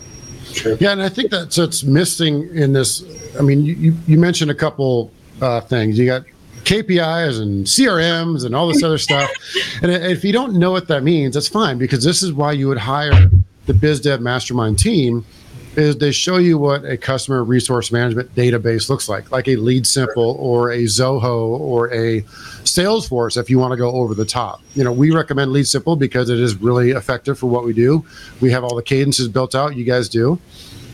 Sure. 0.45 0.75
Yeah, 0.79 0.91
and 0.91 1.01
I 1.01 1.09
think 1.09 1.31
that's 1.31 1.57
what's 1.57 1.83
missing 1.83 2.49
in 2.55 2.73
this. 2.73 3.03
I 3.37 3.41
mean, 3.41 3.63
you 3.63 3.95
you 4.07 4.17
mentioned 4.17 4.51
a 4.51 4.55
couple 4.55 5.11
uh, 5.41 5.61
things. 5.61 5.97
You 5.97 6.05
got 6.05 6.23
KPIs 6.63 7.41
and 7.41 7.65
CRMs 7.65 8.45
and 8.45 8.55
all 8.55 8.67
this 8.67 8.83
other 8.83 8.97
stuff. 8.97 9.31
And 9.81 9.91
if 9.91 10.23
you 10.23 10.31
don't 10.31 10.53
know 10.55 10.71
what 10.71 10.87
that 10.89 11.03
means, 11.03 11.33
that's 11.35 11.47
fine 11.47 11.77
because 11.77 12.03
this 12.03 12.21
is 12.21 12.33
why 12.33 12.51
you 12.51 12.67
would 12.67 12.77
hire 12.77 13.29
the 13.65 13.73
BizDev 13.73 14.19
Mastermind 14.19 14.79
team 14.79 15.25
is 15.75 15.97
they 15.97 16.11
show 16.11 16.37
you 16.37 16.57
what 16.57 16.83
a 16.83 16.97
customer 16.97 17.43
resource 17.43 17.91
management 17.91 18.33
database 18.35 18.89
looks 18.89 19.07
like, 19.07 19.31
like 19.31 19.47
a 19.47 19.55
LeadSimple 19.55 20.35
or 20.37 20.71
a 20.71 20.79
Zoho 20.79 21.47
or 21.59 21.91
a 21.93 22.21
Salesforce 22.63 23.39
if 23.39 23.49
you 23.49 23.57
want 23.57 23.71
to 23.71 23.77
go 23.77 23.91
over 23.91 24.13
the 24.13 24.25
top. 24.25 24.61
You 24.73 24.83
know, 24.83 24.91
we 24.91 25.11
recommend 25.11 25.51
LeadSimple 25.51 25.97
because 25.97 26.29
it 26.29 26.39
is 26.39 26.55
really 26.55 26.91
effective 26.91 27.39
for 27.39 27.47
what 27.47 27.63
we 27.63 27.73
do. 27.73 28.05
We 28.41 28.51
have 28.51 28.63
all 28.63 28.75
the 28.75 28.83
cadences 28.83 29.27
built 29.29 29.55
out, 29.55 29.75
you 29.75 29.85
guys 29.85 30.09
do. 30.09 30.39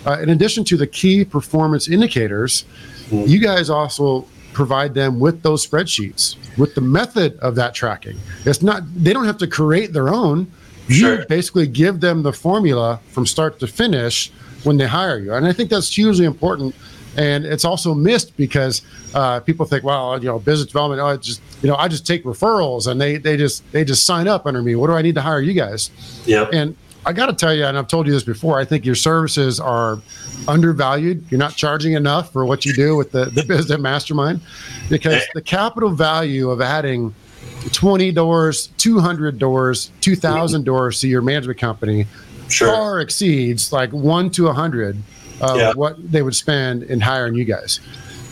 Uh, 0.05 0.19
in 0.19 0.29
addition 0.29 0.63
to 0.65 0.77
the 0.77 0.87
key 0.87 1.25
performance 1.25 1.87
indicators, 1.87 2.65
mm-hmm. 3.09 3.27
you 3.27 3.39
guys 3.39 3.69
also 3.69 4.27
provide 4.53 4.93
them 4.93 5.19
with 5.19 5.41
those 5.43 5.67
spreadsheets 5.67 6.35
with 6.57 6.73
the 6.75 6.81
method 6.81 7.37
of 7.39 7.55
that 7.55 7.73
tracking. 7.73 8.17
It's 8.45 8.61
not, 8.61 8.83
they 8.95 9.13
don't 9.13 9.25
have 9.25 9.37
to 9.39 9.47
create 9.47 9.93
their 9.93 10.09
own. 10.09 10.51
You 10.87 11.25
basically 11.27 11.67
give 11.67 11.99
them 11.99 12.23
the 12.23 12.31
formula 12.31 13.01
from 13.11 13.25
start 13.25 13.59
to 13.59 13.67
finish 13.67 14.31
when 14.67 14.77
they 14.77 14.85
hire 14.85 15.17
you. 15.17 15.33
And 15.33 15.47
I 15.47 15.53
think 15.53 15.69
that's 15.69 15.93
hugely 15.95 16.25
important. 16.25 16.75
And 17.15 17.45
it's 17.45 17.65
also 17.65 17.95
missed 17.95 18.37
because 18.37 18.83
uh, 19.15 19.39
people 19.39 19.65
think, 19.65 19.83
well, 19.83 20.19
you 20.19 20.27
know, 20.27 20.37
business 20.37 20.67
development, 20.67 21.01
oh, 21.01 21.07
I 21.07 21.17
just, 21.17 21.41
you 21.63 21.69
know, 21.69 21.75
I 21.75 21.87
just 21.87 22.05
take 22.05 22.23
referrals 22.25 22.85
and 22.85 23.01
they, 23.01 23.17
they 23.17 23.37
just, 23.37 23.69
they 23.71 23.83
just 23.83 24.05
sign 24.05 24.27
up 24.27 24.45
under 24.45 24.61
me. 24.61 24.75
What 24.75 24.87
do 24.87 24.93
I 24.93 25.01
need 25.01 25.15
to 25.15 25.21
hire 25.21 25.41
you 25.41 25.53
guys? 25.53 25.89
Yeah. 26.25 26.47
And 26.53 26.75
I 27.07 27.13
got 27.13 27.27
to 27.27 27.33
tell 27.33 27.55
you, 27.55 27.65
and 27.65 27.77
I've 27.77 27.87
told 27.87 28.05
you 28.05 28.13
this 28.13 28.23
before, 28.23 28.59
I 28.59 28.65
think 28.65 28.85
your 28.85 28.93
services 28.93 29.59
are 29.59 29.99
undervalued. 30.47 31.25
You're 31.31 31.39
not 31.39 31.55
charging 31.55 31.93
enough 31.93 32.31
for 32.33 32.45
what 32.45 32.65
you 32.65 32.73
do 32.73 32.95
with 32.95 33.11
the, 33.13 33.25
the 33.25 33.43
business 33.47 33.79
mastermind 33.79 34.41
because 34.89 35.23
the 35.33 35.41
capital 35.41 35.89
value 35.89 36.51
of 36.51 36.61
adding 36.61 37.15
20 37.71 38.11
doors, 38.11 38.67
200 38.77 39.39
doors, 39.39 39.91
2,000 40.01 40.65
doors 40.65 40.99
to 40.99 41.07
your 41.07 41.21
management 41.21 41.59
company 41.59 42.05
sure. 42.49 42.71
far 42.71 42.99
exceeds 43.01 43.71
like 43.71 43.91
one 43.91 44.29
to 44.31 44.47
a 44.47 44.53
hundred 44.53 44.97
of 45.41 45.57
yeah. 45.57 45.73
what 45.73 45.95
they 46.11 46.21
would 46.21 46.35
spend 46.35 46.83
in 46.83 46.99
hiring 46.99 47.35
you 47.35 47.45
guys. 47.45 47.79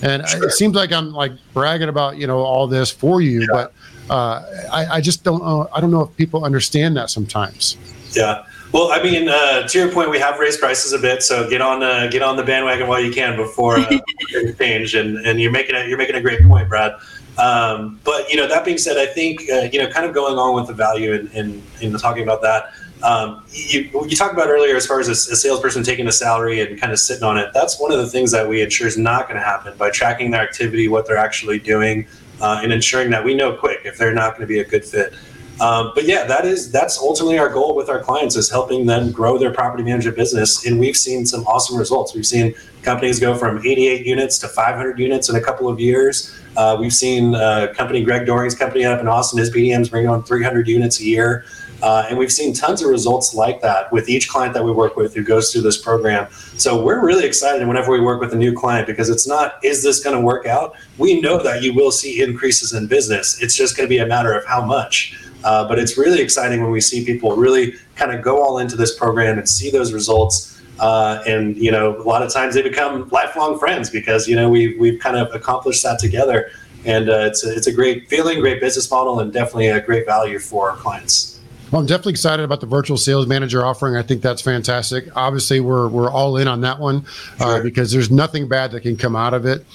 And 0.01 0.27
sure. 0.27 0.47
it 0.47 0.51
seems 0.51 0.75
like 0.75 0.91
I'm 0.91 1.11
like 1.11 1.31
bragging 1.53 1.89
about 1.89 2.17
you 2.17 2.27
know 2.27 2.39
all 2.39 2.67
this 2.67 2.91
for 2.91 3.21
you, 3.21 3.41
yeah. 3.41 3.47
but 3.51 3.73
uh, 4.09 4.43
I, 4.71 4.85
I, 4.97 5.01
just 5.01 5.23
don't 5.23 5.41
know. 5.41 5.67
I 5.73 5.81
don't 5.81 5.91
know 5.91 6.01
if 6.01 6.15
people 6.15 6.45
understand 6.45 6.95
that 6.97 7.09
sometimes. 7.09 7.77
Yeah. 8.11 8.45
Well, 8.71 8.91
I 8.91 9.01
mean, 9.01 9.29
uh, 9.29 9.67
to 9.67 9.79
your 9.79 9.91
point, 9.91 10.09
we 10.09 10.19
have 10.19 10.37
raised 10.37 10.59
prices 10.59 10.91
a 10.91 10.99
bit, 10.99 11.23
so 11.23 11.49
get 11.49 11.61
on 11.61 11.81
uh, 11.81 12.07
get 12.11 12.21
on 12.21 12.35
the 12.35 12.43
bandwagon 12.43 12.87
while 12.87 13.01
you 13.01 13.11
can 13.11 13.37
before 13.37 13.77
uh, 13.77 13.99
change. 14.59 14.95
And 14.95 15.17
and 15.25 15.39
you're 15.39 15.51
making 15.51 15.75
a 15.75 15.87
you're 15.87 15.97
making 15.97 16.15
a 16.15 16.21
great 16.21 16.43
point, 16.43 16.67
Brad. 16.67 16.93
Um, 17.37 17.99
but 18.03 18.29
you 18.29 18.37
know, 18.37 18.47
that 18.47 18.65
being 18.65 18.77
said, 18.77 18.97
I 18.97 19.05
think 19.05 19.41
uh, 19.49 19.69
you 19.71 19.79
know, 19.79 19.89
kind 19.89 20.05
of 20.05 20.13
going 20.13 20.37
on 20.37 20.55
with 20.55 20.67
the 20.67 20.73
value 20.73 21.13
and 21.13 21.63
in, 21.81 21.97
talking 21.97 22.23
about 22.23 22.41
that, 22.41 22.73
um, 23.05 23.43
you, 23.51 23.87
you 24.07 24.15
talked 24.15 24.33
about 24.33 24.49
earlier 24.49 24.75
as 24.75 24.87
far 24.87 24.99
as 24.99 25.07
a, 25.07 25.11
a, 25.11 25.35
salesperson 25.35 25.83
taking 25.83 26.07
a 26.07 26.11
salary 26.11 26.61
and 26.61 26.81
kind 26.81 26.91
of 26.91 26.97
sitting 26.99 27.23
on 27.23 27.37
it. 27.37 27.51
That's 27.53 27.79
one 27.79 27.91
of 27.91 27.99
the 27.99 28.07
things 28.07 28.31
that 28.31 28.49
we 28.49 28.63
ensure 28.63 28.87
is 28.87 28.97
not 28.97 29.27
going 29.27 29.39
to 29.39 29.45
happen 29.45 29.77
by 29.77 29.91
tracking 29.91 30.31
their 30.31 30.41
activity, 30.41 30.87
what 30.87 31.05
they're 31.05 31.15
actually 31.15 31.59
doing, 31.59 32.07
uh, 32.41 32.61
and 32.63 32.73
ensuring 32.73 33.11
that 33.11 33.23
we 33.23 33.35
know 33.35 33.53
quick 33.53 33.81
if 33.85 33.99
they're 33.99 34.13
not 34.13 34.31
going 34.31 34.41
to 34.41 34.47
be 34.47 34.59
a 34.59 34.65
good 34.65 34.83
fit. 34.83 35.13
Um, 35.61 35.91
but 35.93 36.05
yeah, 36.05 36.25
that 36.25 36.45
is 36.45 36.71
that's 36.71 36.97
ultimately 36.97 37.37
our 37.37 37.47
goal 37.47 37.75
with 37.75 37.89
our 37.89 37.99
clients 37.99 38.35
is 38.35 38.49
helping 38.49 38.85
them 38.87 39.11
grow 39.11 39.37
their 39.37 39.53
property 39.53 39.83
management 39.83 40.17
business, 40.17 40.65
and 40.65 40.79
we've 40.79 40.97
seen 40.97 41.25
some 41.25 41.45
awesome 41.45 41.77
results. 41.77 42.13
We've 42.13 42.25
seen 42.25 42.55
companies 42.81 43.19
go 43.19 43.37
from 43.37 43.59
88 43.59 44.05
units 44.05 44.37
to 44.39 44.49
500 44.49 44.99
units 44.99 45.29
in 45.29 45.35
a 45.35 45.41
couple 45.41 45.69
of 45.69 45.79
years. 45.79 46.35
Uh, 46.57 46.75
we've 46.79 46.93
seen 46.93 47.35
uh, 47.35 47.73
company 47.73 48.03
Greg 48.03 48.25
Doring's 48.25 48.55
company 48.55 48.83
up 48.83 48.99
in 48.99 49.07
Austin, 49.07 49.39
his 49.39 49.49
BDMs 49.49 49.89
bring 49.89 50.07
on 50.07 50.23
300 50.23 50.67
units 50.67 50.99
a 50.99 51.03
year. 51.03 51.45
Uh, 51.85 52.07
and 52.09 52.17
we've 52.17 52.31
seen 52.31 52.51
tons 52.51 52.81
of 52.81 52.89
results 52.89 53.35
like 53.35 53.61
that 53.61 53.91
with 53.91 54.09
each 54.09 54.27
client 54.27 54.55
that 54.55 54.63
we 54.63 54.71
work 54.71 54.95
with 54.95 55.13
who 55.13 55.23
goes 55.23 55.53
through 55.53 55.61
this 55.61 55.77
program. 55.77 56.27
So 56.57 56.83
we're 56.83 57.05
really 57.05 57.27
excited 57.27 57.65
whenever 57.67 57.91
we 57.91 58.01
work 58.01 58.19
with 58.19 58.33
a 58.33 58.35
new 58.35 58.53
client 58.53 58.87
because 58.87 59.07
it's 59.07 59.27
not, 59.27 59.63
is 59.63 59.83
this 59.83 60.03
going 60.03 60.15
to 60.15 60.21
work 60.21 60.47
out? 60.47 60.75
We 60.97 61.21
know 61.21 61.43
that 61.43 61.61
you 61.61 61.75
will 61.75 61.91
see 61.91 62.23
increases 62.23 62.73
in 62.73 62.87
business. 62.87 63.39
It's 63.39 63.55
just 63.55 63.77
going 63.77 63.87
to 63.87 63.89
be 63.89 63.99
a 63.99 64.05
matter 64.07 64.33
of 64.33 64.43
how 64.47 64.65
much. 64.65 65.15
Uh, 65.43 65.67
but 65.67 65.77
it's 65.77 65.95
really 65.95 66.23
exciting 66.23 66.63
when 66.63 66.71
we 66.71 66.81
see 66.81 67.05
people 67.05 67.35
really 67.35 67.75
kind 67.95 68.11
of 68.11 68.23
go 68.23 68.41
all 68.41 68.57
into 68.57 68.75
this 68.75 68.97
program 68.97 69.37
and 69.37 69.47
see 69.47 69.69
those 69.69 69.93
results. 69.93 70.59
Uh, 70.79 71.21
and 71.27 71.55
you 71.55 71.69
know, 71.69 71.97
a 71.97 72.01
lot 72.01 72.23
of 72.23 72.33
times 72.33 72.55
they 72.55 72.63
become 72.63 73.07
lifelong 73.09 73.59
friends 73.59 73.91
because 73.91 74.27
you 74.27 74.35
know 74.35 74.49
we 74.49 74.75
we've 74.79 74.99
kind 74.99 75.17
of 75.17 75.31
accomplished 75.35 75.83
that 75.83 75.99
together. 75.99 76.49
And 76.83 77.09
uh, 77.09 77.27
it's 77.29 77.45
a, 77.45 77.55
it's 77.55 77.67
a 77.67 77.71
great 77.71 78.09
feeling, 78.09 78.39
great 78.39 78.59
business 78.59 78.89
model, 78.89 79.19
and 79.19 79.31
definitely 79.31 79.67
a 79.67 79.81
great 79.81 80.07
value 80.07 80.39
for 80.39 80.71
our 80.71 80.77
clients. 80.77 81.34
Well, 81.71 81.81
I'm 81.81 81.87
definitely 81.87 82.11
excited 82.11 82.43
about 82.43 82.61
the 82.61 82.67
virtual 82.67 82.97
sales 82.97 83.27
manager 83.27 83.65
offering. 83.65 83.95
I 83.95 84.03
think 84.03 84.21
that's 84.21 84.41
fantastic. 84.41 85.05
Obviously, 85.15 85.59
we're 85.59 85.87
we're 85.87 86.11
all 86.11 86.37
in 86.37 86.47
on 86.47 86.61
that 86.61 86.79
one 86.79 87.05
uh, 87.39 87.61
because 87.61 87.91
there's 87.91 88.11
nothing 88.11 88.47
bad 88.47 88.71
that 88.71 88.81
can 88.81 88.95
come 88.95 89.15
out 89.15 89.33
of 89.33 89.45
it. 89.45 89.65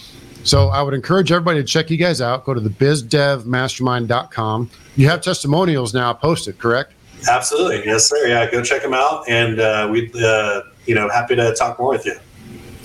So 0.45 0.69
I 0.69 0.83
would 0.83 0.95
encourage 0.95 1.33
everybody 1.33 1.61
to 1.61 1.65
check 1.65 1.91
you 1.91 1.97
guys 1.97 2.21
out. 2.21 2.45
Go 2.45 2.55
to 2.55 2.61
the 2.61 2.71
bizdevmastermind.com. 2.71 4.71
You 4.97 5.09
have 5.09 5.21
testimonials 5.21 5.93
now 5.93 6.15
posted, 6.15 6.59
correct? 6.59 6.93
Absolutely, 7.29 7.85
yes, 7.85 8.09
sir. 8.09 8.27
Yeah, 8.27 8.51
go 8.51 8.63
check 8.63 8.83
them 8.83 8.95
out, 8.95 9.29
and 9.29 9.61
uh, 9.61 9.89
we'd 9.91 10.15
uh, 10.17 10.63
you 10.87 10.95
know 10.95 11.09
happy 11.09 11.37
to 11.37 11.55
talk 11.55 11.79
more 11.79 11.91
with 11.91 12.07
you. 12.07 12.15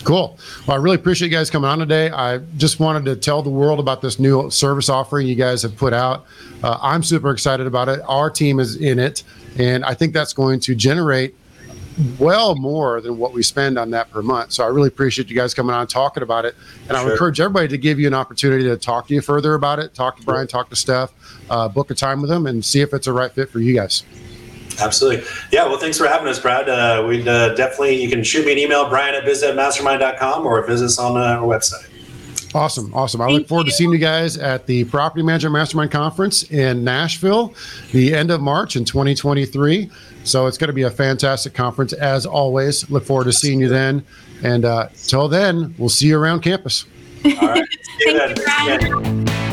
Cool. 0.06 0.38
Well, 0.68 0.78
I 0.78 0.80
really 0.80 0.98
appreciate 0.98 1.32
you 1.32 1.36
guys 1.36 1.50
coming 1.50 1.68
on 1.68 1.80
today. 1.80 2.12
I 2.12 2.38
just 2.58 2.80
wanted 2.80 3.06
to 3.06 3.16
tell 3.16 3.42
the 3.42 3.50
world 3.50 3.80
about 3.80 4.04
this 4.04 4.20
new 4.20 4.52
service 4.52 4.88
offering 4.88 5.26
you 5.26 5.34
guys 5.34 5.64
have 5.64 5.76
put 5.76 5.94
out. 5.94 6.28
Uh, 6.64 6.78
I'm 6.80 7.02
super 7.02 7.32
excited 7.32 7.66
about 7.66 7.90
it. 7.90 8.02
Our 8.08 8.30
team 8.30 8.60
is 8.60 8.76
in 8.76 9.00
it, 9.00 9.24
and 9.58 9.84
I 9.84 9.96
think 9.96 10.14
that's 10.14 10.32
going 10.32 10.60
to 10.62 10.76
generate 10.76 11.36
well 12.20 12.56
more 12.56 13.02
than 13.02 13.18
what 13.18 13.34
we 13.34 13.42
spend 13.42 13.80
on 13.80 13.90
that 13.92 14.12
per 14.12 14.22
month. 14.22 14.52
So 14.52 14.64
I 14.64 14.68
really 14.68 14.90
appreciate 14.90 15.28
you 15.28 15.36
guys 15.36 15.56
coming 15.56 15.74
on 15.74 15.88
talking 15.88 16.22
about 16.22 16.46
it. 16.46 16.56
And 16.82 16.90
sure. 16.90 16.98
I 16.98 17.04
would 17.04 17.12
encourage 17.14 17.40
everybody 17.40 17.68
to 17.70 17.78
give 17.78 18.00
you 18.00 18.06
an 18.06 18.14
opportunity 18.14 18.66
to 18.66 18.78
talk 18.78 19.08
to 19.08 19.14
you 19.16 19.22
further 19.22 19.56
about 19.56 19.80
it. 19.80 19.96
Talk 19.96 20.18
to 20.20 20.24
Brian, 20.24 20.46
talk 20.46 20.70
to 20.70 20.76
Steph, 20.76 21.14
uh, 21.50 21.68
book 21.68 21.90
a 21.90 21.96
time 21.96 22.22
with 22.22 22.30
them, 22.30 22.46
and 22.46 22.64
see 22.64 22.82
if 22.82 22.94
it's 22.94 23.08
a 23.08 23.14
right 23.14 23.32
fit 23.32 23.50
for 23.50 23.60
you 23.60 23.74
guys. 23.74 24.04
Absolutely. 24.80 25.26
Yeah. 25.52 25.66
Well, 25.66 25.78
thanks 25.78 25.98
for 25.98 26.08
having 26.08 26.28
us, 26.28 26.40
Brad. 26.40 26.70
Uh, 26.70 27.06
we'd 27.08 27.28
uh, 27.28 27.56
definitely, 27.56 28.02
you 28.02 28.10
can 28.10 28.24
shoot 28.24 28.46
me 28.46 28.52
an 28.52 28.58
email, 28.58 28.90
brian 28.90 29.16
at 29.16 29.24
bizdevmastermind.com 29.24 30.46
or 30.46 30.66
visit 30.66 30.86
us 30.86 31.00
on 31.00 31.18
uh, 31.18 31.40
our 31.40 31.48
website. 31.48 31.90
Awesome. 32.56 32.94
Awesome. 32.94 33.20
I 33.20 33.28
look 33.28 33.50
forward 33.50 33.66
to 33.66 33.72
seeing 33.74 33.92
you 33.92 33.98
guys 33.98 34.38
at 34.38 34.66
the 34.66 34.86
Property 34.86 35.22
Manager 35.22 35.50
Mastermind 35.50 35.92
Conference 35.92 36.44
in 36.44 36.86
Nashville, 36.86 37.54
the 37.92 38.16
end 38.16 38.32
of 38.32 38.40
March 38.40 38.78
in 38.78 38.86
2023. 38.86 39.92
So 40.24 40.48
it's 40.48 40.58
going 40.58 40.70
to 40.70 40.74
be 40.74 40.84
a 40.84 40.90
fantastic 40.90 41.54
conference 41.54 41.92
as 41.92 42.26
always. 42.26 42.90
Look 42.90 43.04
forward 43.04 43.26
to 43.26 43.34
seeing 43.34 43.60
you 43.60 43.68
then. 43.68 44.06
And 44.42 44.64
uh, 44.64 44.88
till 44.96 45.28
then, 45.28 45.76
we'll 45.78 45.90
see 45.90 46.08
you 46.08 46.18
around 46.18 46.44
campus. 46.44 46.86
All 47.26 47.32
right. 47.50 47.68
See 48.00 48.12
you 48.12 48.18
then. 48.18 49.45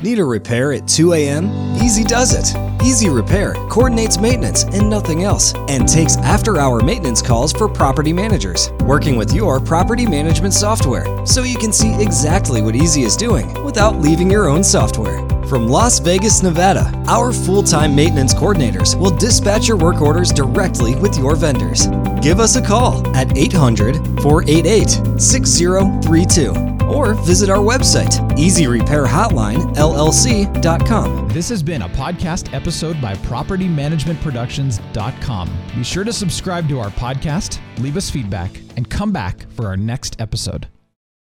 Need 0.00 0.20
a 0.20 0.24
repair 0.24 0.72
at 0.72 0.86
2 0.86 1.12
a.m.? 1.14 1.50
Easy 1.82 2.04
does 2.04 2.32
it. 2.32 2.56
Easy 2.84 3.08
Repair 3.08 3.54
coordinates 3.68 4.16
maintenance 4.16 4.62
and 4.62 4.88
nothing 4.88 5.24
else, 5.24 5.52
and 5.68 5.88
takes 5.88 6.16
after 6.18 6.58
hour 6.58 6.80
maintenance 6.80 7.20
calls 7.20 7.52
for 7.52 7.68
property 7.68 8.12
managers, 8.12 8.70
working 8.84 9.16
with 9.16 9.32
your 9.32 9.58
property 9.58 10.06
management 10.06 10.54
software 10.54 11.26
so 11.26 11.42
you 11.42 11.58
can 11.58 11.72
see 11.72 12.00
exactly 12.00 12.62
what 12.62 12.76
Easy 12.76 13.02
is 13.02 13.16
doing 13.16 13.52
without 13.64 13.96
leaving 13.96 14.30
your 14.30 14.48
own 14.48 14.62
software. 14.62 15.26
From 15.48 15.66
Las 15.66 15.98
Vegas, 15.98 16.42
Nevada, 16.42 16.92
our 17.06 17.32
full 17.32 17.62
time 17.62 17.94
maintenance 17.94 18.34
coordinators 18.34 18.94
will 18.98 19.16
dispatch 19.16 19.66
your 19.66 19.78
work 19.78 20.02
orders 20.02 20.30
directly 20.30 20.94
with 20.96 21.16
your 21.16 21.36
vendors. 21.36 21.86
Give 22.20 22.38
us 22.38 22.56
a 22.56 22.62
call 22.62 23.06
at 23.16 23.34
800 23.36 23.96
488 24.20 25.20
6032 25.20 26.68
or 26.88 27.14
visit 27.14 27.48
our 27.50 27.58
website, 27.58 28.18
easyrepairhotlinellc.com. 28.36 31.28
This 31.28 31.48
has 31.48 31.62
been 31.62 31.82
a 31.82 31.88
podcast 31.88 32.52
episode 32.54 33.00
by 33.00 33.14
PropertyManagementProductions.com. 33.14 35.58
Be 35.74 35.84
sure 35.84 36.04
to 36.04 36.12
subscribe 36.12 36.68
to 36.68 36.80
our 36.80 36.90
podcast, 36.90 37.60
leave 37.78 37.96
us 37.96 38.10
feedback, 38.10 38.60
and 38.76 38.90
come 38.90 39.12
back 39.12 39.50
for 39.52 39.66
our 39.66 39.76
next 39.76 40.20
episode. 40.20 40.68